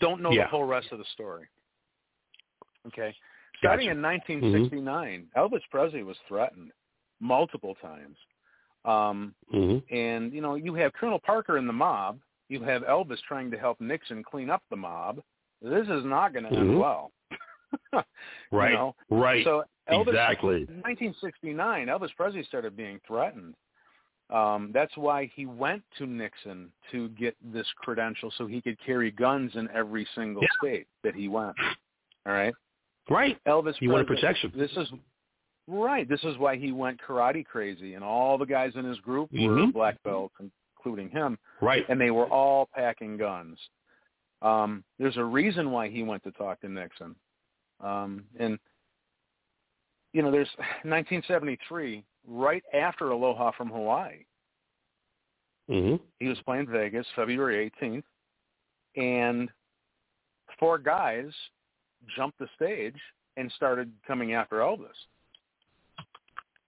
[0.00, 0.44] don't know Yeah.
[0.44, 1.46] the whole rest of the story.
[2.86, 3.14] Okay.
[3.58, 3.98] Starting Gotcha.
[3.98, 6.72] in 1969, Elvis Presley was threatened
[7.20, 8.16] multiple times.
[8.86, 9.82] Um, Mhm.
[9.90, 12.18] and, you know, you have Colonel Parker in the mob.
[12.48, 15.22] You have Elvis trying to help Nixon clean up the mob.
[15.60, 16.78] This is not going to end Mhm.
[16.80, 17.12] well.
[18.50, 18.70] Right.
[18.72, 18.96] You know?
[19.10, 19.44] Right.
[19.44, 20.62] So Elvis, exactly.
[20.68, 23.54] in 1969, Elvis Presley started being threatened.
[24.30, 29.10] Um, that's why he went to Nixon to get this credential so he could carry
[29.10, 30.48] guns in every single Yeah.
[30.58, 31.56] state that he went.
[32.26, 32.54] All right.
[33.08, 33.42] Right.
[33.44, 34.52] Elvis He wanted protection.
[34.54, 34.92] This is
[35.66, 36.08] right.
[36.08, 39.38] This is why he went karate crazy, and all the guys in his group were
[39.38, 39.72] Mhm.
[39.72, 41.84] black belts, including him, Right.
[41.88, 43.58] and they were all packing guns.
[44.42, 47.16] Um, there's a reason why he went to talk to Nixon,
[47.80, 48.58] um, and
[50.12, 50.50] you know, there's
[50.84, 54.24] 1973, right after Aloha from Hawaii.
[55.68, 58.02] hmm He was playing Vegas, February 18th,
[58.96, 59.50] and
[60.58, 61.30] four guys
[62.16, 62.96] jumped the stage
[63.36, 64.88] and started coming after Elvis.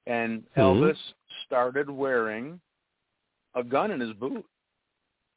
[0.06, 0.56] And Mhm.
[0.56, 1.14] Elvis
[1.46, 2.60] started wearing
[3.54, 4.44] a gun in his boot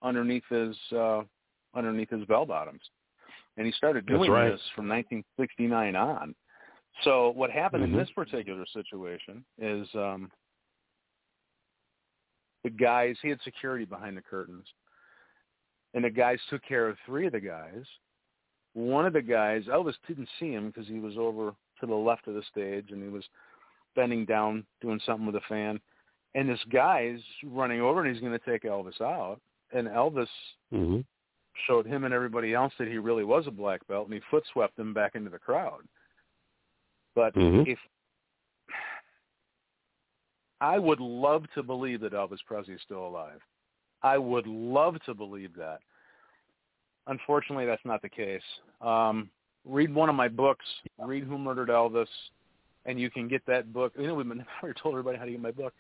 [0.01, 1.23] underneath his uh
[1.73, 2.81] underneath his bell bottoms.
[3.57, 4.51] And he started doing right.
[4.51, 6.35] this from 1969 on.
[7.03, 7.87] So what happened Mhm.
[7.87, 10.31] in this particular situation is um
[12.63, 14.65] the guys he had security behind the curtains
[15.93, 17.85] and the guys took care of three of the guys.
[18.73, 22.27] One of the guys elvis didn't see him because he was over to the left
[22.27, 23.27] of the stage and he was
[23.95, 25.79] bending down doing something with a fan.
[26.33, 29.39] And this guy's running over and he's going to take elvis out.
[29.71, 30.27] And elvis
[30.71, 31.01] hmm
[31.67, 34.43] showed him and everybody else that he really was a black belt and he foot
[34.51, 35.87] swept him back into the crowd
[37.15, 37.67] but Mhm.
[37.67, 37.79] if
[40.61, 43.41] I would love to believe that Elvis Presley is still alive.
[44.03, 45.79] I would love to believe that.
[47.07, 48.43] Unfortunately, that's not the case.
[48.81, 49.29] Um,
[49.65, 50.65] read one of my books.
[50.99, 52.07] Read Who Murdered Elvis,
[52.85, 53.93] and you can get that book.
[53.97, 55.73] You know, we've been never told everybody how to get my book.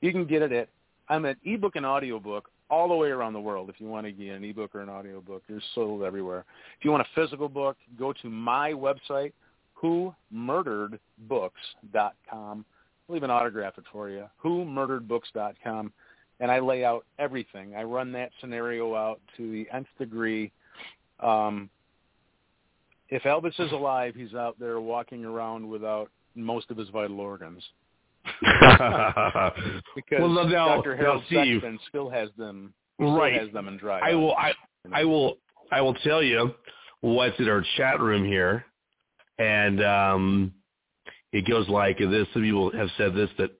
[0.00, 0.68] You can get it at
[1.08, 3.68] I'm at ebook and audiobook all the way around the world.
[3.68, 6.44] If you want to get an ebook or an audiobook, they're sold everywhere.
[6.78, 9.32] If you want a physical book, go to my website,
[9.82, 12.64] whomurderedbooks.com.
[13.08, 14.26] I'll even autograph it for you.
[14.44, 15.92] Whomurderedbooks.com.
[16.40, 17.76] And I lay out everything.
[17.76, 20.52] I run that scenario out to the nth degree.
[21.20, 21.70] Um,
[23.08, 27.62] if Elvis is alive, he's out there walking around without most of his vital organs.
[29.94, 30.96] Because well, now, Dr.
[30.96, 32.72] now, Harold Steve, Sexton still has them.
[32.96, 33.40] Still right?
[33.40, 34.00] has them in dry.
[34.00, 34.34] I will.
[34.34, 34.54] I, ice,
[34.84, 34.96] you know?
[34.96, 35.36] I will.
[35.70, 36.54] I will tell you
[37.00, 38.64] what's in our chat room here,
[39.38, 40.52] and um,
[41.32, 42.26] it goes like this.
[42.32, 43.50] Some people have said this that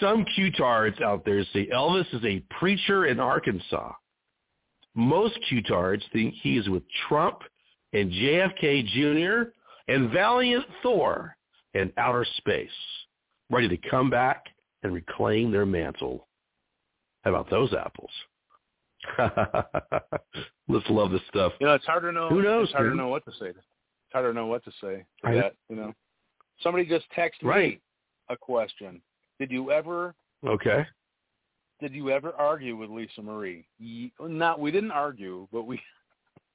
[0.00, 3.92] some Q-tards out there say Elvis is a preacher in Arkansas.
[4.94, 7.40] Most Q-tards think he is with Trump
[7.92, 9.50] and JFK Jr.
[9.88, 11.36] and Valiant Thor
[11.74, 12.68] in outer space,
[13.50, 14.44] ready to come back
[14.82, 16.26] and reclaim their mantle.
[17.22, 18.10] How about those apples?
[20.68, 21.52] Let's love this stuff.
[21.60, 22.28] You know, it's hard to know.
[22.28, 22.92] Who knows, It's hard dude?
[22.92, 23.52] to know what to say.
[24.14, 25.04] It's don't know what to say.
[25.22, 25.92] To I- that you know,
[26.60, 27.74] somebody just texted Right.
[27.74, 27.80] me
[28.28, 29.00] a question.
[29.38, 30.14] Did you ever
[30.44, 30.86] Okay.
[31.80, 33.66] did you ever argue with Lisa Marie?
[33.78, 35.80] Ye- Not we didn't argue, but we.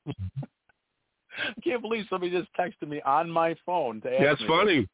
[0.07, 4.89] I can't believe somebody just texted me on my phone to ask That's me funny.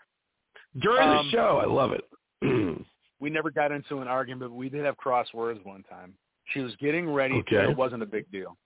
[0.79, 2.05] During Um, the show, I love it.
[3.19, 6.15] we never got into an argument, but we did have crosswords one time.
[6.45, 7.35] She was getting ready.
[7.39, 7.57] Okay.
[7.57, 8.57] To, it wasn't a big deal.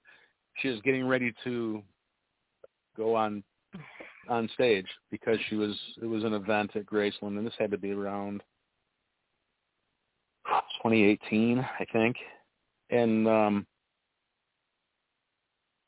[0.59, 1.83] She was getting ready to
[2.95, 3.43] go on
[4.29, 7.77] on stage because she was it was an event at Graceland, and this had to
[7.77, 8.41] be around
[10.83, 12.15] 2018, I think.
[12.89, 13.67] And um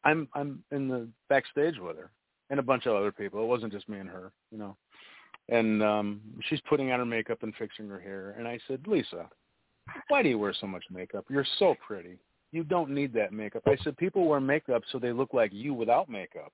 [0.04, 2.12] I'm I'm in the backstage with her
[2.50, 3.42] and a bunch of other people.
[3.44, 4.78] It wasn't just me and her, you know
[5.50, 9.30] and um she's putting on her makeup and fixing her hair and I said, "Lisa,
[10.10, 11.26] why do you wear so much makeup?
[11.30, 12.18] You're so pretty.
[12.52, 15.74] You don't need that makeup." I said, "People wear makeup so they look like you
[15.74, 16.52] without makeup."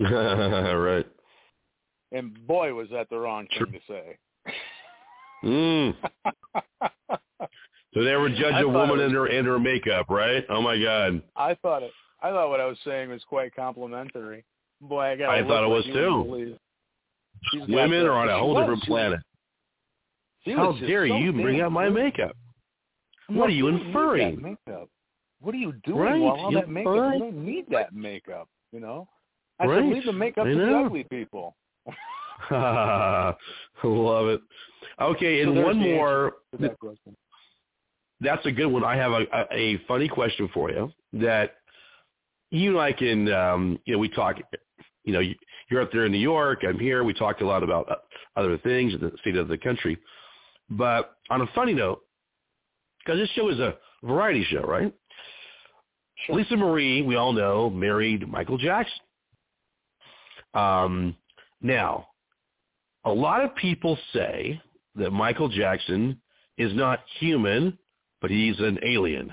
[0.76, 1.06] right.
[2.12, 4.18] And boy, was that the wrong thing to say.
[5.44, 5.94] Mm.
[7.92, 10.44] So they would judge a woman was- in her in her makeup, right?
[10.48, 11.22] Oh my God.
[11.34, 11.90] I thought it
[12.22, 14.44] I thought what I was saying was quite complimentary.
[14.80, 16.56] Boy, I got I thought it was too.
[17.68, 19.20] Women are on a whole different planet.
[20.46, 22.36] How dare you bring out my makeup?
[23.28, 24.40] What are you inferring?
[24.40, 24.88] Makeup.
[25.40, 26.94] What are you doing Right, while all that makeup?
[27.14, 29.08] You don't need that makeup, you know.
[29.60, 31.56] I Right, said leave the makeup to the ugly people.
[32.50, 34.40] Love it.
[35.00, 36.32] Okay, and there's one more.
[36.58, 37.16] That question.
[38.20, 38.84] That's a good one.
[38.84, 41.56] I have a, a, a funny question for you that
[42.50, 44.36] you and I can, um, you know, we talk,
[45.04, 45.36] you know, you-
[45.70, 46.64] you're up there in New York.
[46.66, 47.04] I'm here.
[47.04, 47.94] We talked a lot about uh,
[48.36, 49.96] other things in the state of the country.
[50.68, 52.00] But on a funny note,
[52.98, 54.92] because this show is a variety show, right?
[56.26, 56.34] Sure.
[56.34, 58.98] Lisa Marie, we all know, married Michael Jackson.
[60.54, 61.16] Um,
[61.60, 62.08] now,
[63.04, 64.60] a lot of people say
[64.96, 66.20] that Michael Jackson
[66.58, 67.78] is not human,
[68.20, 69.30] but he's an alien.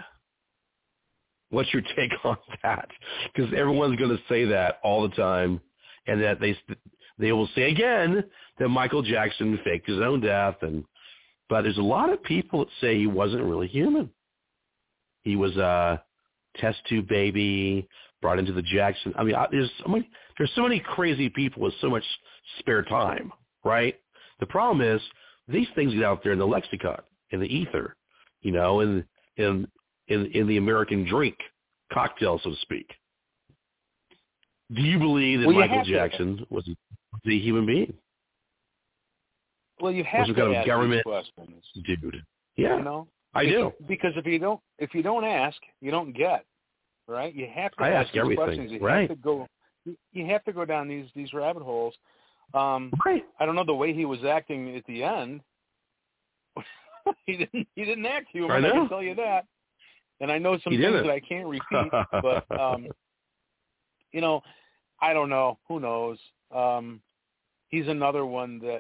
[1.49, 2.89] What's your take on that?
[3.34, 5.61] Because everyone's going to say that all the time,
[6.07, 6.57] and that they
[7.19, 8.23] they will say again
[8.60, 10.84] that Michael Jackson faked his own death, and
[11.49, 14.10] but there's a lot of people that say he wasn't really human.
[15.23, 16.02] He was a
[16.57, 17.88] test tube baby
[18.22, 19.14] brought into the Jackson.
[19.18, 22.03] I mean, there's so many there's so many crazy people with so much
[22.60, 23.31] spare time,
[23.64, 23.95] right?
[24.39, 25.02] The problem is
[25.48, 26.99] these things get out there in the lexicon,
[27.31, 27.95] in the ether,
[28.41, 29.06] you know, in
[29.38, 29.68] in
[30.07, 31.38] in in the American drink
[31.91, 32.89] cocktail, so to speak.
[34.73, 36.72] Do you believe that well, Michael Jackson was a,
[37.14, 37.94] was a human being?
[39.80, 41.64] Well, you have was to kind ask of government questions.
[41.85, 42.23] dude.
[42.57, 43.72] Yeah, You know, I do.
[43.88, 46.45] because if you don't if you don't ask, you don't get.
[47.07, 47.34] Right?
[47.34, 48.71] You have to I ask, ask everything, questions.
[48.71, 49.09] You right.
[49.09, 49.47] have to go.
[50.11, 51.93] You have to go down these these rabbit holes.
[52.53, 53.23] Um, Right.
[53.39, 55.41] I don't know the way he was acting at the end.
[57.25, 57.67] he didn't.
[57.75, 58.51] He didn't act human.
[58.51, 58.71] I know.
[58.73, 59.45] can tell you that.
[60.19, 61.07] And I know some He things didn't.
[61.07, 61.91] that I can't repeat.
[62.21, 62.88] but um,
[64.11, 64.41] you know,
[65.01, 65.59] I don't know.
[65.67, 66.17] Who knows?
[66.53, 67.01] Um,
[67.69, 68.79] he's another one that.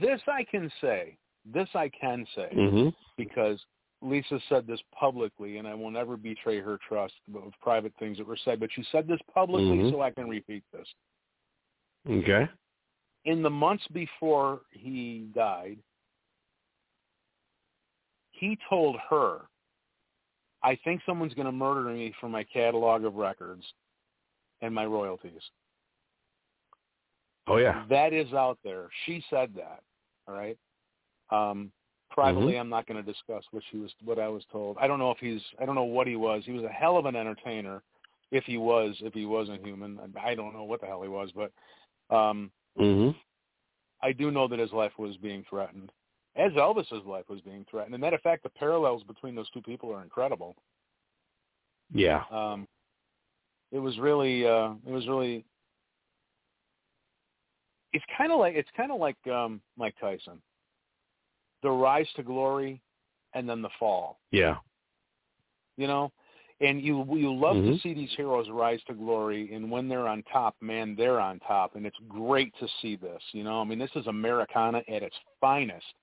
[0.00, 1.16] This I can say.
[1.50, 3.58] This I can say hmm because
[4.02, 8.26] Lisa said this publicly, and I will never betray her trust of private things that
[8.26, 8.58] were said.
[8.58, 9.90] But she said this publicly, Mhm.
[9.90, 10.88] so I can repeat this
[12.06, 12.48] Okay.
[13.24, 15.82] in the months before he died,
[18.32, 19.48] he told her,
[20.62, 23.74] I think someone's going to murder me for my catalog of records
[24.62, 25.50] and my royalties.
[27.46, 27.84] Oh yeah.
[27.88, 28.88] That is out there.
[29.04, 29.82] She said that.
[30.28, 30.58] All right.
[31.30, 31.72] Um,
[32.10, 32.60] privately, Mm-hmm.
[32.60, 34.76] I'm not going to discuss what she was, what I was told.
[34.80, 36.42] I don't know if he's, I don't know what he was.
[36.44, 37.82] He was a hell of an entertainer.
[38.30, 41.30] If he was, if he wasn't human, I don't know what the hell he was,
[41.34, 41.50] but
[42.14, 43.10] um, hmm
[44.02, 45.92] I do know that his life was being threatened,
[46.36, 47.94] as Elvis's life was being threatened.
[47.94, 50.56] And matter of fact, the parallels between those two people are incredible.
[51.92, 52.22] Yeah.
[52.30, 52.66] Um,
[53.72, 55.44] it was really, uh, it was really.
[57.92, 60.40] It's kind of like it's kind of like um, Mike Tyson,
[61.62, 62.80] the rise to glory,
[63.34, 64.20] and then the fall.
[64.30, 64.56] Yeah.
[65.76, 66.12] You know,
[66.60, 67.80] and you you love to Mhm.
[67.80, 71.74] see these heroes rise to glory, and when they're on top, man, they're on top,
[71.76, 73.22] and it's great to see this.
[73.32, 75.94] You know, I mean, this is Americana at its finest,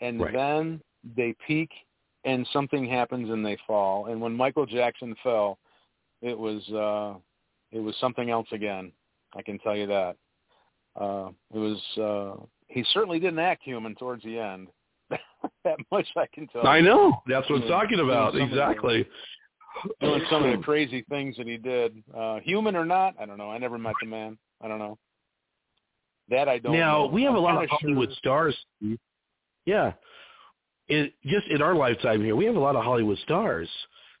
[0.00, 0.32] and Right.
[0.32, 1.70] then they peak,
[2.24, 4.06] and something happens, and they fall.
[4.06, 5.58] And when Michael Jackson fell,
[6.22, 7.18] it was uh,
[7.70, 8.92] it was something else again.
[9.34, 10.16] I can tell you that.
[10.96, 11.98] Uh, it was.
[11.98, 14.68] Uh, he certainly didn't act human towards the end.
[15.64, 16.66] that much I can tell.
[16.66, 17.22] I know.
[17.26, 18.32] That's what I'm talking about.
[18.32, 19.06] Doing some the- Exactly.
[20.00, 22.02] doing some of the crazy things that he did.
[22.16, 23.50] Uh human or not, I don't know.
[23.50, 24.38] I never met the man.
[24.62, 24.98] I don't know.
[26.30, 26.78] That I don't know.
[26.78, 27.06] now know.
[27.12, 28.56] we have I'm a lot of kinda Hollywood sure- stars.
[29.66, 29.92] Yeah,
[30.88, 33.68] it, just in our lifetime here, we have a lot of Hollywood stars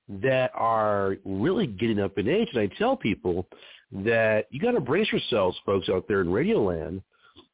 [0.08, 2.48] that are really getting up in age.
[2.52, 3.46] And I tell people
[3.92, 7.02] that you got to brace yourselves, folks out there in Radio Land,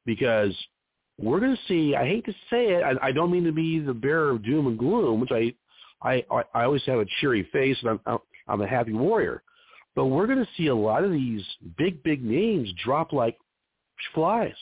[0.07, 0.57] because
[1.21, 1.95] we're going to see.
[1.95, 2.83] I hate to say it.
[2.83, 5.53] I, I don't mean to be the bearer of doom and gloom, which I,
[6.03, 6.25] I,
[6.55, 8.19] I always have a cheery face, and I'm,
[8.49, 9.43] I'm a happy warrior.
[9.95, 11.43] But we're going to see a lot of these
[11.77, 13.37] big, big names drop like
[14.15, 14.55] flies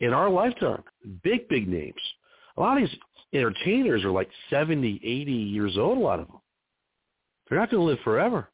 [0.00, 0.82] in our lifetime.
[1.24, 1.94] Big, big names.
[2.56, 2.98] A lot of these
[3.32, 6.38] entertainers are like 70, 80 years old, a lot of them.
[7.48, 8.48] They're not going to live forever.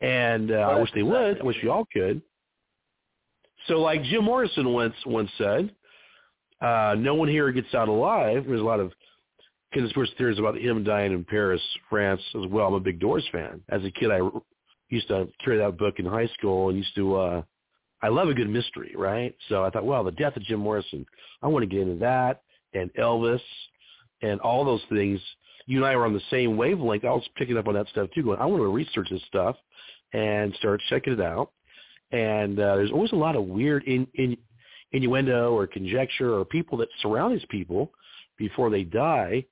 [0.00, 1.40] And uh, I wish they would.
[1.40, 2.22] I wish we all could.
[3.68, 5.74] So like Jim Morrison once once said,
[6.60, 8.44] uh, no one here gets out alive.
[8.46, 8.92] There's a lot of
[9.72, 11.60] conspiracy theories about him dying in Paris,
[11.90, 12.68] France as well.
[12.68, 13.60] I'm a big Doors fan.
[13.68, 14.20] As a kid, I
[14.88, 17.42] used to carry that book in high school and used to, uh,
[18.02, 19.34] I love a good mystery, right?
[19.48, 21.04] So I thought, well, the death of Jim Morrison,
[21.42, 23.40] I want to get into that and Elvis
[24.22, 25.20] and all those things.
[25.66, 27.04] You and I were on the same wavelength.
[27.04, 29.56] I was picking up on that stuff too, going, I want to research this stuff
[30.12, 31.50] and start checking it out.
[32.12, 34.36] And uh, there's always a lot of weird in, in,
[34.92, 37.90] innuendo or conjecture or people that surround these people
[38.38, 39.44] before they die.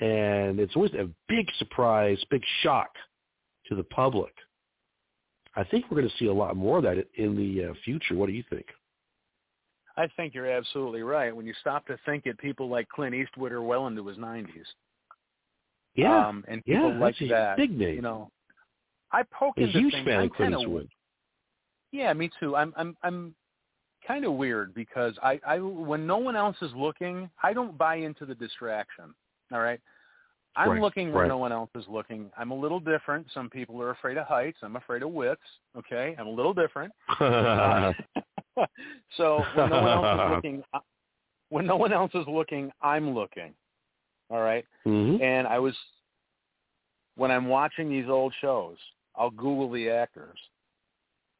[0.00, 2.90] And it's always a big surprise, big shock
[3.66, 4.32] to the public.
[5.56, 8.14] I think we're going to see a lot more of that in the uh, future.
[8.14, 8.66] What do you think?
[9.96, 11.34] I think you're absolutely right.
[11.34, 14.46] When you stop to think it, people like Clint Eastwood are well into his 90s.
[15.96, 17.56] Yeah, um, and people yeah, like that.
[17.56, 17.96] big name.
[17.96, 18.30] You know,
[19.10, 20.06] I poke a into huge things.
[20.06, 20.88] fan I'm of Clint Eastwood.
[21.92, 22.56] Yeah, me too.
[22.56, 23.34] I'm I'm I'm
[24.06, 27.96] kind of weird because I I when no one else is looking, I don't buy
[27.96, 29.14] into the distraction.
[29.52, 29.80] All right.
[30.56, 31.28] I'm Right, looking where right.
[31.28, 32.30] no one else is looking.
[32.36, 33.26] I'm a little different.
[33.32, 34.58] Some people are afraid of heights.
[34.62, 35.40] I'm afraid of widths.
[35.76, 36.92] Okay, I'm a little different.
[37.20, 37.92] Uh,
[39.16, 40.62] so when no one else is looking,
[41.50, 43.54] when no one else is looking, I'm looking.
[44.30, 44.64] All right?
[44.84, 45.22] Mm-hmm.
[45.22, 45.74] And I was
[47.16, 48.76] when I'm watching these old shows,
[49.14, 50.38] I'll Google the actors.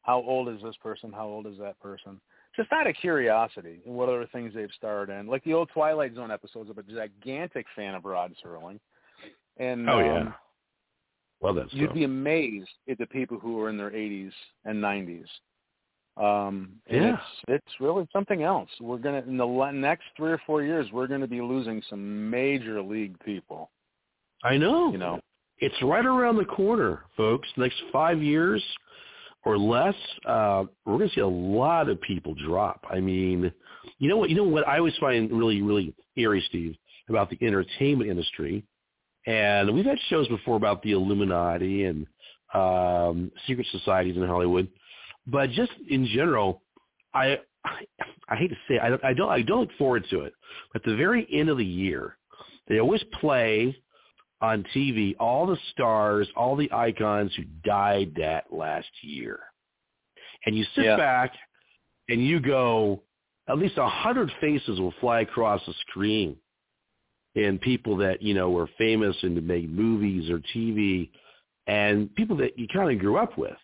[0.09, 1.13] How old is this person?
[1.13, 2.19] How old is that person?
[2.55, 5.27] Just out of curiosity, and what other things they've starred in.
[5.27, 6.67] Like the old Twilight Zone episodes.
[6.71, 8.79] I'm a gigantic fan of Rod Serling.
[9.57, 10.21] And Oh, yeah.
[10.21, 10.33] um,
[11.43, 14.33] Love that you'd be amazed at the people who are in their 80s
[14.65, 15.27] and 90s.
[16.17, 17.13] Um, Yeah.
[17.13, 18.71] it's it's really something else.
[18.81, 22.81] We're gonna in the next three or four years, we're gonna be losing some major
[22.81, 23.69] league people.
[24.43, 24.91] I know.
[24.91, 25.19] You know,
[25.59, 27.47] It's right around the corner, folks.
[27.57, 28.63] Next five years
[29.45, 29.95] or less,
[30.25, 32.85] uh, we're going to see a lot of people drop.
[32.89, 33.51] I mean,
[33.97, 34.29] you know what?
[34.29, 36.75] You know what I always find really, really eerie, Steve,
[37.07, 38.63] about the entertainment industry,
[39.25, 42.05] and we've had shows before about the Illuminati and
[42.53, 44.67] um, secret societies in Hollywood,
[45.27, 46.61] but just in general,
[47.13, 47.85] I I,
[48.29, 50.33] I hate to say it, I, I don't I don't look forward to it.
[50.73, 52.17] But at the very end of the year,
[52.67, 53.75] they always play
[54.41, 59.39] on TV all the stars, all the icons who died that last year.
[60.45, 60.97] And you sit Yeah.
[60.97, 61.33] back
[62.07, 63.03] and you go,
[63.47, 66.37] at least a hundred faces will fly across the screen.
[67.35, 71.09] And people that, you know, were famous and made movies or TV
[71.67, 73.57] and people that you kind of grew up with.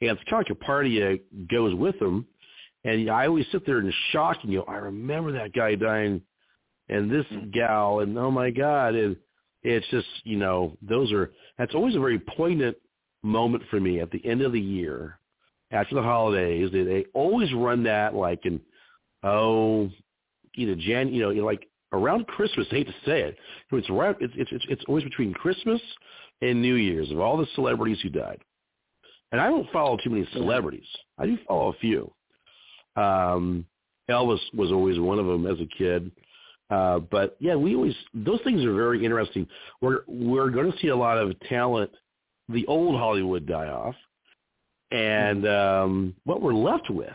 [0.00, 2.26] And it's kind of like a party that goes with them.
[2.84, 6.22] And I always sit there in shock and you go, I remember that guy dying
[6.88, 7.50] and this Mhm.
[7.52, 8.94] gal and oh my God.
[8.94, 9.16] And
[9.66, 12.76] it's just, you know, those are, that's always a very poignant
[13.22, 15.18] moment for me at the end of the year
[15.72, 16.70] after the holidays.
[16.72, 18.60] They, they always run that like in,
[19.24, 19.90] oh,
[20.54, 22.68] either Jan, you know, like around Christmas.
[22.70, 23.36] I hate to say it.
[23.72, 24.16] It's right.
[24.20, 25.80] It's, it's, it's, it's always between Christmas
[26.42, 28.40] and New Year's of all the celebrities who died.
[29.32, 30.86] And I don't follow too many celebrities.
[31.18, 32.12] I do follow a few.
[32.94, 33.66] Um,
[34.08, 36.12] Elvis was always one of them as a kid.
[36.70, 39.46] Uh, but yeah, we always those things are very interesting.
[39.80, 41.90] We're we're going to see a lot of talent,
[42.48, 43.94] the old Hollywood die off,
[44.90, 47.14] and um, what we're left with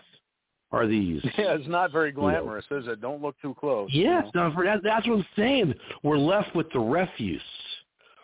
[0.71, 1.21] are these.
[1.37, 3.01] yeah, it's not very glamorous, is it?
[3.01, 3.89] Don't look too close.
[3.91, 4.51] you Yeah, know?
[4.83, 5.73] that's what I'm saying.
[6.03, 7.41] We're left with the refuse.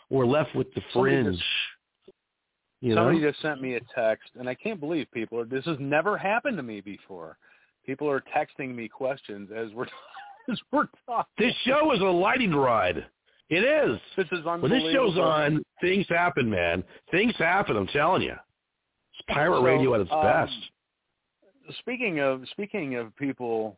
[0.09, 1.35] We're left with the Somebody fringe.
[1.35, 1.43] just-
[2.79, 3.07] you know?
[3.07, 5.43] Somebody just sent me a text, and I can't believe people.
[5.43, 7.37] This has never happened to me before.
[7.85, 9.87] People are texting me questions as we're
[10.49, 11.25] as we're talking.
[11.37, 13.05] This show is a lightning rod.
[13.49, 13.97] It is.
[14.17, 14.69] This is unbelievable.
[14.69, 16.83] When this show's on, things happen, man.
[17.11, 17.77] Things happen.
[17.77, 18.33] I'm telling you.
[19.13, 20.53] It's pirate So, radio at its um, best.
[21.79, 23.77] Speaking of speaking of people,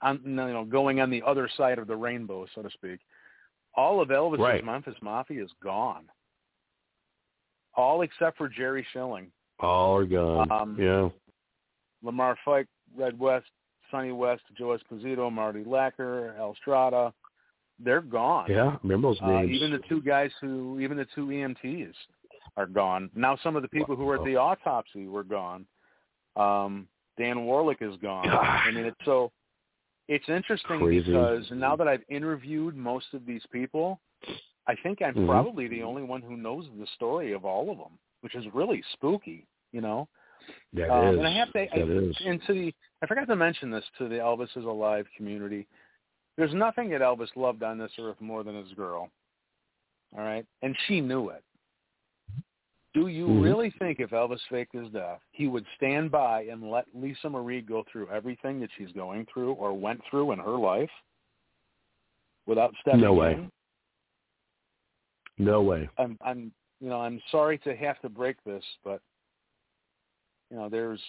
[0.00, 2.98] on, you know, going on the other side of the rainbow, so to speak,
[3.76, 4.64] all of Elvis's Right.
[4.64, 6.04] Memphis Mafia is gone.
[7.74, 9.28] All except for Jerry Schilling,
[9.60, 10.50] All are gone.
[10.52, 11.08] um, yeah.
[12.02, 12.66] Lamar Fike,
[12.96, 13.46] Red West,
[13.92, 17.12] Sonny West, Joe Esposito, Marty Lacker, Al Strada.
[17.78, 18.46] They're gone.
[18.50, 18.76] Yeah.
[18.82, 19.52] Remember those Uh, names.
[19.52, 21.94] even the two guys who, even the two EMTs
[22.56, 23.08] are gone.
[23.14, 25.66] Now some of the people who were at the autopsy were gone.
[26.36, 26.88] Um,
[27.18, 28.28] Dan Warlick is gone.
[28.28, 29.30] I mean, it's so,
[30.08, 31.04] it's interesting Crazy.
[31.12, 34.00] because now that I've interviewed most of these people,
[34.66, 35.26] I think I'm Mhm.
[35.26, 38.82] probably the only one who knows the story of all of them, which is really
[38.92, 40.08] spooky, you know?
[40.74, 41.18] That Um, is.
[41.18, 42.16] and I have to, I, is.
[42.24, 45.66] and to the, I forgot to mention this to the Elvis is Alive community.
[46.36, 49.10] There's nothing that Elvis loved on this earth more than his girl.
[50.16, 51.42] All right, and she knew it.
[52.94, 53.42] Do you Mhm.
[53.42, 57.62] really think if Elvis faked his death, he would stand by and let Lisa Marie
[57.62, 60.90] go through everything that she's going through or went through in her life
[62.44, 63.32] without stepping No way.
[63.34, 63.50] in?
[65.38, 65.88] No way.
[65.96, 69.00] I'm I'm you know I'm sorry to have to break this, but
[70.52, 71.00] you know there's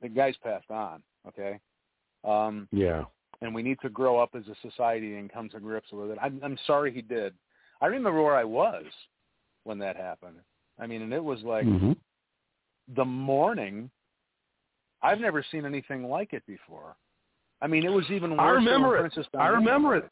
[0.00, 1.02] the guy's passed on.
[1.28, 1.60] Okay,
[2.24, 3.04] um, Yeah.
[3.42, 6.18] and we need to grow up as a society and come to grips with it.
[6.20, 7.34] I'm I'm sorry he did.
[7.82, 8.84] I remember where I was
[9.64, 10.38] when that happened.
[10.80, 11.92] I mean, and it was like hmm
[12.94, 13.90] the morning.
[15.02, 16.96] I've never seen anything like it before.
[17.60, 19.12] I mean, it was even worse I than remember it.
[19.38, 20.08] I remember it.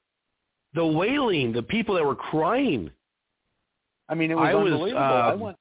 [0.75, 2.91] The wailing, the people that were crying.
[4.09, 5.01] I mean, it was I was, unbelievable.
[5.01, 5.57] I um, went.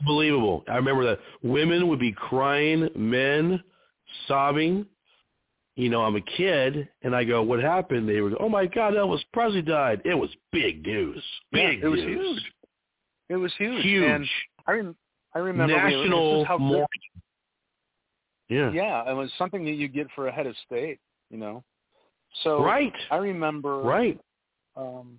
[0.00, 0.64] Unbelievable.
[0.68, 3.62] I remember that women would be crying, men
[4.26, 4.86] sobbing.
[5.76, 8.66] You know, I'm a kid, and I go, "What happened?" They would go, "Oh my
[8.66, 11.22] God, Elvis Presley died." It was big news.
[11.52, 12.52] Yeah, Big it was huge.
[13.28, 13.82] It was huge.
[13.82, 14.04] Huge.
[14.04, 14.28] And
[14.66, 14.96] I rem-
[15.34, 16.86] I remember we were- this National how mourning.
[18.48, 18.70] Yeah.
[18.72, 20.98] Yeah, it was something that you get for a head of state,
[21.30, 21.64] you know.
[22.42, 22.94] So Right.
[23.10, 24.20] I remember, Right.
[24.76, 25.18] um,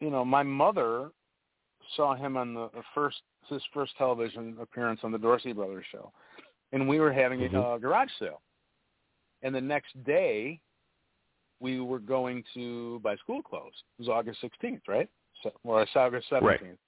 [0.00, 1.12] you know, my mother
[1.94, 6.12] saw him on the the first his first television appearance on the Dorsey Brothers show,
[6.72, 7.54] and we were having Mhm.
[7.54, 8.42] a uh, garage sale,
[9.42, 10.60] and the next day
[11.60, 13.82] we were going to buy school clothes.
[13.98, 15.08] It was August 16th, right?
[15.42, 16.42] So, or it's August 17th.
[16.62, 16.78] Right.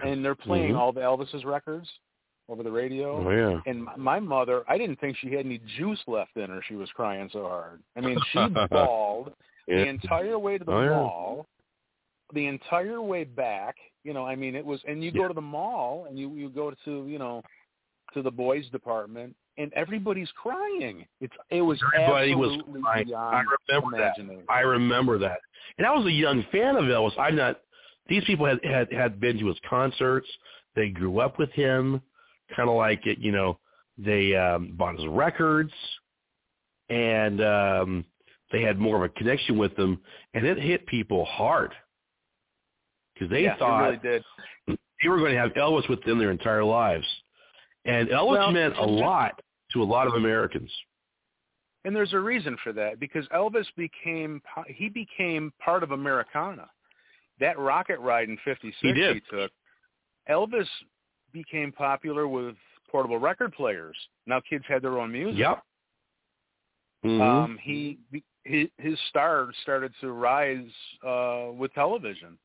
[0.00, 0.78] And they're playing Mhm.
[0.78, 1.88] all the Elvis's records
[2.48, 3.26] over the radio.
[3.26, 3.60] Oh yeah.
[3.66, 6.62] And my mother, I didn't think she had any juice left in her.
[6.62, 7.82] She was crying so hard.
[7.96, 8.38] I mean, she
[8.70, 9.34] bawled
[9.66, 10.90] the entire way to the Oh, yeah.
[10.90, 11.46] mall,
[12.32, 13.76] the entire way back.
[14.04, 16.50] You know, I mean, it was, and you go to the mall and you you
[16.50, 17.42] go to you know
[18.12, 21.06] to the boys department and everybody's crying.
[21.20, 23.14] It's it was Everybody was crying.
[23.14, 24.44] I remember that.
[24.48, 25.38] I remember that.
[25.78, 27.18] And I was a young fan of Elvis.
[27.18, 27.60] I'm not.
[28.08, 30.28] These people had had had been to his concerts.
[30.76, 32.00] They grew up with him,
[32.54, 33.18] kind of like it.
[33.18, 33.58] You know,
[33.96, 35.72] they um, bought his records,
[36.90, 38.04] and um,
[38.52, 40.00] they had more of a connection with them,
[40.34, 41.72] and it hit people hard
[43.14, 44.24] because they yeah, thought really did.
[44.68, 47.06] they were going to have Elvis with them their entire lives,
[47.84, 49.40] and Elvis Well, meant a lot
[49.72, 50.70] to a lot of Americans.
[51.84, 56.68] And there's a reason for that because Elvis became he became part of Americana.
[57.40, 59.22] That rocket ride in '56 He did.
[59.30, 59.50] took.
[60.30, 60.66] Elvis
[61.32, 62.54] became popular with
[62.90, 63.96] portable record players.
[64.26, 65.38] Now kids had their own music.
[65.38, 65.62] Yep.
[67.04, 67.20] Mhm.
[67.20, 67.98] Um, he
[68.44, 70.70] his star started to rise
[71.06, 72.38] uh, with television.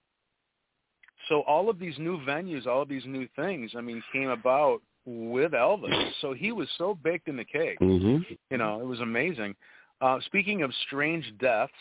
[1.29, 4.81] So all of these new venues, all of these new things, I mean, came about
[5.05, 6.11] with Elvis.
[6.21, 7.79] So he was so baked in the cake.
[7.79, 8.37] Mhm.
[8.49, 9.55] You know, it was amazing.
[10.01, 11.73] Uh, speaking of strange deaths,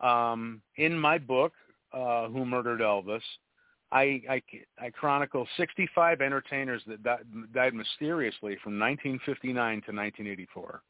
[0.00, 1.54] um, in my book,
[1.92, 3.22] uh, Who Murdered Elvis,
[3.92, 4.42] I, I,
[4.78, 10.82] I chronicle 65 entertainers that died, died mysteriously from 1959 to 1984.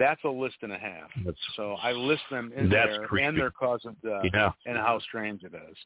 [0.00, 1.10] That's a list and a half.
[1.24, 3.26] That's So I list them in there creepy.
[3.26, 4.50] and their cause of death yeah.
[4.66, 5.76] and how strange it is.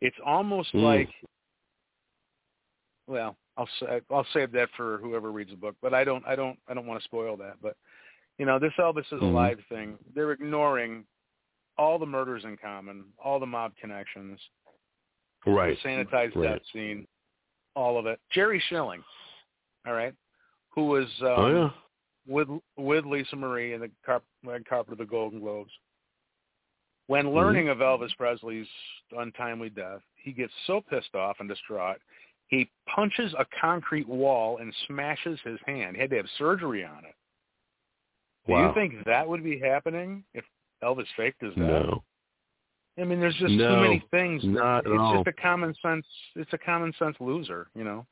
[0.00, 0.82] It's almost Mm.
[0.84, 1.10] like,
[3.06, 3.68] well, I'll
[4.10, 6.86] I'll save that for whoever reads the book, but I don't I don't I don't
[6.86, 7.56] want to spoil that.
[7.60, 7.76] But
[8.38, 9.98] you know, this Elvis is alive thing.
[10.14, 11.04] They're ignoring
[11.76, 14.38] all the murders in common, all the mob connections,
[15.44, 15.76] Right.
[15.82, 16.52] the sanitized Right.
[16.52, 17.06] death scene,
[17.74, 18.20] all of it.
[18.30, 19.02] Jerry Schilling,
[19.86, 20.14] all right,
[20.70, 21.70] who was um, oh yeah.
[22.26, 25.70] With with Lisa Marie and the Carp, Red Carpet of the Golden Globes.
[27.06, 27.36] When Mm-hmm.
[27.36, 28.68] learning of Elvis Presley's
[29.18, 31.98] untimely death, he gets so pissed off and distraught,
[32.46, 35.96] he punches a concrete wall and smashes his hand.
[35.96, 37.14] He had to have surgery on it.
[38.46, 40.44] Do you think that would be happening if
[40.82, 41.68] Elvis faked his death?
[41.68, 42.02] No.
[42.98, 44.42] I mean, there's just No, too many things.
[44.44, 45.16] not it's all.
[45.16, 46.06] just a common sense.
[46.36, 48.06] It's a common sense loser, you know.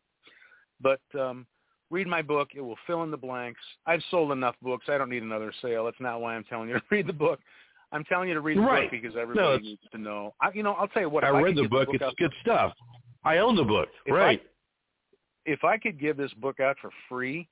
[0.80, 1.46] But um,
[1.90, 3.60] read my book; it will fill in the blanks.
[3.86, 4.86] I've sold enough books.
[4.88, 5.84] I don't need another sale.
[5.84, 7.40] That's not why I'm telling you to read the book.
[7.90, 8.90] I'm telling you to read the Right.
[8.90, 10.34] book because everybody it's- needs to know.
[10.42, 11.24] I, you know, I'll tell you what.
[11.24, 11.88] I read the get book.
[11.92, 12.72] It's out, good stuff.
[13.24, 13.88] I own the book.
[14.06, 14.42] If I- right.
[15.46, 17.48] if I could give this book out for free,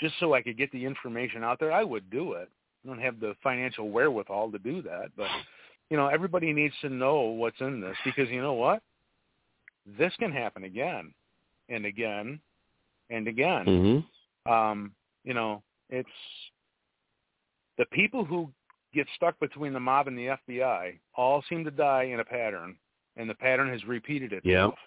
[0.00, 2.48] just so I could get the information out there, I would do it.
[2.84, 5.28] I don't have the financial wherewithal to do that, but
[5.90, 8.82] you know, everybody needs to know what's in this because you know what?
[9.98, 11.14] This can happen again
[11.68, 12.40] and again
[13.10, 13.64] and again.
[14.46, 14.50] Mhm.
[14.50, 14.94] Um,
[15.24, 16.08] you know, it's
[17.76, 18.52] the people who
[18.94, 22.78] get stuck between the mob and the FBI all seem to die in a pattern,
[23.16, 24.78] and the pattern has repeated itself.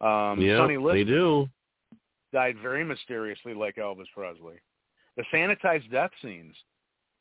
[0.00, 0.58] Um, yeah.
[0.58, 1.48] Sonny Liston they do.
[2.32, 4.60] died very mysteriously like Elvis Presley.
[5.16, 6.56] The sanitized death scenes,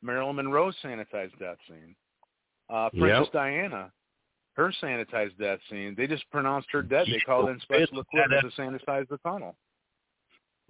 [0.01, 1.95] Marilyn Monroe's sanitized death scene,
[2.69, 3.31] uh, Princess Yep.
[3.33, 3.93] Diana,
[4.55, 7.07] her sanitized death scene, they just pronounced her dead.
[7.07, 9.55] They called in special equipment to sanitize the tunnel.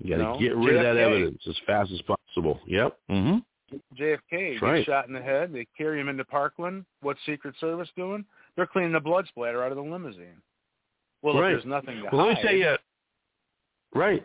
[0.04, 2.60] You got to know, get rid of that evidence as fast as possible.
[2.68, 2.98] Yep.
[3.10, 3.38] Mm-hmm.
[4.00, 4.86] JFK That's gets right.
[4.86, 5.52] shot in the head.
[5.54, 6.86] They carry him into Parkland.
[7.02, 8.24] What's Secret Service doing?
[8.56, 10.42] They're cleaning the blood splatter out of the limousine.
[11.24, 11.54] Well, Right.
[11.54, 12.76] if there's nothing to Well, let hide, me tell you.
[13.96, 14.24] Right.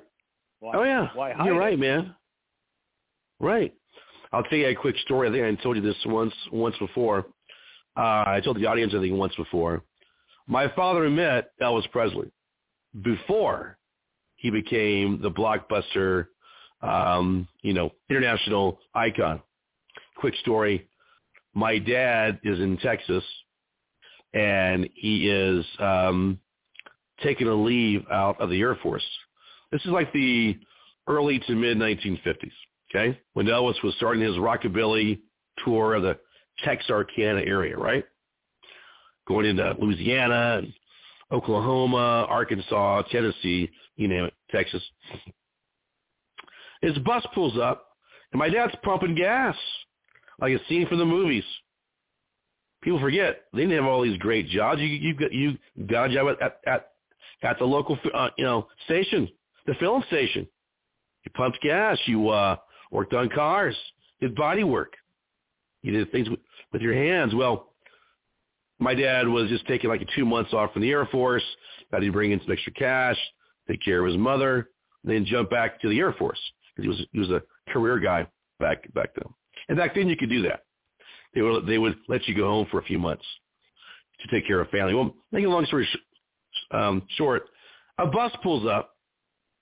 [0.61, 1.09] why, oh yeah.
[1.15, 1.59] why hide You're it?
[1.59, 2.15] right, man.
[3.41, 3.73] Right.
[4.33, 5.29] I'll tell you a quick story.
[5.29, 7.25] I think I told you this once once before.
[7.97, 9.83] Uh, I told the audience I think once before.
[10.47, 12.31] My father met Elvis Presley
[13.03, 13.78] before
[14.39, 16.29] he became the blockbuster,
[16.81, 19.43] um, you know, international icon.
[20.17, 20.89] Quick story.
[21.55, 23.25] My dad is in Texas,
[24.33, 26.39] and he is um,
[27.23, 29.05] taking a leave out of the Air Force.
[29.73, 30.57] This is like the
[31.09, 32.53] early to mid 1950s.
[32.91, 35.19] Okay, when Elvis was starting his rockabilly
[35.65, 36.17] tour of the
[36.65, 38.05] Texarkana area, right?
[39.27, 40.73] Going into Louisiana and
[41.31, 44.83] Oklahoma, Arkansas, Tennessee, you name it, Texas.
[46.81, 47.87] His bus pulls up,
[48.33, 49.57] and my dad's pumping gas,
[50.41, 51.45] like a scene from the movies.
[52.83, 54.81] People forget they didn't have all these great jobs.
[54.81, 56.91] You you got you got a job at at
[57.43, 59.29] at the local uh, you know station,
[59.67, 60.47] the film station.
[61.25, 61.99] You pumped gas.
[62.07, 62.57] You uh,
[62.93, 63.77] worked on cars.
[64.21, 64.95] Did body work.
[65.83, 66.41] You did things with,
[66.73, 67.35] with your hands.
[67.35, 67.68] Well,
[68.79, 71.45] my dad was just taking like two months off from the Air Force.
[71.91, 73.17] Thought he'd bring in some extra cash,
[73.67, 74.69] take care of his mother,
[75.03, 76.39] and then jump back to the Air Force
[76.83, 78.27] he was he was a career guy
[78.59, 79.33] back back then.
[79.69, 80.65] And back then you could do that.
[81.35, 83.25] They would they would let you go home for a few months
[84.21, 84.95] to take care of family.
[84.95, 87.45] Well, making a long story sh- um, short,
[87.99, 88.97] a bus pulls up,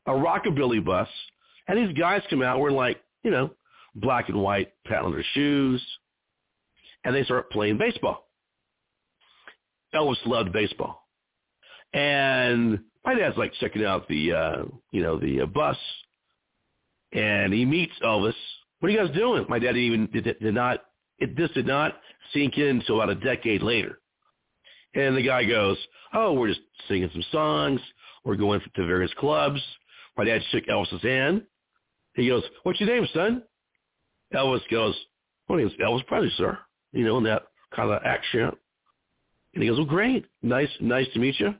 [0.07, 1.09] a rockabilly bus,
[1.69, 3.51] and these guys come out wearing like you know
[3.95, 5.85] black and white patent leather shoes,
[7.05, 8.26] and they start playing baseball.
[9.97, 11.07] Elvis loved baseball,
[11.93, 15.77] and my dad's like checking out the uh, you know the uh, bus,
[17.13, 18.35] and he meets Elvis.
[18.81, 19.47] What are you guys doing?
[19.49, 20.81] My dad even did, did not.
[21.19, 21.95] It, this did not
[22.35, 23.99] sink in until about a decade later.
[24.95, 25.79] And the guy goes,
[26.13, 27.81] "Oh, we're just singing some songs.
[28.25, 29.61] We're going to various clubs."
[30.17, 31.43] My dad shook Elvis's hand.
[32.15, 33.43] He goes, "What's your name, son?"
[34.35, 34.97] Elvis goes,
[35.49, 36.59] "My name's Elvis Presley, sir."
[36.93, 37.43] You know, in that
[37.75, 38.57] kind of accent.
[39.57, 41.55] And he goes, "Well, great, nice, nice to meet you.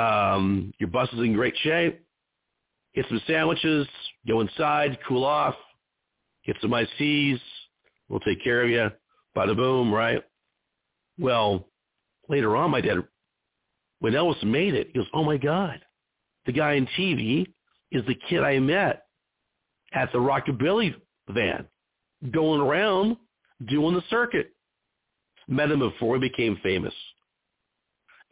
[0.00, 2.00] Um, your bus is in great shape.
[2.94, 3.86] Get some sandwiches.
[4.26, 5.54] Go inside, cool off.
[6.46, 7.38] Get some teas.
[8.08, 8.90] We'll take care of you.
[9.36, 10.24] Bada boom, right?
[11.18, 11.68] Well,
[12.30, 13.04] later on, my dad,
[13.98, 15.84] when Elvis made it, he goes, "Oh my God,
[16.46, 17.46] the guy in TV
[17.92, 19.04] is the kid I met
[19.92, 20.94] at the Rockabilly
[21.28, 21.68] van,
[22.30, 23.18] going around
[23.66, 24.54] doing the circuit."
[25.46, 26.94] Met him before he became famous,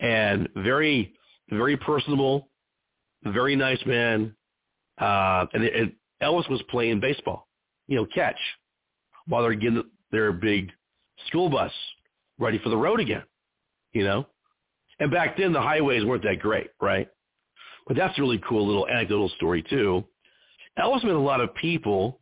[0.00, 1.14] and very,
[1.50, 2.48] very personable,
[3.24, 4.34] very nice man.
[4.98, 5.92] Uh, and, and
[6.22, 7.48] Elvis was playing baseball,
[7.86, 8.38] you know, catch,
[9.26, 10.70] while they're getting their big
[11.26, 11.72] school bus
[12.38, 13.22] ready for the road again
[13.92, 14.26] you know?
[15.00, 17.08] And back then the highways weren't that great, right?
[17.86, 20.04] But that's a really cool little anecdotal story too.
[20.78, 22.20] Elvis met a lot of people,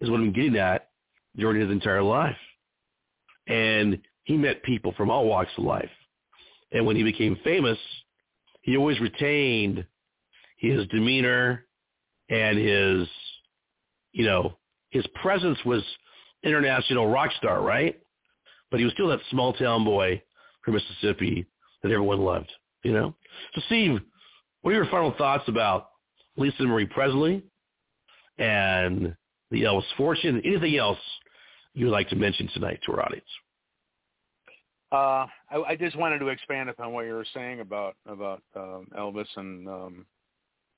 [0.00, 0.88] is what I'm getting at,
[1.36, 2.36] during his entire life.
[3.46, 5.90] And he met people from all walks of life.
[6.74, 7.78] And when he became famous,
[8.62, 9.86] he always retained
[10.58, 11.64] his demeanor
[12.28, 13.08] and his,
[14.12, 14.58] you know,
[14.90, 15.82] his presence was
[16.42, 17.98] international rock star, right?
[18.70, 20.20] But he was still that small town boy
[20.64, 21.46] from Mississippi
[21.82, 22.50] that everyone loved,
[22.82, 23.14] you know?
[23.54, 24.00] So Steve,
[24.62, 25.90] what are your final thoughts about
[26.36, 27.44] Lisa Marie Presley
[28.38, 29.14] and
[29.50, 30.42] the Elvis fortune?
[30.44, 30.98] Anything else
[31.74, 33.26] you would like to mention tonight to our audience?
[34.94, 38.86] Uh, I, I, just wanted to expand upon what you were saying about about um,
[38.96, 40.06] Elvis and um,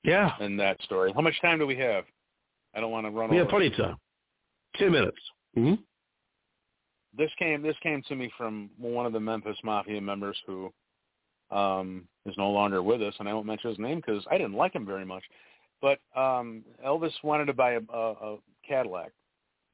[0.03, 1.11] yeah, and that story.
[1.13, 2.05] How much time do we have?
[2.75, 3.29] I don't want to run.
[3.29, 3.43] We over.
[3.43, 3.97] have plenty of time.
[4.75, 5.17] Ten minutes.
[5.57, 5.81] Mm-hmm
[7.17, 10.71] this came this came to me from one of the Memphis Mafia members who
[11.51, 14.53] um, is no longer with us, and I won't mention his name because I didn't
[14.53, 15.23] like him very much.
[15.81, 18.37] But um, Elvis wanted to buy a, a, a
[18.67, 19.11] Cadillac,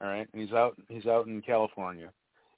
[0.02, 2.10] all right, and he's out he's out in California,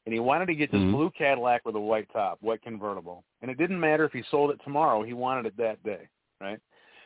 [0.06, 0.92] and he wanted to get this mm-hmm.
[0.92, 4.52] blue Cadillac with a white top, white convertible, and it didn't matter if he sold
[4.52, 6.08] it tomorrow, he wanted it that day,
[6.40, 6.60] right?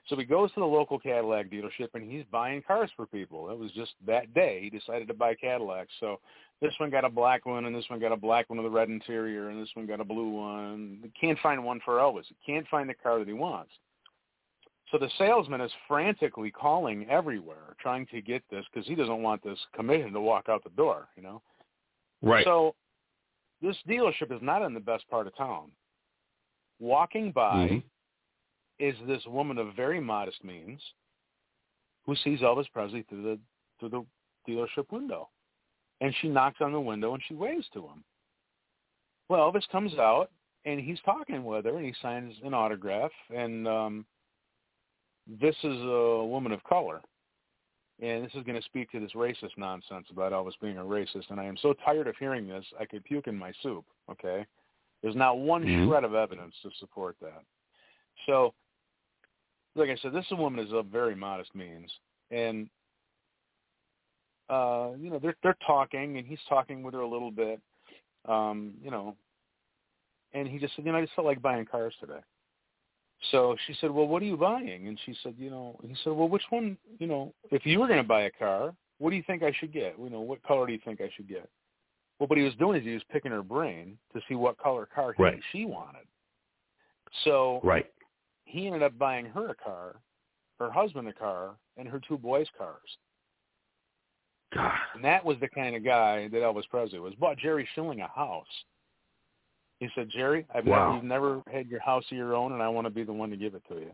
[0.07, 3.51] So he goes to the local Cadillac dealership and he's buying cars for people.
[3.51, 5.91] It was just that day he decided to buy Cadillacs.
[5.99, 6.19] So
[6.61, 8.76] this one got a black one and this one got a black one with a
[8.76, 10.99] red interior and this one got a blue one.
[11.03, 12.23] He can't find one for Elvis.
[12.27, 13.71] He can't find the car that he wants.
[14.91, 19.43] So the salesman is frantically calling everywhere trying to get this because he doesn't want
[19.43, 21.41] this commission to walk out the door, you know.
[22.23, 22.43] Right.
[22.43, 22.73] So
[23.61, 25.72] this dealership is not in the best part of town.
[26.80, 27.77] Walking by mm-hmm.
[28.80, 30.80] is this woman of very modest means
[32.06, 33.40] who sees Elvis Presley through the
[33.80, 34.06] through the
[34.49, 35.30] dealership window
[36.02, 38.03] and she knocks on the window and she waves to him.
[39.27, 40.31] Well, Elvis comes out
[40.65, 44.06] and he's talking with her and he signs an autograph and um
[45.41, 47.02] this is a woman of color.
[48.01, 51.30] And this is going to speak to this racist nonsense about Elvis being a racist.
[51.30, 54.45] And I am so tired of hearing this, I could puke in my soup, okay?
[55.01, 55.89] There's not one mm-hmm.
[55.89, 57.41] shred of evidence to support that.
[58.26, 58.53] So,
[59.76, 61.89] like I said, this woman is of very modest means.
[62.31, 62.69] And
[64.49, 67.61] uh, you know, they're they're talking, and he's talking with her a little bit,
[68.27, 69.15] um, you know,
[70.34, 72.19] and he just said, you know, I just felt like buying cars today.
[73.31, 74.87] So she said, well, what are you buying?
[74.87, 77.87] And she said, you know, he said, well, which one, you know, if you were
[77.87, 79.95] going to buy a car, what do you think I should get?
[80.01, 81.49] You know, what color do you think I should get?
[82.19, 84.87] Well, what he was doing is he was picking her brain to see what color
[84.93, 85.39] car he, right.
[85.51, 86.05] she wanted.
[87.23, 87.85] So right.
[88.45, 89.95] he ended up buying her a car,
[90.59, 92.97] her husband a car, and her two boys cars.
[94.53, 94.71] God.
[94.95, 97.13] And that was the kind of guy that Elvis Presley was.
[97.15, 98.47] Bought Jerry Schilling a house.
[99.80, 100.88] He said, Jerry, I've wow.
[100.88, 103.14] never, you've never had your house of your own, and I want to be the
[103.14, 103.91] one to give it to you.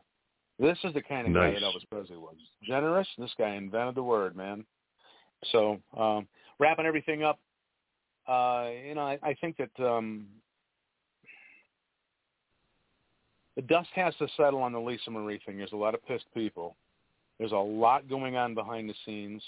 [0.57, 1.53] This is the kind of nice.
[1.53, 2.35] guy that Elvis Presley was.
[2.63, 3.07] Generous.
[3.17, 4.65] This guy invented the word, man.
[5.51, 6.27] So um,
[6.59, 7.39] wrapping everything up,
[8.27, 10.25] uh, you know, I, I think that um,
[13.55, 15.57] the dust has to settle on the Lisa Marie thing.
[15.57, 16.75] There's a lot of pissed people.
[17.37, 19.43] There's a lot going on behind the scenes,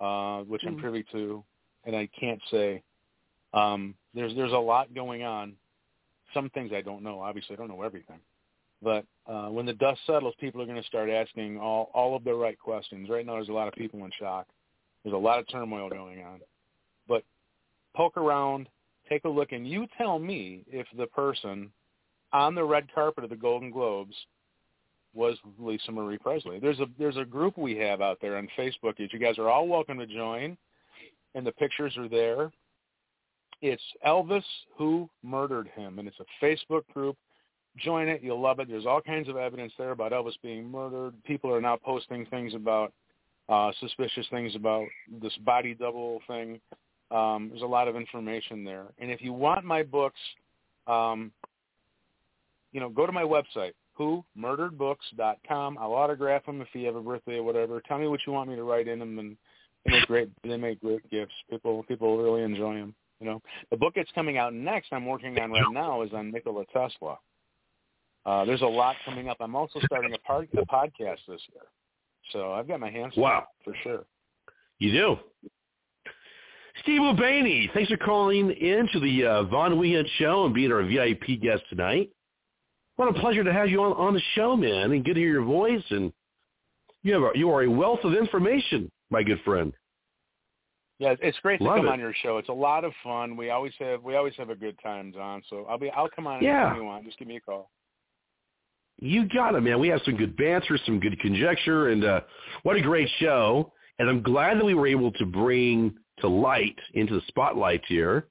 [0.00, 0.80] uh, which I'm Mm.
[0.80, 1.42] privy to,
[1.84, 2.82] and I can't say.
[3.54, 5.52] Um, there's there's a lot going on.
[6.34, 7.20] Some things I don't know.
[7.20, 8.18] Obviously, I don't know everything.
[8.82, 12.24] But uh, when the dust settles, people are going to start asking all all of
[12.24, 13.08] the right questions.
[13.08, 14.46] Right now, there's a lot of people in shock.
[15.04, 16.40] There's a lot of turmoil going on.
[17.06, 17.22] But
[17.94, 18.68] poke around,
[19.08, 21.70] take a look, and you tell me if the person
[22.32, 24.14] on the red carpet of the Golden Globes
[25.14, 26.58] was Lisa Marie Presley.
[26.58, 29.48] There's a there's a group we have out there on Facebook that you guys are
[29.48, 30.56] all welcome to join,
[31.34, 32.50] and the pictures are there.
[33.62, 34.44] It's Elvis
[34.76, 37.16] Who Murdered Him, and it's a Facebook group.
[37.78, 38.68] Join it, you'll love it.
[38.68, 41.14] There's all kinds of evidence there about Elvis being murdered.
[41.24, 42.92] People are now posting things about
[43.48, 44.86] uh, suspicious things about
[45.20, 46.60] this body double thing.
[47.10, 48.86] Um, there's a lot of information there.
[48.98, 50.18] And if you want my books,
[50.86, 51.32] um,
[52.72, 55.78] you know, go to my website, whomurderedbooks.com.
[55.78, 57.80] I'll autograph them if you have a birthday or whatever.
[57.80, 59.36] Tell me what you want me to write in them, and
[59.84, 60.30] they make great.
[60.42, 61.34] They make great gifts.
[61.48, 62.94] People people really enjoy them.
[63.20, 66.30] You know, the book that's coming out next, I'm working on right now, is on
[66.30, 67.18] Nikola Tesla.
[68.26, 69.36] Uh, there's a lot coming up.
[69.40, 71.62] I'm also starting a, part, a podcast this year,
[72.32, 73.46] so I've got my hands full Wow.
[73.64, 74.04] for sure.
[74.78, 75.16] You do.
[76.82, 80.82] Steve O'Baney, thanks for calling in to the uh, Von Weehunt Show and being our
[80.82, 82.10] VIP guest tonight.
[82.96, 85.30] What a pleasure to have you on, on the show, man, and good to hear
[85.32, 85.82] your voice.
[85.90, 86.12] And
[87.02, 89.72] you have a, you are a wealth of information, my good friend.
[90.98, 91.88] Yeah, it's great to come it.
[91.90, 92.38] on your show.
[92.38, 93.36] It's a lot of fun.
[93.36, 95.42] We always have we always have a good time, John.
[95.50, 96.60] So I'll be I'll come on Yeah.
[96.60, 97.04] anytime you want.
[97.04, 97.70] Just give me a call.
[98.98, 99.78] You got it, man.
[99.78, 102.20] We have some good banter, some good conjecture, and uh,
[102.62, 103.72] what a great show.
[103.98, 108.28] And I'm glad that we were able to bring to light, into the spotlight here,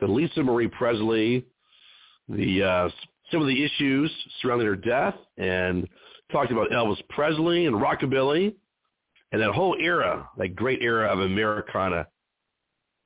[0.00, 1.44] the Lisa Marie Presley,
[2.30, 2.88] the uh,
[3.30, 4.10] some of the issues
[4.40, 5.86] surrounding her death, and
[6.32, 8.54] talked about Elvis Presley and rockabilly,
[9.36, 12.06] and that whole era, that great era of Americana.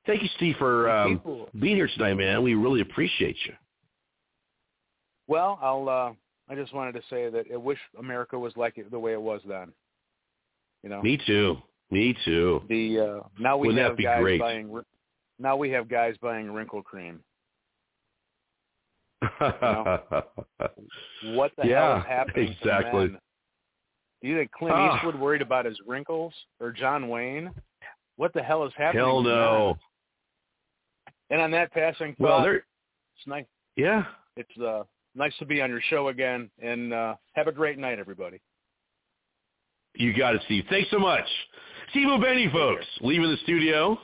[0.05, 1.21] Thank you, Steve, for um,
[1.59, 2.41] being here tonight, man.
[2.41, 3.53] We really appreciate you.
[5.27, 6.13] Well, I'll uh
[6.49, 9.21] I just wanted to say that I wish America was like it the way it
[9.21, 9.73] was then.
[10.83, 11.57] You know, Me too.
[11.91, 12.61] Me too.
[12.69, 14.39] the uh now we Wouldn't have guys great?
[14.39, 14.81] buying
[15.37, 17.19] now we have guys buying wrinkle cream.
[21.35, 22.47] What the hell Yeah, happening?
[22.47, 23.07] to exactly.
[23.07, 23.19] men?
[24.21, 24.75] Do you think Clint.
[24.95, 27.51] Eastwood worried about his wrinkles or John Wayne?
[28.17, 29.03] What the hell is happening?
[29.03, 29.77] Hell no.
[31.29, 32.55] And on that passing Well, thought, there.
[32.55, 33.45] it's nice.
[33.75, 34.03] Yeah.
[34.35, 34.83] It's uh,
[35.15, 38.39] nice to be on your show again, and uh, have a great night, everybody.
[39.95, 40.65] You got it, Steve.
[40.69, 41.25] Thanks so much.
[41.89, 43.97] Steve O'Benny, folks, leaving the studio.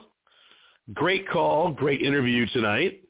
[0.93, 3.01] Great call, great interview tonight.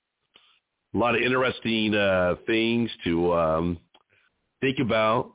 [0.94, 3.80] A lot of interesting uh, things to um,
[4.62, 5.34] think about.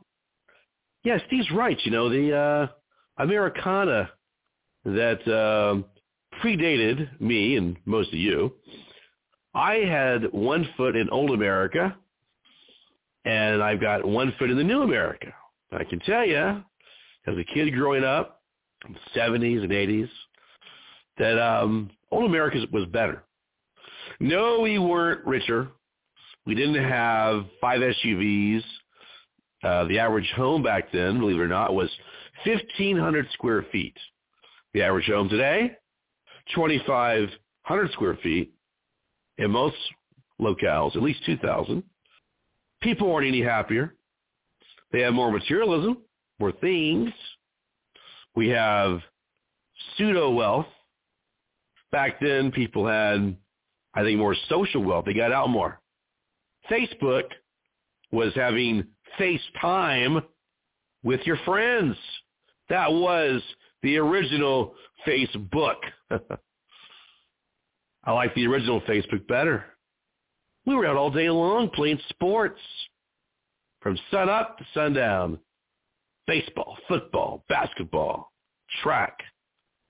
[1.05, 1.79] Yeah, Steve's right.
[1.85, 2.67] You know, the uh,
[3.23, 4.11] Americana
[4.85, 5.85] that um
[6.43, 8.53] predated me and most of you.
[9.55, 11.95] I had one foot in old America,
[13.25, 15.33] and I've got one foot in the new America.
[15.71, 16.63] I can tell you,
[17.27, 18.43] as a kid growing up
[18.87, 20.09] in the 70s and 80s
[21.19, 23.25] that um, old America was better.
[24.21, 25.69] No, we weren't richer.
[26.47, 28.63] We didn't have five SUVs.
[29.63, 31.91] Uh, the average home back then, believe it or not, was
[32.45, 33.97] 1,500 square feet.
[34.75, 35.77] The average home today,
[36.55, 38.53] 2,500 square feet.
[39.39, 39.77] In most
[40.41, 41.83] locales, at least 2,000.
[42.83, 43.95] People aren't any happier.
[44.91, 45.99] They have more materialism,
[46.39, 47.11] more things.
[48.35, 49.01] We have
[49.97, 50.67] pseudo wealth.
[51.93, 53.37] Back then, people had,
[53.95, 55.05] I think, more social wealth.
[55.05, 55.81] They got out more.
[56.71, 57.25] Facebook
[58.11, 58.85] was having
[59.19, 60.23] FaceTime
[61.03, 61.97] with your friends.
[62.69, 63.43] That was
[63.83, 64.75] the original
[65.07, 65.77] Facebook.
[68.05, 69.65] I like the original Facebook better.
[70.67, 72.61] We were out all day long playing sports
[73.81, 75.39] from sun up to sundown
[76.27, 78.33] baseball, football, basketball,
[78.83, 79.19] track.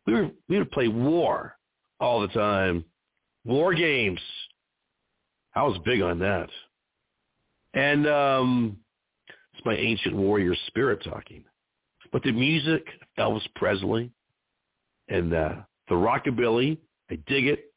[0.07, 1.57] We were we would play war
[2.01, 2.85] all the time.
[3.45, 4.21] War games.
[5.55, 6.49] I was big on that.
[7.75, 8.79] And um
[9.65, 11.45] my ancient warrior spirit talking.
[12.13, 12.85] But the music,
[13.19, 14.11] Elvis Presley
[15.09, 15.55] and uh,
[15.89, 16.79] the rockabilly,
[17.11, 17.73] I dig it.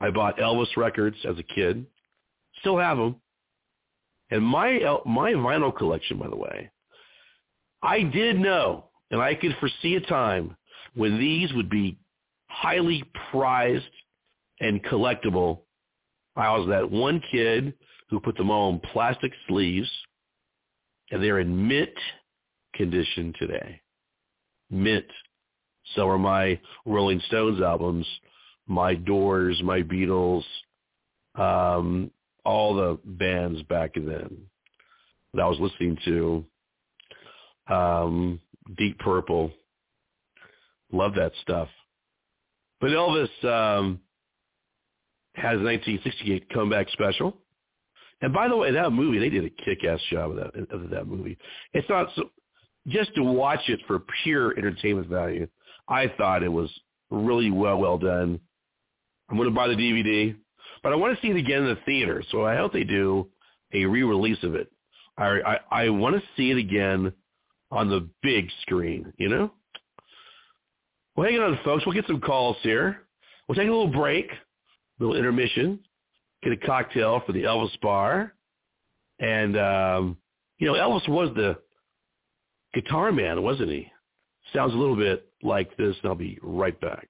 [0.00, 1.86] I bought Elvis records as a kid.
[2.60, 3.16] Still have them.
[4.30, 6.70] And my my vinyl collection, by the way,
[7.82, 10.56] I did know, and I could foresee a time
[10.94, 11.98] when these would be
[12.48, 13.84] highly prized
[14.60, 15.60] and collectible.
[16.34, 17.74] I was that one kid
[18.12, 19.88] who put them all in plastic sleeves,
[21.10, 21.88] and they're in mint
[22.74, 23.80] condition today.
[24.70, 25.06] Mint.
[25.94, 28.06] So are my Rolling Stones albums,
[28.66, 30.44] my Doors, my Beatles,
[31.36, 32.10] um,
[32.44, 34.42] all the bands back then
[35.32, 36.44] that I was listening to.
[37.74, 38.40] Um,
[38.76, 39.50] Deep Purple.
[40.92, 41.68] Love that stuff.
[42.78, 44.00] But Elvis um,
[45.34, 47.38] has a 1968 comeback special.
[48.22, 51.06] And by the way, that movie, they did a kick-ass job of that, of that
[51.06, 51.36] movie.
[51.74, 52.30] It's not so,
[52.86, 55.48] just to watch it for pure entertainment value.
[55.88, 56.70] I thought it was
[57.10, 58.40] really well, well done.
[59.28, 60.36] I'm going to buy the DVD,
[60.82, 62.22] but I want to see it again in the theater.
[62.30, 63.28] So I hope they do
[63.72, 64.70] a re-release of it.
[65.18, 67.12] I, I, I want to see it again
[67.70, 69.50] on the big screen, you know?
[71.16, 71.84] Well, hang on, folks.
[71.84, 73.02] We'll get some calls here.
[73.48, 75.80] We'll take a little break, a little intermission,
[76.42, 78.34] get a cocktail for the Elvis Bar.
[79.18, 80.16] And, um,
[80.58, 81.58] you know, Elvis was the
[82.74, 83.90] guitar man, wasn't he?
[84.52, 87.08] Sounds a little bit like this, and I'll be right back.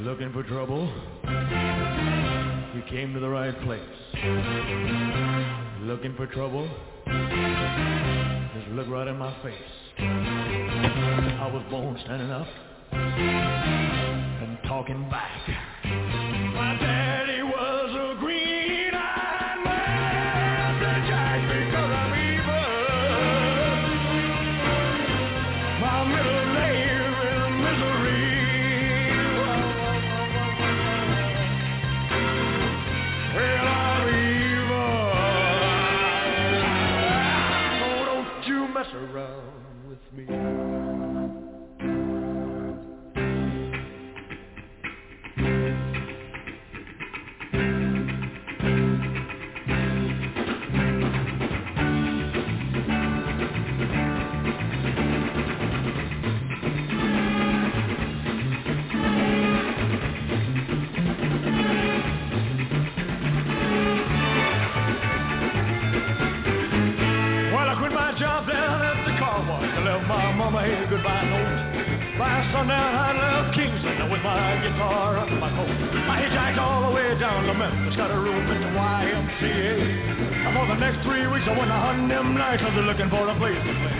[0.00, 0.86] Looking for trouble?
[2.74, 3.80] You came to the right place.
[5.82, 6.68] Looking for trouble?
[8.54, 9.54] Just look right in my face.
[9.98, 12.46] I was born standing up
[12.92, 16.17] and talking back.
[70.50, 72.16] Mama a goodbye note.
[72.16, 75.68] By sundown, I left Kingston with my guitar under my coat.
[75.68, 80.48] I hitchhiked all the way down to Memphis, got a room at the YMCA.
[80.48, 83.10] And for the next three weeks, I went a hunting them nights, I was looking
[83.12, 83.96] for a place to play.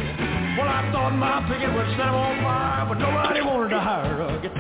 [0.57, 4.23] Well, I thought my picket would set 'em on fire, but nobody wanted to hire
[4.25, 4.58] a guitar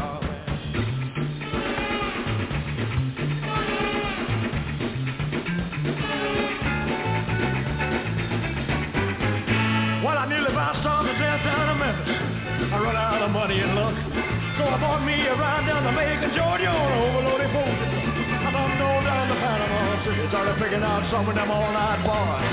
[15.98, 17.66] Macon, Georgia on overloaded boat.
[17.66, 22.46] I bumped on down to Panama City, started picking out some of them all-night bars.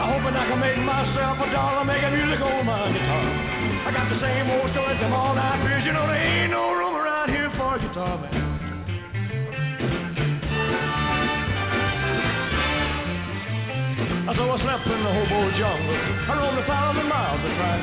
[0.00, 3.28] I'm hoping I can make myself a dollar making music on my guitar.
[3.84, 5.84] I got the same old stories, them all-night beers.
[5.84, 8.55] You know, there ain't no room around here for a guitar man.
[14.36, 15.96] So I slept in the hobo jungle.
[15.96, 17.80] I roamed a thousand miles of track.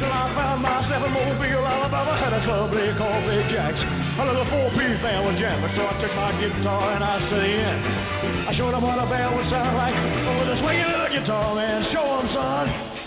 [0.00, 2.16] Till I found myself in Mobile, Alabama.
[2.16, 3.76] Had a club they called Big Jack's.
[3.76, 5.76] A little four-piece band was jamming.
[5.76, 7.76] So I took my guitar and I set in.
[8.48, 9.92] I showed them what a band would sound like.
[9.92, 10.88] With a swinging
[11.20, 11.84] guitar, man.
[11.92, 12.99] Show Show 'em, son.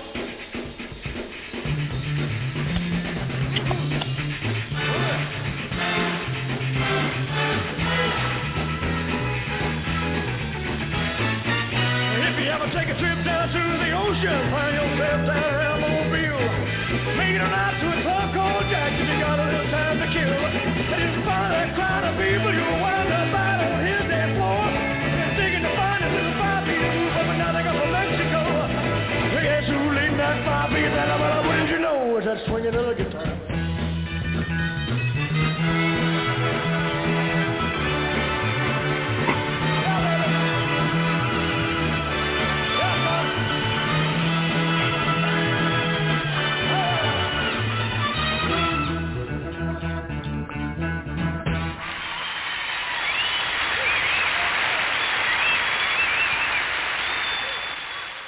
[12.53, 16.45] Ever take a trip down to the ocean, find yourself down in Mobile.
[17.17, 19.09] Make it a night to a club called Jackson.
[19.09, 20.37] You got a little time to kill.
[20.37, 24.37] And in front of that crowd of people, you'll wind up out on his dance
[24.37, 24.69] floor.
[24.69, 28.41] And digging to find a little five beat who from another guy from Mexico.
[29.41, 30.93] Guess who leading that five beat?
[30.93, 32.21] That well, wouldn't you know?
[32.21, 32.93] It's that swinging little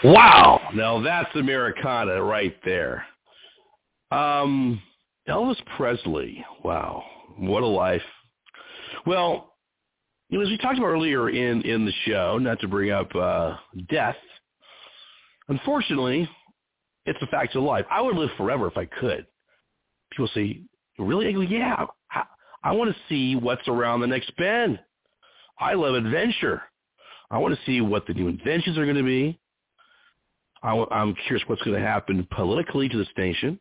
[0.06, 0.62] Wow.
[0.76, 3.06] Now that's Americana right there.
[4.12, 4.80] Um,
[5.28, 6.46] Elvis Presley.
[6.64, 7.04] Wow.
[7.40, 8.04] What a life.
[9.08, 9.56] Well,
[10.30, 13.14] you know, as we talked about earlier in in the show, not to bring up
[13.16, 13.56] uh,
[13.90, 14.16] death,
[15.48, 16.30] unfortunately,
[17.08, 17.86] it's a fact of life.
[17.90, 19.26] I would live forever if I could.
[20.12, 20.62] People say,
[21.00, 22.24] "Really?" I go, "Yeah." I,
[22.64, 24.80] I want to see what's around the next bend.
[25.60, 26.62] I love adventure.
[27.32, 29.40] I want to see what the new inventions are going to be.
[30.66, 33.60] I, I'm curious what's going to happen politically to this nation.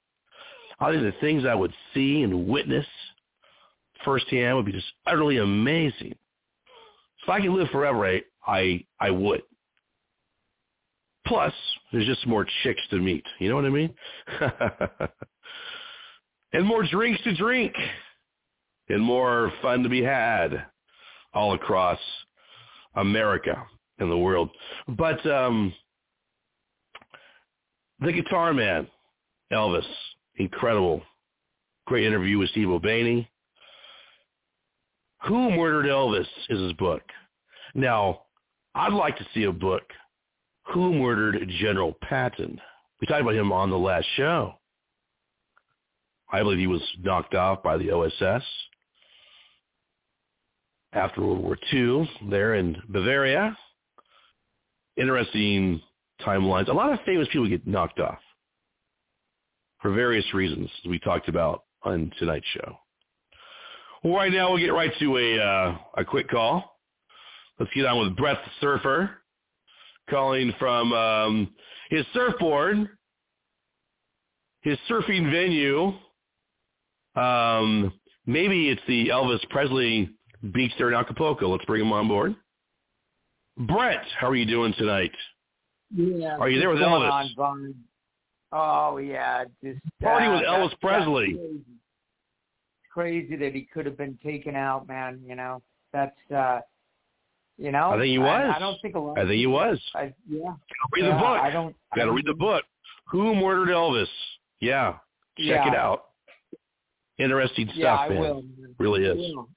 [0.80, 2.86] I think the things I would see and witness
[4.04, 6.14] firsthand would be just utterly amazing.
[7.22, 9.42] If I could live forever, I, I, I would.
[11.26, 11.52] Plus,
[11.92, 13.24] there's just more chicks to meet.
[13.38, 13.94] You know what I mean?
[16.52, 17.74] and more drinks to drink.
[18.88, 20.66] And more fun to be had
[21.32, 21.98] all across
[22.96, 23.62] America
[23.98, 24.50] and the world.
[24.86, 25.72] But um,
[28.00, 28.86] the guitar man,
[29.52, 29.84] Elvis,
[30.36, 31.02] incredible.
[31.86, 33.30] Great interview with Steve O'Baney.
[35.24, 37.02] Who Murdered Elvis is his book.
[37.74, 38.22] Now,
[38.74, 39.82] I'd like to see a book,
[40.72, 42.60] Who Murdered General Patton.
[43.00, 44.54] We talked about him on the last show.
[46.30, 48.42] I believe he was knocked off by the OSS
[50.92, 53.56] after World War II there in Bavaria.
[54.96, 55.80] Interesting
[56.20, 56.68] timelines.
[56.68, 58.18] A lot of famous people get knocked off
[59.80, 62.76] for various reasons, as we talked about on tonight's show.
[64.02, 66.78] Well, right now we'll get right to a uh, a quick call.
[67.58, 69.10] Let's get on with Brett the Surfer,
[70.10, 71.54] calling from um,
[71.90, 72.88] his surfboard,
[74.62, 75.92] his surfing venue.
[77.14, 77.92] Um,
[78.26, 80.10] maybe it's the Elvis Presley
[80.52, 81.48] beach there in Acapulco.
[81.48, 82.34] Let's bring him on board.
[83.56, 85.12] Brett, how are you doing tonight?
[85.94, 86.36] Yeah.
[86.38, 87.38] Are you there with Elvis?
[87.38, 87.74] On,
[88.52, 91.34] oh yeah, just party uh, with Elvis Presley.
[91.34, 91.60] Crazy.
[92.92, 95.20] crazy that he could have been taken out, man.
[95.26, 95.62] You know,
[95.92, 96.60] that's uh
[97.58, 97.90] you know.
[97.90, 98.50] I think he was.
[98.52, 99.18] I, I don't think a lot.
[99.18, 99.80] I think he was.
[99.94, 100.54] I, yeah.
[100.92, 101.40] Read yeah, the book.
[101.40, 101.76] I don't.
[101.94, 102.64] Got to read the book.
[103.10, 104.06] Who murdered Elvis?
[104.60, 104.94] Yeah,
[105.38, 105.68] check yeah.
[105.68, 106.06] it out.
[107.18, 108.20] Interesting stuff, yeah, I man.
[108.20, 108.44] Will.
[108.78, 109.16] Really is.
[109.16, 109.48] Will.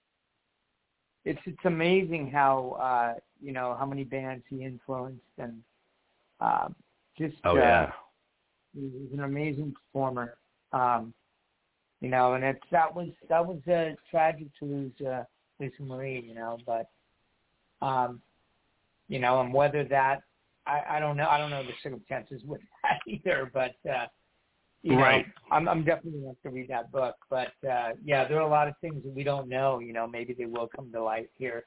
[1.25, 5.61] It's it's amazing how uh you know how many bands he influenced and
[6.39, 6.75] um
[7.17, 7.91] just Oh uh, yeah.
[8.73, 10.37] he's an amazing performer.
[10.73, 11.13] Um
[11.99, 15.23] you know, and it's that was that was uh, tragic to lose uh,
[15.59, 16.87] Lisa Marie, you know, but
[17.81, 18.21] um,
[19.07, 20.21] you know, and whether that
[20.67, 24.05] I, I don't know I don't know the circumstances with that either, but uh
[24.83, 25.25] you Right.
[25.25, 27.15] know, I'm I'm definitely going to read that book.
[27.29, 30.07] But uh yeah, there are a lot of things that we don't know, you know,
[30.07, 31.65] maybe they will come to light here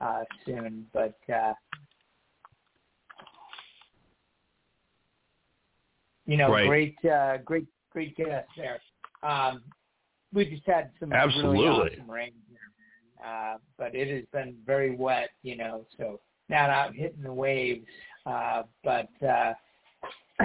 [0.00, 0.86] uh soon.
[0.92, 1.52] But uh
[6.28, 6.66] you know, Right.
[6.68, 8.80] great uh great great guest there.
[9.28, 9.62] Um
[10.32, 11.58] we just had some Absolutely.
[11.64, 13.26] really awesome rain here.
[13.26, 17.32] Uh but it has been very wet, you know, so now not out hitting the
[17.32, 17.86] waves.
[18.26, 19.54] Uh but uh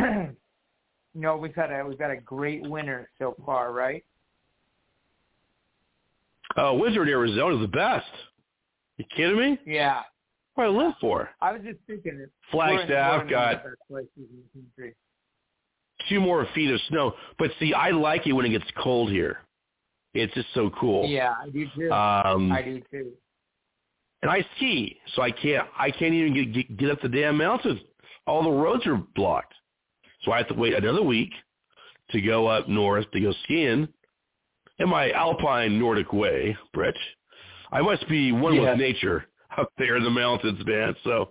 [1.15, 4.03] you know, we've had a we've got a great winter so far, right?
[6.55, 8.05] Uh, Wizard, Arizona is the best.
[8.97, 9.60] You kidding me?
[9.65, 10.01] Yeah.
[10.55, 11.30] What do I live for?
[11.41, 13.64] I was just thinking Flagstaff we're in- we're got
[16.10, 17.14] two more feet of snow.
[17.38, 19.40] But see, I like it when it gets cold here.
[20.14, 21.07] It's just so cool.
[21.07, 21.91] Yeah, I do too.
[21.91, 23.11] Um, I do too.
[24.22, 25.68] and I ski, so I can't.
[25.78, 27.80] I can't even get, get get up the damn mountains.
[28.28, 29.53] All the roads are blocked,
[30.22, 31.32] so I have to wait another week
[32.11, 33.88] to go up north to go skiing.
[34.80, 36.95] In my alpine Nordic way, Brett,
[37.72, 38.72] I must be one Yeah.
[38.72, 39.26] with nature
[39.57, 40.95] up there in the mountains, man.
[41.03, 41.30] So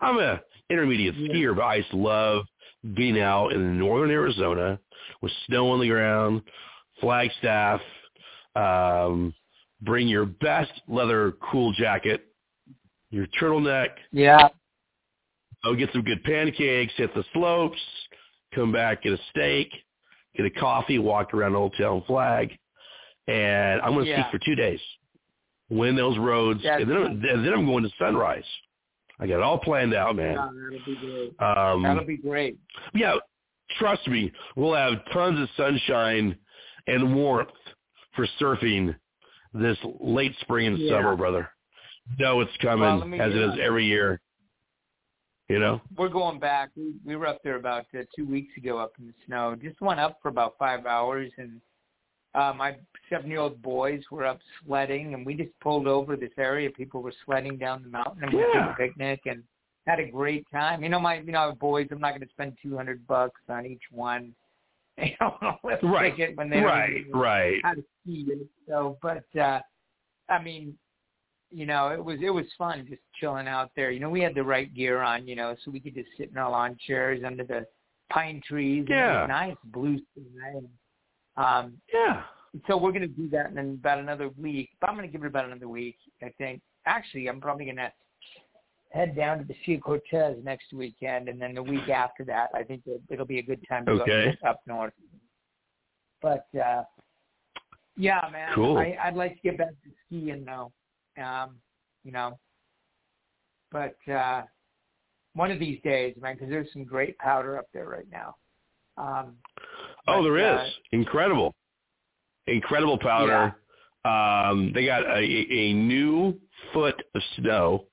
[0.00, 1.28] I'm a intermediate Yeah.
[1.28, 2.46] skier, but I just love
[2.92, 4.78] being out in northern Arizona
[5.22, 6.42] with snow on the ground,
[7.00, 7.80] Flagstaff.
[8.54, 9.34] Um,
[9.80, 12.26] bring your best leather cool jacket,
[13.10, 14.48] your turtleneck, Yeah.
[15.64, 17.80] go get some good pancakes, hit the slopes,
[18.54, 19.72] come back, get a steak,
[20.36, 22.56] get a coffee, walk around Old Town Flag,
[23.26, 24.28] and I'm going to Yeah.
[24.28, 24.80] ski for two days.
[25.70, 28.44] Win those roads, That's and then, I'm, and then I'm going to Sunrise.
[29.20, 30.34] I got it all planned out, man.
[30.34, 31.40] Yeah, that'll be great.
[31.40, 32.58] Um, That'll be great.
[32.94, 33.14] yeah,
[33.78, 36.36] trust me, we'll have tons of sunshine
[36.86, 37.50] and warmth
[38.16, 38.94] for surfing
[39.52, 40.96] this late spring and Yeah.
[40.96, 41.48] summer, brother.
[42.18, 44.20] No, it's coming Well, me- as it is every year.
[45.48, 45.80] You know?
[45.96, 46.70] We're going back.
[46.74, 49.54] We, we were up there about uh, two weeks ago up in the snow.
[49.62, 51.60] Just went up for about five hours, and
[52.34, 52.76] uh, my
[53.10, 56.70] seven-year-old boys were up sledding, and we just pulled over this area.
[56.70, 58.72] People were sledding down the mountain, and we Yeah.
[58.72, 59.42] a picnic and
[59.86, 60.82] had a great time.
[60.82, 61.88] You know, my you know, boys.
[61.90, 64.34] I'm not going to spend two hundred bucks on each one.
[64.96, 66.16] You know, lift Right.
[66.16, 67.60] ticket when they don't Right, even right.
[67.64, 68.46] how to ski it.
[68.68, 69.58] So, but uh,
[70.28, 70.78] I mean,
[71.50, 73.90] you know, it was it was fun just chilling out there.
[73.90, 76.30] You know, we had the right gear on, you know, so we could just sit
[76.30, 77.66] in our lawn chairs under the
[78.10, 78.86] pine trees.
[78.88, 78.96] Yeah.
[78.96, 80.48] And it was nice blue sky.
[80.54, 80.68] And,
[81.36, 82.24] um, Yeah.
[82.66, 84.70] so we're going to do that in about another week.
[84.80, 86.60] But I'm going to give it about another week, I think.
[86.86, 87.92] Actually, I'm probably going to
[88.94, 92.62] head down to the Sea Cortez next weekend, and then the week after that, I
[92.62, 94.36] think it, it'll be a good time to Okay.
[94.42, 94.92] go up north.
[96.22, 96.84] But uh
[97.96, 98.78] yeah, man, Cool.
[98.78, 100.72] I, I'd like to get back to skiing though.
[101.22, 101.56] Um,
[102.02, 102.38] you know,
[103.70, 104.42] but uh
[105.34, 108.36] one of these days, man, because there's some great powder up there right now.
[108.96, 109.34] Um,
[110.06, 111.54] Oh, there is incredible,
[112.46, 113.56] incredible powder.
[114.04, 116.38] Um, they got a, a new
[116.72, 117.86] foot of snow,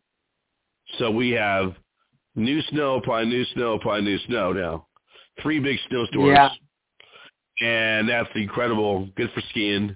[0.99, 1.73] so we have
[2.35, 4.87] new snow upon new snow upon new snow now.
[5.41, 6.37] Three big snowstorms,
[7.61, 7.65] Yeah.
[7.65, 9.07] and that's incredible.
[9.15, 9.95] Good for skiing.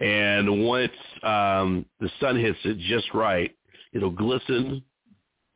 [0.00, 3.50] And once um, the sun hits it just right,
[3.92, 4.82] it'll glisten,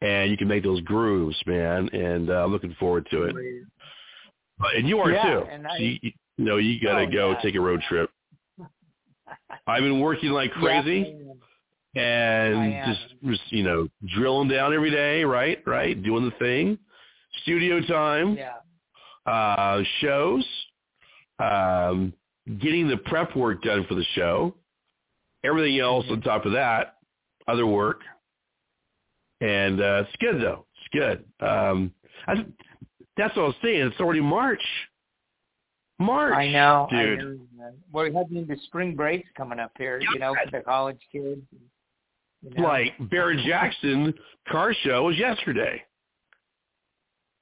[0.00, 1.88] and you can make those grooves, man.
[1.90, 3.36] And uh, I'm looking forward to it.
[4.58, 5.46] But- And you are Yeah, too.
[5.50, 7.40] and I- you, you know, you got to Oh, go yeah.
[7.40, 8.10] take a road trip.
[9.66, 11.16] I've been working like crazy
[11.94, 15.62] Yeah, and just, just you know drilling down every day, right?
[15.66, 16.78] Right, doing the thing.
[17.42, 18.54] Studio time, yeah.
[19.30, 20.44] uh, shows,
[21.38, 22.12] um,
[22.58, 24.54] getting the prep work done for the show.
[25.44, 26.96] Everything else on top of that,
[27.48, 28.00] other work,
[29.40, 30.64] and uh, it's good though.
[30.78, 31.24] It's good.
[31.46, 31.92] Um,
[32.26, 32.44] I,
[33.16, 33.86] that's what I was saying.
[33.88, 34.62] It's already March.
[35.98, 36.34] March.
[36.34, 37.20] I know, dude.
[37.20, 37.72] I know.
[37.92, 41.40] We're heading into spring breaks coming up here, you know, for the college kids.
[42.42, 42.62] You know?
[42.68, 44.12] Like Barrett Jackson
[44.48, 45.82] car show was yesterday.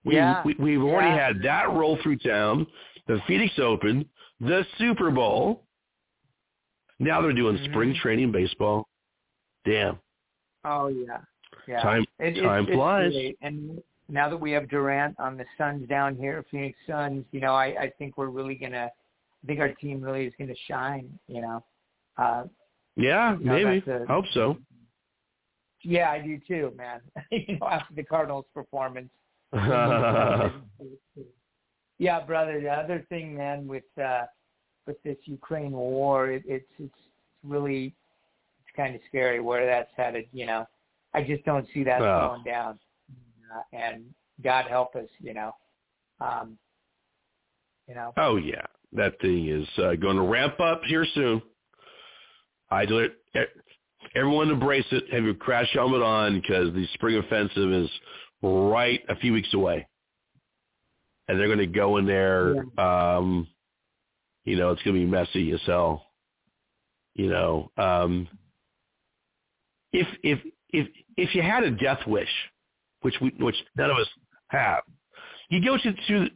[0.04, 1.26] We, Yeah, we we've already yeah.
[1.28, 2.66] had that roll through town,
[3.06, 4.04] the Phoenix Open,
[4.40, 5.64] the Super Bowl.
[6.98, 7.70] Now they're doing Mhm.
[7.70, 8.88] spring training baseball.
[9.64, 9.98] Damn,
[10.64, 11.20] Oh yeah,
[11.68, 11.82] yeah.
[11.82, 13.14] time It- it- time it's flies.
[13.42, 13.82] And
[14.12, 17.66] now that we have Durant on the Suns down here, Phoenix Suns, you know, I,
[17.84, 18.90] I think we're really gonna.
[19.42, 21.18] I think our team really is gonna shine.
[21.26, 21.64] You know.
[22.18, 22.44] Uh,
[22.94, 23.82] Yeah, No, maybe.
[23.90, 24.58] a- Hope so.
[25.82, 27.00] yeah, I do too, man.
[27.30, 29.10] you know, after the Cardinals' performance.
[31.98, 32.60] yeah, brother.
[32.60, 34.24] The other thing, man, with uh,
[34.86, 36.94] with this Ukraine war, it, it's it's
[37.44, 37.94] really
[38.60, 40.26] it's kind of scary where that's headed.
[40.32, 40.66] You know,
[41.14, 42.28] I just don't see that Oh.
[42.34, 42.78] slowing down.
[43.52, 44.04] Uh, and
[44.42, 45.54] God help us, you know.
[46.20, 46.58] Um,
[47.88, 48.12] you know.
[48.16, 51.42] oh yeah, that thing is uh, going to ramp up here soon.
[52.70, 53.18] I do it.
[54.14, 55.04] Everyone embrace it.
[55.12, 57.90] Have your crash helmet on because the spring offensive is
[58.42, 59.86] right a few weeks away,
[61.28, 62.64] and they're going to go in there.
[62.78, 63.48] Um,
[64.44, 66.06] you know, it's going to be messy as hell.
[67.14, 68.28] You know, um,
[69.92, 70.38] if if
[70.70, 72.30] if if you had a death wish,
[73.02, 74.08] which we which none of us
[74.48, 74.82] have,
[75.50, 76.28] you go to to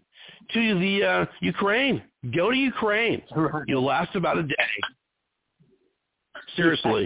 [0.53, 2.03] to the uh, Ukraine.
[2.35, 3.23] Go to Ukraine.
[3.67, 4.55] You'll last about a day.
[6.57, 7.05] Seriously.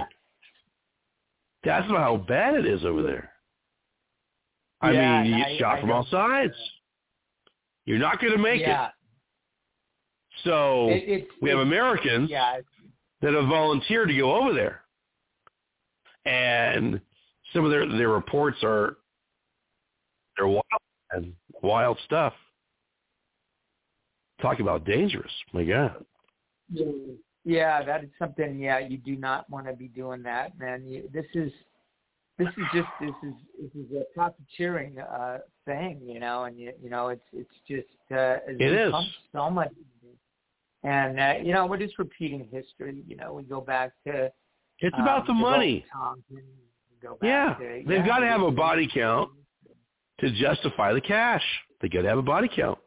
[1.64, 3.30] That's about how bad it is over there.
[4.80, 6.54] I Yeah, mean, you I- shot I from all sides.
[7.84, 8.92] You're not going to make yeah, it.
[10.44, 12.60] So it, it's we have Americans Yeah,
[13.20, 14.82] that have volunteered to go over there.
[16.24, 17.00] And
[17.52, 18.96] some of their their reports are
[20.40, 20.64] they're wild
[21.12, 22.32] and wild stuff.
[24.40, 25.30] Talk about dangerous.
[25.52, 26.04] My God.
[27.44, 28.58] Yeah, that is something.
[28.58, 30.86] Yeah, you do not want to be doing that, man.
[30.86, 31.52] You, this is
[32.38, 36.72] this is just this is this is a profiteering uh, thing, you know, and you,
[36.82, 39.72] you know it's it's just uh, It we so much,
[40.84, 43.02] and uh, you know we're just repeating history.
[43.06, 44.30] You know, we go back to
[44.78, 45.84] It's um, about the money.
[47.02, 47.54] Go Yeah.
[47.58, 49.30] to, They've yeah, got to have a body count
[50.20, 51.42] to justify the cash.
[51.80, 52.78] They got to have a body count.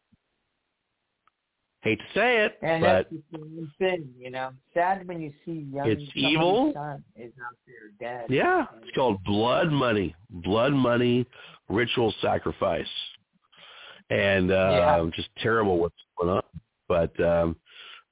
[1.81, 4.51] Hate to say it, And but that's the same thing, you know.
[4.73, 6.71] Sad when you see young It's evil.
[6.73, 8.27] son is out there dead.
[8.29, 10.15] yeah, it's called blood money.
[10.29, 11.25] Blood money
[11.67, 12.87] ritual sacrifice.
[14.09, 15.09] And uh Yeah.
[15.13, 16.43] just terrible what's going on.
[16.87, 17.57] But um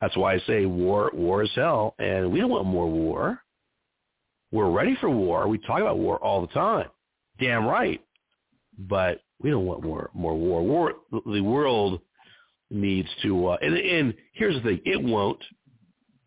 [0.01, 3.39] that's why I say war war is hell and we don't want more war.
[4.51, 5.47] We're ready for war.
[5.47, 6.89] We talk about war all the time.
[7.39, 8.01] Damn right.
[8.87, 10.61] But we don't want more more war.
[10.63, 10.93] War
[11.25, 12.01] the world
[12.69, 15.43] needs to uh and and here's the thing, it won't.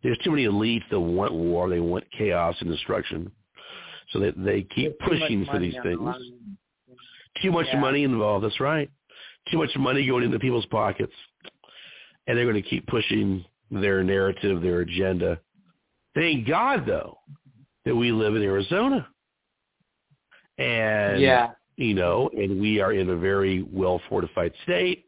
[0.02, 3.30] There's too many elites that want war, they want chaos and destruction.
[4.10, 6.14] So that they keep There's pushing for these things.
[7.42, 7.80] Too much Yeah.
[7.80, 8.90] money involved, that's right.
[9.50, 11.14] Too much money going into people's pockets.
[12.26, 15.40] And they're going to keep pushing their narrative, their agenda.
[16.14, 17.18] Thank God, though.
[17.84, 19.06] that we live in Arizona.
[20.58, 25.06] And yeah, you know, and we are in a very well fortified state.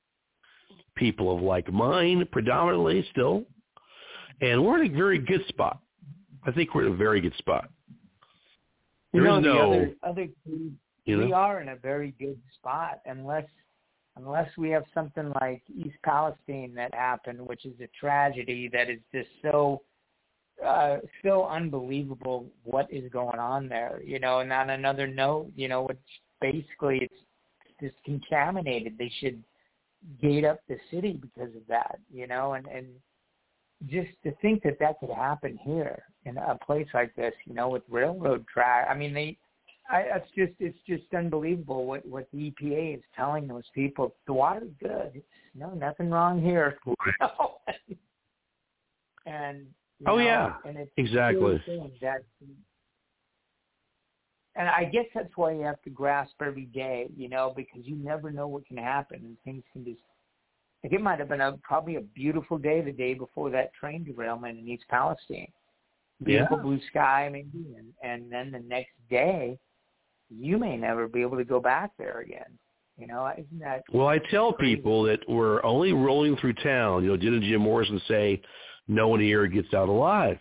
[0.97, 3.45] People of like mind predominantly still.
[4.41, 5.79] And we're in a very good spot.
[6.47, 7.69] I think we're in a very good spot.
[9.13, 10.29] you know is the no other other
[11.05, 13.47] you we are in a very good spot unless
[14.17, 19.01] unless we have something like East Palestine that happened, which is a tragedy that is
[19.13, 19.83] just so
[20.65, 25.69] uh so unbelievable what is going on there, you know, and on another note, you
[25.69, 26.01] know, it's
[26.41, 27.15] basically it's
[27.81, 28.97] just contaminated.
[28.99, 29.43] They should
[30.21, 32.87] gate up the city because of that, you know, and and
[33.87, 37.69] just to think that that could happen here in a place like this, you know,
[37.69, 38.87] with railroad track.
[38.89, 39.37] I mean, they
[39.91, 44.15] I, it's just it's just unbelievable what what the EPA is telling those people.
[44.27, 45.13] The water's good.
[45.15, 46.79] It's no nothing wrong here.
[49.27, 49.67] You and
[50.07, 50.55] Oh, know, yeah.
[50.65, 51.63] and it's Exactly.
[52.01, 52.23] that.
[54.59, 57.97] And I guess that's why you have to grasp every day, you know, because you
[57.97, 60.01] never know what can happen, and things can just.
[60.85, 64.05] Like it might have been a probably a beautiful day the day before that train
[64.05, 65.49] derailment in East Palestine.
[66.23, 66.63] Beautiful Yeah.
[66.63, 69.59] blue sky, maybe, and and then the next day,
[70.31, 72.59] you may never be able to go back there again.
[72.99, 74.77] You know, isn't that Well, I tell Crazy.
[74.77, 77.03] people that we're only rolling through town.
[77.03, 78.41] You know, didn't Jim Morrison say,
[78.89, 80.39] "No one here gets out alive"?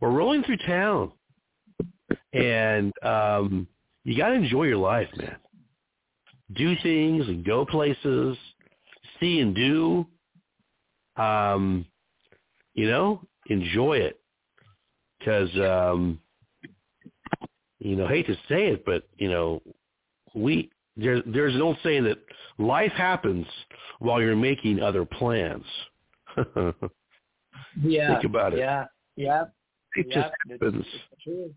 [0.00, 1.12] We're rolling through town,
[2.32, 3.66] and um,
[4.04, 5.36] you got to enjoy your life, man.
[6.54, 8.36] Do things and go places,
[9.18, 10.06] see and do.
[11.16, 11.86] Um,
[12.74, 14.20] you know, enjoy it,
[15.18, 16.20] because um,
[17.78, 19.62] you know, hate to say it, but you know,
[20.34, 22.18] we there, there's an old saying that
[22.58, 23.46] life happens
[23.98, 25.64] while you're making other plans.
[27.82, 28.58] yeah Think about it.
[28.58, 28.84] Yeah,
[29.16, 29.44] yeah,
[29.94, 30.84] it just it's- happens.
[31.12, 31.52] it's true.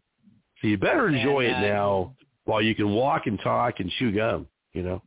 [0.62, 2.16] So you better enjoy And, it uh, now
[2.46, 4.48] while you can walk and talk and chew gum.
[4.74, 5.02] You know.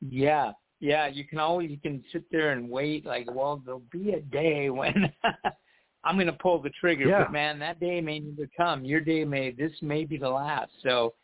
[0.00, 1.06] Yeah, yeah.
[1.06, 3.04] You can always you can sit there and wait.
[3.06, 5.12] Like, well, there'll be a day when
[6.04, 7.04] I'm going to pull the trigger.
[7.06, 7.24] Yeah.
[7.24, 8.84] But man, that day may never come.
[8.84, 9.50] Your day may.
[9.52, 10.70] This may be the last.
[10.82, 11.14] So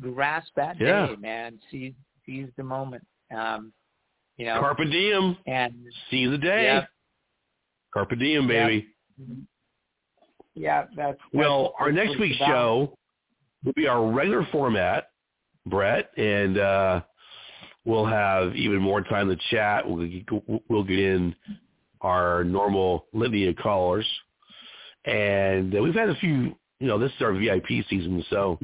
[0.00, 1.08] grasp that Yeah.
[1.08, 1.58] day, man.
[1.70, 1.94] Seize
[2.26, 3.04] seize the moment.
[3.34, 3.72] Um,
[4.36, 5.36] you know, Carpe diem.
[5.46, 5.74] and
[6.10, 6.64] See the day.
[6.64, 6.84] yeah,
[7.92, 8.86] Carpe diem, baby.
[10.54, 10.82] Yeah.
[10.82, 12.48] That's, that's Well, our next week's about.
[12.48, 12.98] show
[13.64, 15.10] will be our regular format,
[15.66, 17.00] Brett, and uh,
[17.84, 19.84] we'll have even more time to chat.
[19.88, 20.08] We'll,
[20.68, 21.34] we'll get in
[22.00, 24.06] our normal litany of callers,
[25.04, 26.56] and uh, we've had a few.
[26.82, 28.58] You know, this is our VIP season, so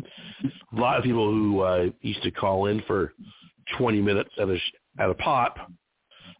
[0.74, 3.12] a lot of people who uh, used to call in for
[3.76, 5.58] 20 minutes at a sh- at a pop,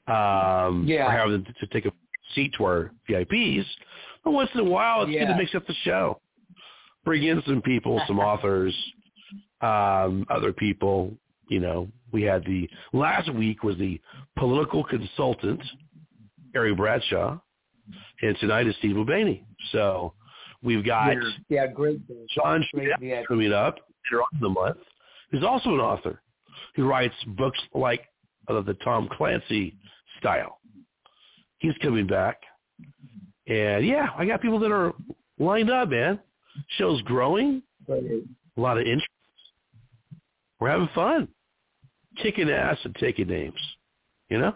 [0.09, 1.05] um, Yeah.
[1.07, 1.93] are having to, to take a
[2.35, 3.65] seat to our VIPs.
[4.27, 6.21] Once in a while, it's good to mix up the show
[7.07, 8.75] bring in some people, some authors,
[9.63, 11.17] um, other people.
[11.49, 13.99] You know, we had the last week was the
[14.37, 15.63] political consultant,
[16.55, 17.39] Eric Bradshaw,
[18.21, 19.47] and tonight is Steve Mulvaney.
[19.73, 20.13] So
[20.63, 22.01] we've got yeah, yeah, great.
[22.35, 23.77] John Great Schmidt coming up
[24.11, 24.79] later on in the month,
[25.31, 26.21] who's also an author
[26.75, 28.09] who writes books like
[28.49, 29.77] uh, the Tom Clancy
[30.19, 30.59] style.
[31.59, 32.41] He's coming back.
[33.47, 34.93] And yeah, I got people that are
[35.39, 36.19] lined up, man.
[36.79, 37.63] Show's growing.
[37.89, 38.23] A
[38.57, 39.07] lot of interest.
[40.59, 41.29] We're having fun.
[42.23, 43.61] Kicking ass and taking names.
[44.29, 44.55] You know?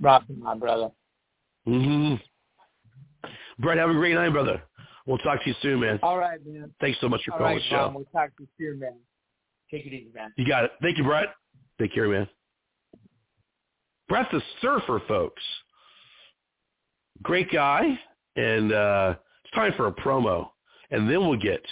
[0.00, 0.90] Rocking, my brother.
[1.66, 2.14] Mm-hmm.
[3.58, 4.62] Brett, have a great night, brother.
[5.06, 5.98] We'll talk to you soon, man.
[6.02, 6.72] All right, man.
[6.80, 7.84] Thanks so much for All calling right, the show.
[7.84, 8.94] Von, We'll talk to you soon, man.
[9.70, 10.32] Take it easy, man.
[10.36, 10.72] You got it.
[10.82, 11.34] Thank you, Brett.
[11.80, 12.28] Take care, man.
[14.08, 15.42] Brett the Surfer, folks.
[17.22, 17.98] Great guy.
[18.36, 19.14] And uh,
[19.44, 20.50] it's time for a promo.
[20.90, 21.62] And then we'll get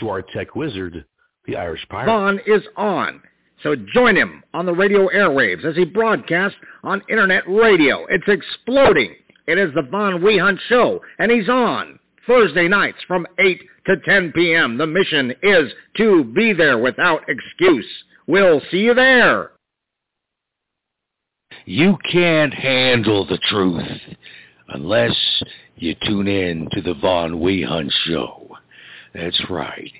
[0.00, 1.04] to our tech wizard,
[1.46, 2.06] the Irish Pirate.
[2.06, 3.22] Von is on.
[3.62, 8.06] So join him on the radio airwaves as he broadcasts on internet radio.
[8.08, 9.14] It's exploding.
[9.46, 14.32] It is the Von Wehunt Show, and he's on Thursday nights from 8 to 10
[14.32, 14.78] p.m.
[14.78, 17.86] The mission is to be there without excuse.
[18.26, 19.52] We'll see you there.
[21.64, 23.86] You can't handle the truth
[24.72, 25.16] unless
[25.76, 28.48] you tune in to the Von Wehunt Show.
[29.14, 29.92] That's right.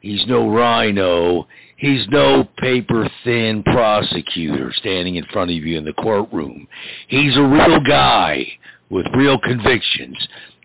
[0.00, 1.46] He's no rhino.
[1.76, 6.68] He's no paper-thin prosecutor standing in front of you in the courtroom.
[7.08, 8.46] He's a real guy
[8.90, 10.16] with real convictions,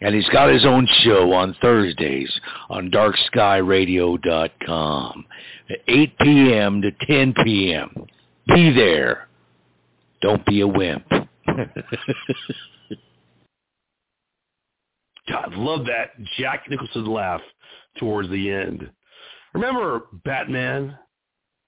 [0.01, 2.31] and he's got his own show on Thursdays
[2.69, 5.25] on darkskyradio.com
[5.69, 6.81] at 8 p.m.
[6.81, 8.07] to 10 p.m.
[8.47, 9.27] Be there.
[10.21, 11.05] Don't be a wimp.
[15.29, 17.41] God, love that Jack Nicholson laugh
[17.97, 18.89] towards the end.
[19.53, 20.97] Remember Batman?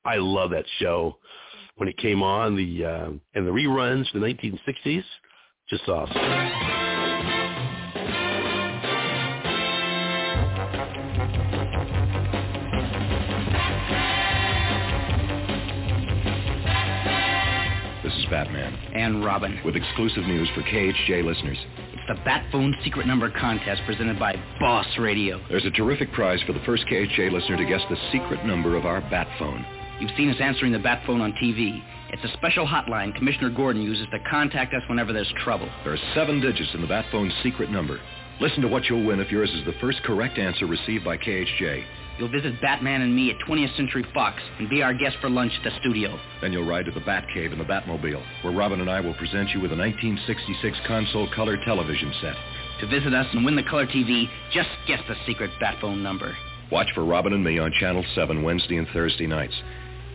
[0.04, 1.18] I love that show
[1.76, 5.04] when it came on the uh, and the reruns in the 1960s.
[5.70, 6.85] Just awesome.
[18.30, 18.74] Batman.
[18.94, 19.60] And Robin.
[19.64, 21.58] With exclusive news for KHJ listeners.
[21.94, 25.42] It's the Bat Phone Secret Number Contest presented by Boss Radio.
[25.50, 28.86] There's a terrific prize for the first KHJ listener to guess the secret number of
[28.86, 29.66] our Bat Phone.
[30.00, 31.82] You've seen us answering the Bat Phone on TV.
[32.12, 35.70] It's a special hotline Commissioner Gordon uses to contact us whenever there's trouble.
[35.84, 38.00] There are seven digits in the Bat Phone's secret number.
[38.40, 41.84] Listen to what you'll win if yours is the first correct answer received by KHJ.
[42.18, 45.52] You'll visit Batman and me at 20th Century Fox and be our guest for lunch
[45.58, 46.18] at the studio.
[46.42, 49.50] Then you'll ride to the Batcave in the Batmobile, where Robin and I will present
[49.50, 52.36] you with a 1966 console color television set.
[52.82, 56.36] To visit us and win the color TV, just guess the secret bat phone number.
[56.72, 59.56] Watch for Robin and me on Channel 7 Wednesday and Thursday nights.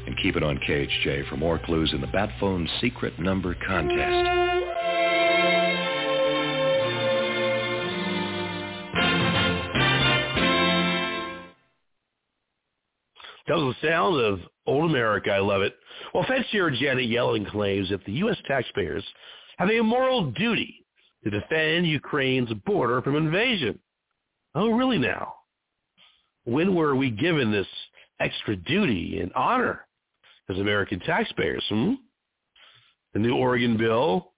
[0.06, 5.09] And keep it on KHJ for more clues in the Bat Phone Secret Number Contest.
[13.48, 15.30] Was the sound of old America.
[15.30, 15.74] I love it.
[16.14, 18.36] Well, Fed Janet Yellen claims that the U.S.
[18.46, 19.04] taxpayers
[19.58, 20.86] have a moral duty
[21.24, 23.78] to defend Ukraine's border from invasion.
[24.54, 25.34] Oh, really now?
[26.44, 27.66] When were we given this
[28.20, 29.86] extra duty and honor
[30.48, 31.64] as American taxpayers?
[31.68, 31.94] Hmm?
[33.12, 34.32] The new Oregon bill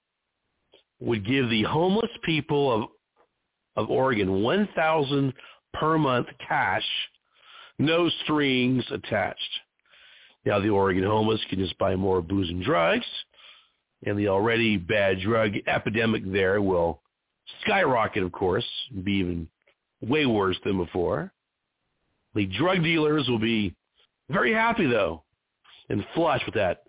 [1.01, 2.89] would give the homeless people of
[3.75, 5.33] of Oregon 1000
[5.73, 6.85] per month cash
[7.79, 9.41] no strings attached.
[10.45, 13.07] Now the Oregon homeless can just buy more booze and drugs,
[14.05, 17.01] and the already bad drug epidemic there will
[17.63, 19.49] skyrocket, of course, and be even
[20.01, 21.33] way worse than before.
[22.35, 23.75] The drug dealers will be
[24.31, 25.23] very happy, though,
[25.89, 26.85] and flush with that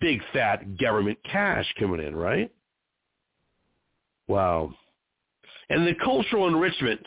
[0.00, 2.50] big fat government cash coming in, right?
[4.28, 4.72] Wow.
[5.68, 7.00] And the cultural enrichment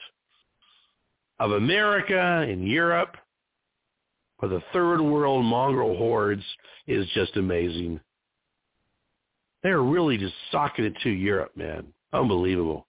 [1.40, 3.16] of America and Europe
[4.40, 6.44] for the third world mongrel hordes
[6.88, 8.00] is just amazing.
[9.64, 11.88] They're really just socking it to Europe, man.
[12.14, 12.88] Unbelievable.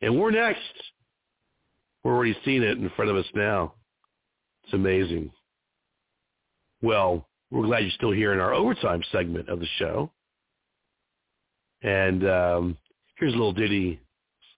[0.00, 0.60] And we're next.
[2.04, 3.74] We're already seeing it in front of us now.
[4.64, 5.30] It's amazing.
[6.82, 10.10] Well, we're glad you're still here in our overtime segment of the show.
[11.82, 12.76] And um,
[13.18, 14.00] here's a little ditty,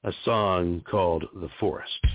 [0.05, 2.07] a song called The Forest.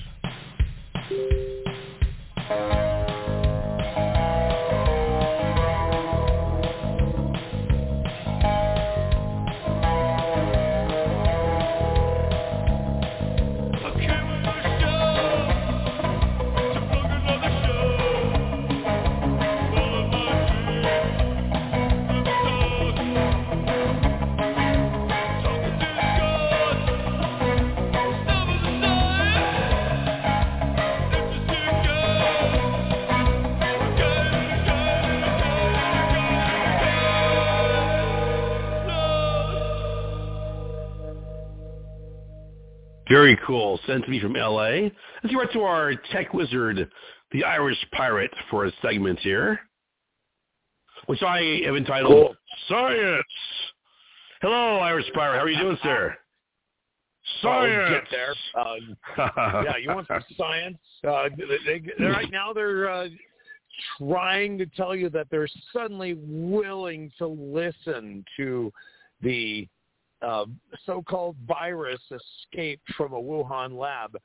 [43.15, 43.79] Very cool.
[43.87, 44.89] Sent to me from LA.
[45.23, 46.91] Let's get right to our tech wizard,
[47.31, 49.57] the Irish pirate, for a segment here,
[51.05, 52.35] which I have entitled cool.
[52.67, 53.23] Science.
[54.41, 55.37] Hello, Irish pirate.
[55.37, 56.13] How are you doing, sir?
[57.41, 58.03] Science.
[58.09, 58.35] get there.
[58.53, 60.77] Uh, yeah, you want some science?
[61.07, 63.07] Uh, they, they, right now they're uh,
[63.97, 68.73] trying to tell you that they're suddenly willing to listen to
[69.21, 69.69] the
[70.25, 70.45] uh,
[70.85, 74.17] so-called virus escaped from a Wuhan lab.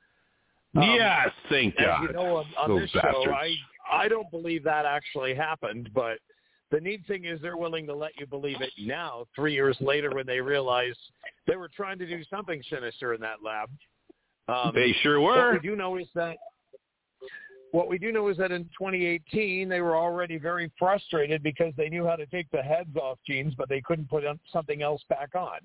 [0.76, 2.02] Um, yes, thank God.
[2.02, 3.16] You know, on, on this bastards.
[3.24, 3.54] show, I
[3.92, 6.18] I don't believe that actually happened, but
[6.70, 10.14] the neat thing is they're willing to let you believe it now, three years later,
[10.14, 10.94] when they realize
[11.46, 13.68] they were trying to do something sinister in that lab.
[14.48, 15.52] Um, they sure were.
[15.52, 16.36] What we do know is that
[17.72, 21.88] what we do know is that in 2018 they were already very frustrated because they
[21.88, 25.34] knew how to take the heads off genes, but they couldn't put something else back
[25.34, 25.58] on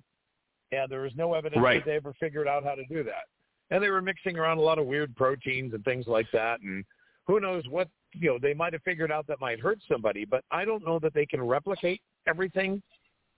[0.76, 1.84] and there was no evidence right.
[1.84, 3.26] that they ever figured out how to do that.
[3.72, 6.86] And they were mixing around a lot of weird proteins and things like that, and
[7.28, 10.44] who knows what you know they might have figured out that might hurt somebody, but
[10.52, 12.82] I don't know that they can replicate everything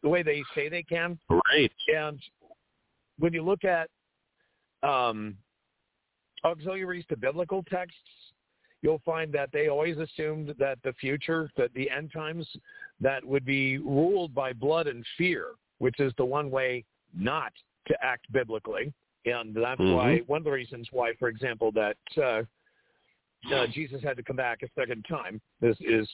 [0.04, 1.18] the way they say they can.
[1.30, 1.72] Right.
[1.96, 2.20] And
[3.18, 3.90] when you look at
[4.84, 5.36] um,
[6.44, 7.98] auxiliaries to biblical texts,
[8.82, 12.48] you'll find that they always assumed that the future, that the end times,
[13.02, 15.48] that would be ruled by blood and fear,
[15.80, 17.54] which is the one way not
[17.88, 18.94] to act biblically.
[19.26, 19.94] and that's Mhm.
[19.94, 22.44] why one of the reasons why, for example, that uh,
[23.52, 26.08] uh, Jesus had to come back a second time is is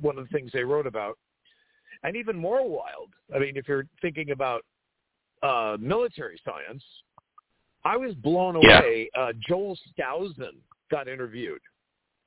[0.00, 1.18] one of the things they wrote about,
[2.04, 3.10] and even more wild.
[3.34, 4.64] I mean, if you're thinking about
[5.42, 6.84] uh, military science,
[7.84, 8.78] I was blown Yeah.
[8.78, 9.10] away.
[9.16, 11.60] Uh, Joel Skousen got interviewed.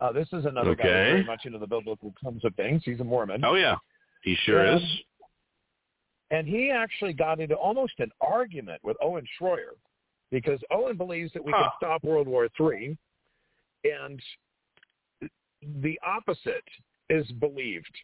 [0.02, 2.84] Uh, this is another guy very much into the biblical terms of things.
[2.84, 3.46] He's a Mormon.
[3.46, 3.78] Oh yeah,
[4.24, 4.84] he sure is.
[6.32, 9.76] And he actually got into almost an argument with Owen Schroyer
[10.32, 11.64] because Owen believes that we Huh.
[11.64, 12.98] can stop World War III,
[13.84, 14.22] and
[15.82, 16.68] the opposite
[17.10, 17.96] is believed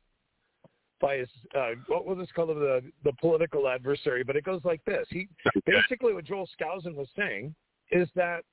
[1.00, 4.24] by his uh, what was this called the the political adversary.
[4.24, 5.28] But it goes like this: he
[5.66, 7.56] basically what Joel Skousen was saying
[7.92, 8.44] is that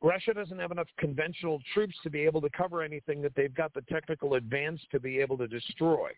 [0.00, 3.74] Russia doesn't have enough conventional troops to be able to cover anything that they've got
[3.74, 6.10] the technical advance to be able to destroy.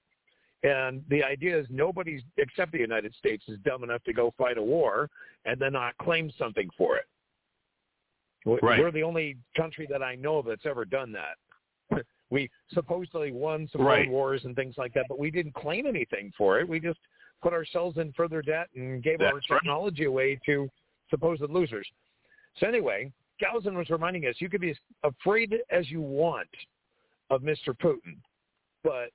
[0.62, 4.58] And the idea is nobody except the United States is dumb enough to go fight
[4.58, 5.08] a war
[5.46, 7.04] and then not claim something for it.
[8.44, 8.78] Right.
[8.78, 11.36] We're the only country that I know of that's ever done that.
[12.30, 14.08] We supposedly won some Right.
[14.08, 16.68] wars and things like that, but we didn't claim anything for it.
[16.68, 17.00] We just
[17.42, 19.56] put ourselves in further debt and gave our That's right.
[19.58, 20.70] technology away to
[21.08, 21.88] supposed losers.
[22.58, 23.10] So anyway,
[23.42, 26.48] Galzin was reminding us you could be as afraid as you want
[27.30, 27.76] of Mr.
[27.76, 28.16] Putin,
[28.84, 29.10] but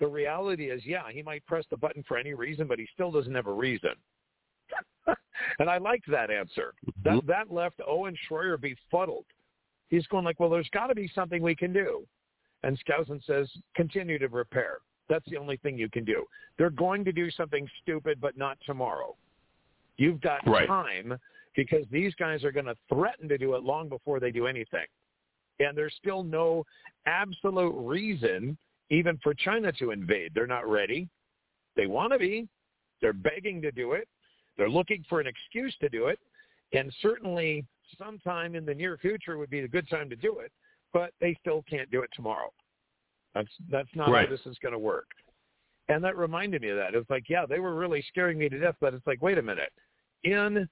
[0.00, 3.10] the reality is, yeah, he might press the button for any reason, but he still
[3.10, 3.90] doesn't have a reason.
[5.58, 6.74] and I liked that answer.
[7.04, 7.26] That mm-hmm.
[7.28, 9.26] that left Owen Schroyer befuddled.
[9.88, 12.06] He's going like, well, there's got to be something we can do.
[12.62, 14.78] And Skousen says, continue to repair.
[15.08, 16.24] That's the only thing you can do.
[16.58, 19.16] They're going to do something stupid, but not tomorrow.
[19.96, 20.68] You've got Right.
[20.68, 21.18] time
[21.56, 24.86] because these guys are going to threaten to do it long before they do anything.
[25.58, 26.64] And there's still no
[27.06, 28.56] absolute reason
[28.90, 30.32] even for China to invade.
[30.34, 31.08] They're not ready.
[31.76, 32.48] They want to be.
[33.00, 34.08] They're begging to do it.
[34.56, 36.18] They're looking for an excuse to do it.
[36.72, 37.64] And certainly
[37.98, 40.52] sometime in the near future would be a good time to do it,
[40.92, 42.52] but they still can't do it tomorrow.
[43.34, 44.28] That's that's not Right.
[44.28, 45.06] how this is going to work.
[45.88, 46.94] And that reminded me of that.
[46.94, 49.42] It's like, yeah, they were really scaring me to death, but it's like, wait a
[49.42, 49.72] minute.
[50.22, 50.68] In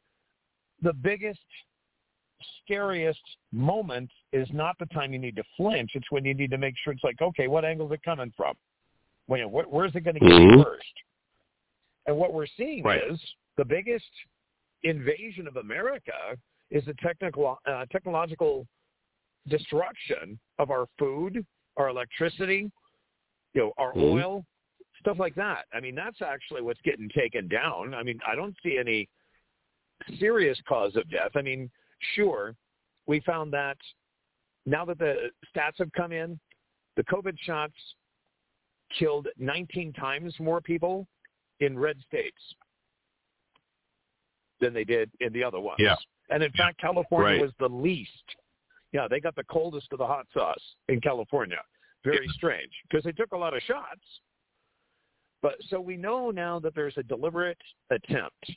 [0.82, 1.40] the biggest,
[2.62, 3.20] scariest
[3.52, 5.92] moment is not the time you need to flinch.
[5.94, 8.32] It's when you need to make sure it's like, okay, what angle is it coming
[8.36, 8.54] from?
[9.26, 10.84] When, wh- where's it going to get first?
[12.06, 13.02] And what we're seeing Right.
[13.10, 13.20] is
[13.56, 14.10] the biggest
[14.82, 16.36] invasion of America
[16.70, 18.66] is the technical, uh, technological
[19.48, 21.44] destruction of our food,
[21.76, 22.70] our electricity,
[23.54, 24.02] you know, our Mhm.
[24.02, 24.46] oil,
[25.00, 25.66] stuff like that.
[25.72, 27.94] I mean, that's actually what's getting taken down.
[27.94, 29.08] I mean, I don't see any
[30.18, 31.32] serious cause of death.
[31.34, 31.70] I mean,
[32.14, 32.54] sure,
[33.06, 33.76] we found that
[34.66, 36.38] now that the stats have come in,
[36.96, 37.74] the COVID shots
[38.98, 41.06] killed 19 times more people
[41.60, 42.38] in red states
[44.60, 45.78] than they did in the other ones.
[45.78, 45.94] Yeah.
[46.30, 47.40] And in fact, California Right.
[47.40, 48.36] was the least.
[48.92, 51.62] Yeah, they got the coldest of the hot sauce in California.
[52.04, 54.20] Very strange because they took a lot of shots.
[55.42, 57.60] But so we know now that there's a deliberate
[57.90, 58.50] attempt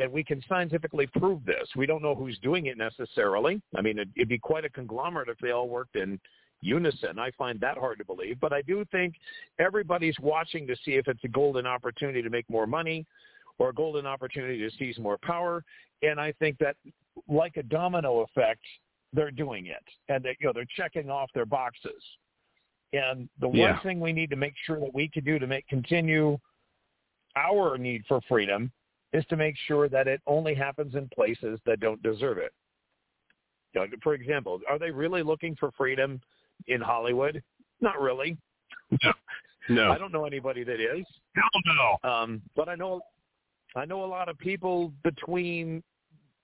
[0.00, 1.68] and we can scientifically prove this.
[1.76, 3.60] We don't know who's doing it necessarily.
[3.76, 6.20] I mean, it, it'd be quite a conglomerate if they all worked in
[6.60, 7.18] unison.
[7.18, 9.14] I find that hard to believe, but I do think
[9.58, 13.06] everybody's watching to see if it's a golden opportunity to make more money
[13.58, 15.64] or a golden opportunity to seize more power.
[16.02, 16.76] And I think that,
[17.28, 18.60] like a domino effect,
[19.12, 22.02] they're doing it, and they, you know they're checking off their boxes.
[22.92, 25.66] And the one thing we need to make sure that we can do to make
[25.68, 26.38] continue
[27.36, 28.70] our need for freedom
[29.12, 32.52] is to make sure that it only happens in places that don't deserve it.
[34.02, 36.20] For example, are they really looking for freedom
[36.66, 37.42] in Hollywood?
[37.80, 38.38] Not really.
[39.02, 39.12] No.
[39.68, 39.90] No.
[39.92, 41.04] I don't know anybody that is.
[41.34, 42.08] Hell no.
[42.10, 43.02] Um, but I know
[43.74, 45.82] I know a lot of people between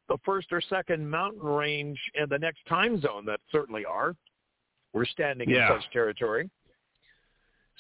[0.09, 4.15] the first or second mountain range and the next time zone that certainly are.
[4.93, 5.75] We're standing Yeah.
[5.75, 6.51] in such territory.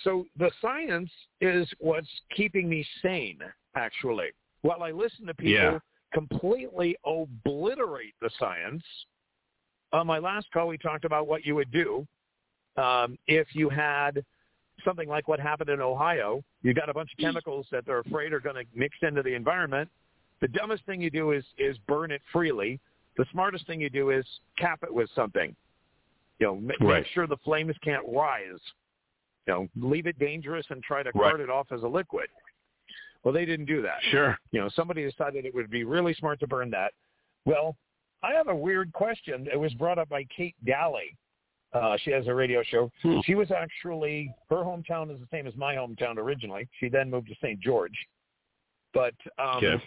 [0.05, 1.11] So the science
[1.43, 3.41] is what's keeping me sane,
[3.75, 4.31] actually.
[4.63, 5.79] While I listen to people Yeah.
[6.13, 8.85] completely obliterate the science,
[9.93, 12.07] on my last call we talked about what you would do
[12.77, 14.25] um, if you had
[14.85, 16.43] something like what happened in Ohio.
[16.63, 19.35] You got a bunch of chemicals that they're afraid are going to mix into the
[19.35, 19.91] environment.
[20.41, 22.81] The dumbest thing you do is is burn it freely.
[23.17, 24.25] The smartest thing you do is
[24.57, 25.55] cap it with something.
[26.39, 27.03] You know, ma- Right.
[27.03, 28.59] make sure the flames can't rise.
[29.47, 31.31] You know, leave it dangerous and try to Right.
[31.31, 32.29] cart it off as a liquid.
[33.25, 33.99] Well, they didn't do that.
[34.11, 34.37] Sure.
[34.51, 36.93] You know, somebody decided it would be really smart to burn that.
[37.45, 37.77] Well,
[38.23, 39.49] I have a weird question.
[39.53, 41.17] It was brought up by Kate Daly.
[41.73, 42.91] Uh, she has a radio show.
[43.03, 43.21] Hmm.
[43.25, 46.69] She was actually her hometown is the same as my hometown originally.
[46.79, 47.59] She then moved to St.
[47.61, 47.97] George,
[48.93, 49.83] but um, Okay.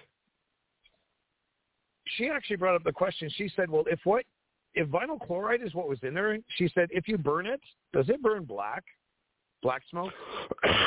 [2.18, 3.30] she actually brought up the question.
[3.36, 4.26] She said, "Well, if what
[4.74, 7.62] if vinyl chloride is what was in there?" She said, "If you burn it,
[7.94, 8.84] does it burn black,
[9.62, 10.12] black smoke,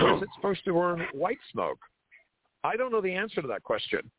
[0.03, 1.79] or is it supposed to burn white smoke?"
[2.64, 4.10] I don't know the answer to that question.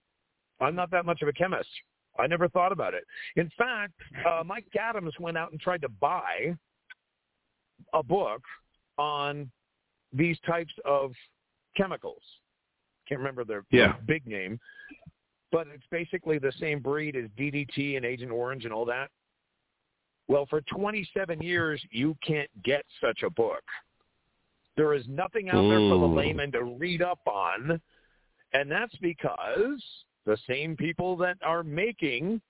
[0.59, 1.69] I'm not that much of a chemist.
[2.17, 3.05] I never thought about it.
[3.35, 3.93] In fact,
[4.27, 6.55] uh, Mike Adams went out and tried to buy
[7.93, 8.41] a book
[8.97, 9.49] on
[10.11, 11.13] these types of
[11.77, 12.21] chemicals.
[13.07, 13.93] Can't remember their Yeah.
[14.05, 14.59] big name,
[15.51, 19.11] but it's basically the same breed as DDT and Agent Orange and all that.
[20.27, 23.63] Well, for 27 years, you can't get such a book.
[24.75, 27.81] There is nothing out there for the layman to read up on,
[28.53, 29.83] and that's because
[30.25, 32.41] the same people that are making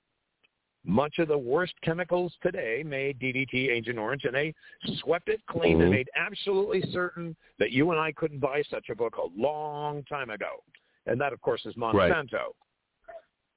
[0.85, 4.53] much of the worst chemicals today made DDT, Agent Orange, and they
[4.99, 5.95] swept it clean and Mhm.
[5.97, 10.29] made absolutely certain that you and I couldn't buy such a book a long time
[10.29, 10.63] ago.
[11.05, 11.93] And that, of course, is Right.
[11.93, 12.55] Monsanto.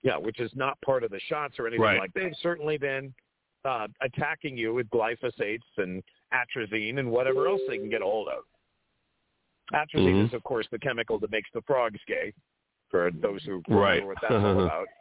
[0.02, 1.98] Yeah, which is not part of the shots or anything Right.
[2.00, 2.12] like.
[2.12, 3.14] They've certainly been
[3.64, 6.02] uh, attacking you with glyphosates and
[6.32, 8.44] atrazine and whatever else they can get a hold of.
[9.72, 10.26] Atrazine Mhm.
[10.26, 12.32] is, of course, the chemical that makes the frogs gay.
[12.90, 14.02] For those who Right.
[14.02, 14.88] remember what that's all about.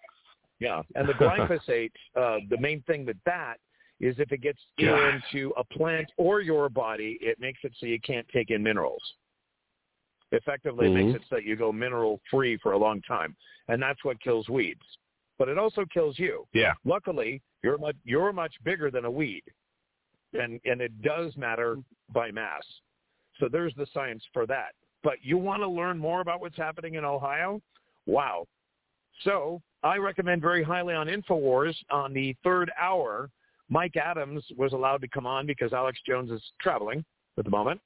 [0.60, 3.60] Yeah, and the glyphosate, uh, the main thing with that
[4.00, 8.00] is if it gets into a plant or your body, it makes it so you
[8.00, 9.16] can't take in minerals.
[10.32, 10.94] Effectively, it Mhm.
[10.94, 13.36] makes it so that you go mineral free for a long time,
[13.70, 14.86] and that's what kills weeds.
[15.40, 16.48] But it also kills you.
[16.54, 16.76] Yeah.
[16.86, 19.44] Luckily, you're much you're much bigger than a weed,
[20.34, 21.78] and and it does matter
[22.10, 22.64] by mass.
[23.42, 24.70] So there's the science for that.
[25.04, 27.60] But you want to learn more about what's happening in Ohio?
[28.06, 28.46] Wow.
[29.24, 33.30] So I recommend very highly on Infowars on the third hour.
[33.68, 37.04] Mike Adams was allowed to come on because Alex Jones is traveling
[37.38, 37.82] at the moment,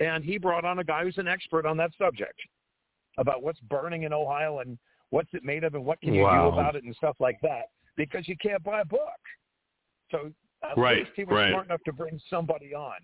[0.00, 2.40] and he brought on a guy who's an expert on that subject
[3.18, 4.76] about what's burning in Ohio and
[5.10, 6.50] what's it made of and what can you Wow.
[6.50, 9.20] do about it and stuff like that because you can't buy a book.
[10.10, 10.32] So
[10.68, 11.50] at Right, least he was right.
[11.50, 12.96] smart enough to bring somebody on,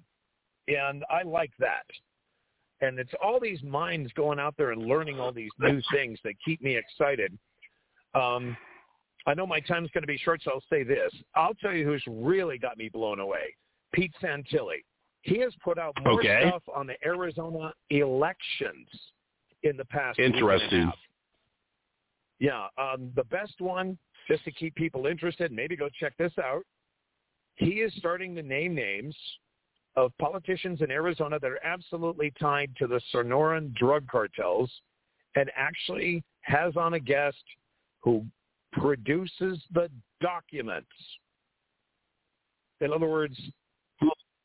[0.68, 1.84] and I like that.
[2.80, 6.34] And it's all these minds going out there and learning all these new things that
[6.44, 7.36] keep me excited.
[8.14, 8.56] Um,
[9.26, 11.12] I know my time's going to be short, so I'll say this.
[11.36, 13.54] I'll tell you who's really got me blown away.
[13.92, 14.84] Pete Santilli.
[15.22, 16.40] He has put out more Okay.
[16.48, 18.88] stuff on the Arizona elections
[19.62, 20.92] in the past week and a Interesting.
[22.40, 26.64] Yeah, um, the best one, just to keep people interested, maybe go check this out.
[27.54, 29.14] He is starting to name names
[29.96, 34.70] of politicians in Arizona that are absolutely tied to the Sonoran drug cartels
[35.36, 37.42] and actually has on a guest
[38.00, 38.24] who
[38.72, 39.88] produces the
[40.20, 40.88] documents.
[42.80, 43.38] In other words,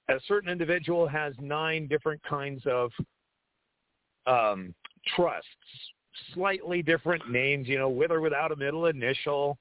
[0.09, 2.91] a certain individual has nine different kinds of
[4.25, 4.73] um,
[5.15, 5.47] trusts,
[6.33, 9.57] slightly different names, you know, with or without a middle initial.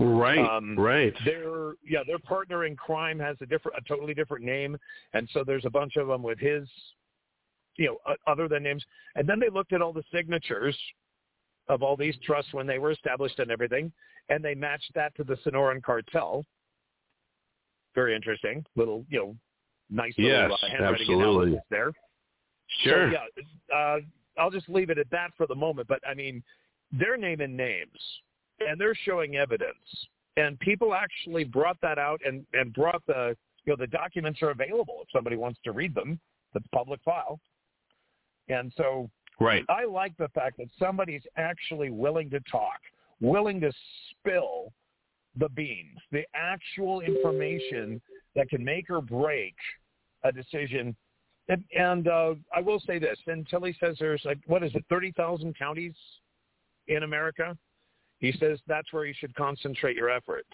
[0.00, 0.38] Right.
[0.38, 1.14] Um, right.
[1.26, 4.78] Their yeah, their partner in crime has a different, a totally different name,
[5.12, 6.66] and so there's a bunch of them with his,
[7.76, 8.82] you know, uh, other than names.
[9.14, 10.76] And then they looked at all the signatures
[11.68, 13.92] of all these trusts when they were established and everything,
[14.30, 16.46] and they matched that to the Sonoran cartel.
[17.94, 19.36] Very interesting, little you know,
[19.90, 21.24] nice little Yes, uh, handwriting absolutely.
[21.24, 21.92] analysis there.
[22.84, 23.12] Sure.
[23.12, 23.98] So, yeah, uh,
[24.38, 25.88] I'll just leave it at that for the moment.
[25.88, 26.42] But I mean,
[26.90, 27.98] their name and names
[28.60, 30.06] and they're showing evidence,
[30.36, 34.50] and people actually brought that out and and brought the you know the documents are
[34.50, 36.20] available if somebody wants to read them.
[36.52, 37.38] The public file,
[38.48, 39.08] and so
[39.40, 39.64] Right.
[39.70, 42.78] I like the fact that somebody's actually willing to talk,
[43.20, 43.72] willing to
[44.10, 44.72] spill
[45.36, 48.00] the beans, the actual information
[48.36, 49.54] that can make or break
[50.24, 50.94] a decision.
[51.48, 54.84] And, and uh, I will say this, until he says there's like, what is it,
[54.90, 55.94] 30,000 counties
[56.88, 57.56] in America?
[58.20, 60.48] He says that's where you should concentrate your efforts.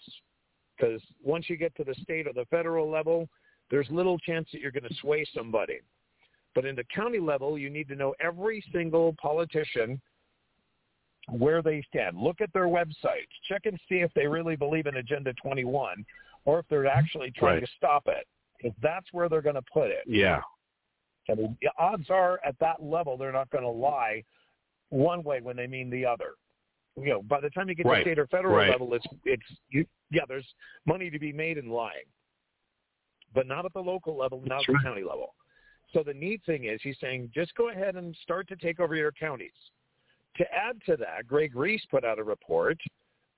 [0.77, 3.27] Because once you get to the state or the federal level,
[3.69, 5.79] there's little chance that you're going to sway somebody.
[6.55, 10.01] But in the county level, you need to know every single politician
[11.29, 12.17] where they stand.
[12.17, 13.27] Look at their websites.
[13.49, 16.05] Check and see if they really believe in Agenda 21
[16.45, 17.65] or if they're actually trying Right.
[17.65, 18.25] to stop it.
[18.57, 20.03] Because that's where they're going to put it.
[20.07, 20.41] Yeah.
[21.29, 24.23] I mean, the odds are at that level they're not going to lie
[24.89, 26.35] one way when they mean the other.
[26.97, 27.99] You know, by the time you get Right.
[27.99, 28.69] to state or federal Right.
[28.69, 30.47] level, it's it's you, yeah, there's
[30.85, 32.05] money to be made in lying,
[33.33, 35.35] but not at the local level, not That's at the county level.
[35.93, 38.95] So the neat thing is, he's saying just go ahead and start to take over
[38.95, 39.53] your counties.
[40.37, 42.79] To add to that, Greg Reese put out a report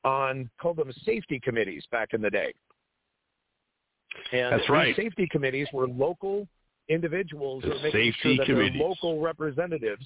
[0.04, 2.54] on called them safety committees back in the day.
[4.32, 4.96] And That's right.
[4.96, 6.48] safety committees were local
[6.88, 8.80] individuals who The were making safety sure that committees.
[8.80, 10.06] their local representatives,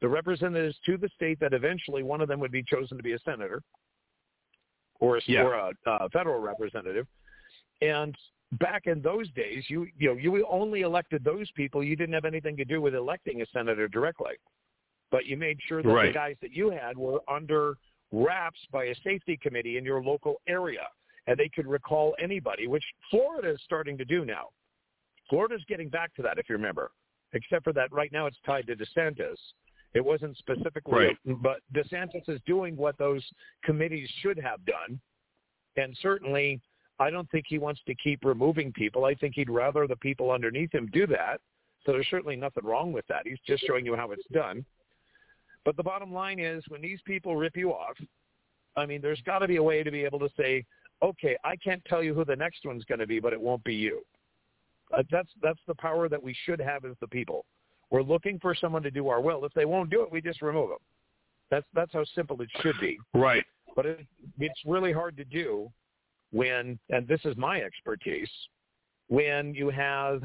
[0.00, 3.12] the representatives to the state that eventually one of them would be chosen to be
[3.12, 3.62] a senator,
[5.00, 5.42] or a, Yeah.
[5.42, 7.06] or a uh, federal representative.
[7.82, 8.14] And
[8.52, 11.82] back in those days, you you know you only elected those people.
[11.82, 14.34] You didn't have anything to do with electing a senator directly,
[15.10, 17.76] but you made sure that the guys that you had were under
[18.12, 20.86] wraps by a safety committee in your local area,
[21.26, 24.48] and they could recall anybody, which Florida is starting to do now.
[25.28, 26.92] Florida's getting back to that, if you remember,
[27.32, 29.36] except for that right now it's tied to DeSantis.
[29.96, 31.18] It wasn't specifically, Right.
[31.24, 33.26] but DeSantis is doing what those
[33.62, 35.00] committees should have done,
[35.76, 36.60] and certainly
[36.98, 39.06] I don't think he wants to keep removing people.
[39.06, 41.40] I think he'd rather the people underneath him do that.
[41.84, 43.26] So there's certainly nothing wrong with that.
[43.26, 44.66] He's just showing you how it's done.
[45.64, 47.96] But the bottom line is when these people rip you off,
[48.76, 50.64] I mean, there's got to be a way to be able to say,
[51.02, 53.64] okay, I can't tell you who the next one's going to be, but it won't
[53.64, 54.02] be you.
[54.92, 57.46] Uh, that's that's the power that we should have as the people.
[57.90, 59.44] We're looking for someone to do our will.
[59.44, 60.78] If they won't do it, we just remove them.
[61.50, 62.98] That's that's how simple it should be.
[63.14, 63.44] Right.
[63.74, 64.06] But it,
[64.38, 65.70] it's really hard to do
[66.32, 68.30] when, and this is my expertise,
[69.08, 70.22] when you have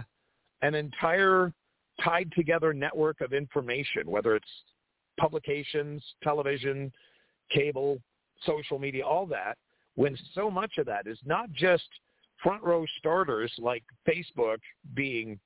[0.61, 1.53] an entire
[2.03, 4.47] tied together network of information, whether it's
[5.19, 6.91] publications, television,
[7.51, 7.99] cable,
[8.45, 9.57] social media, all that,
[9.95, 11.87] when so much of that is not just
[12.41, 14.57] front row starters like Facebook
[14.93, 15.39] being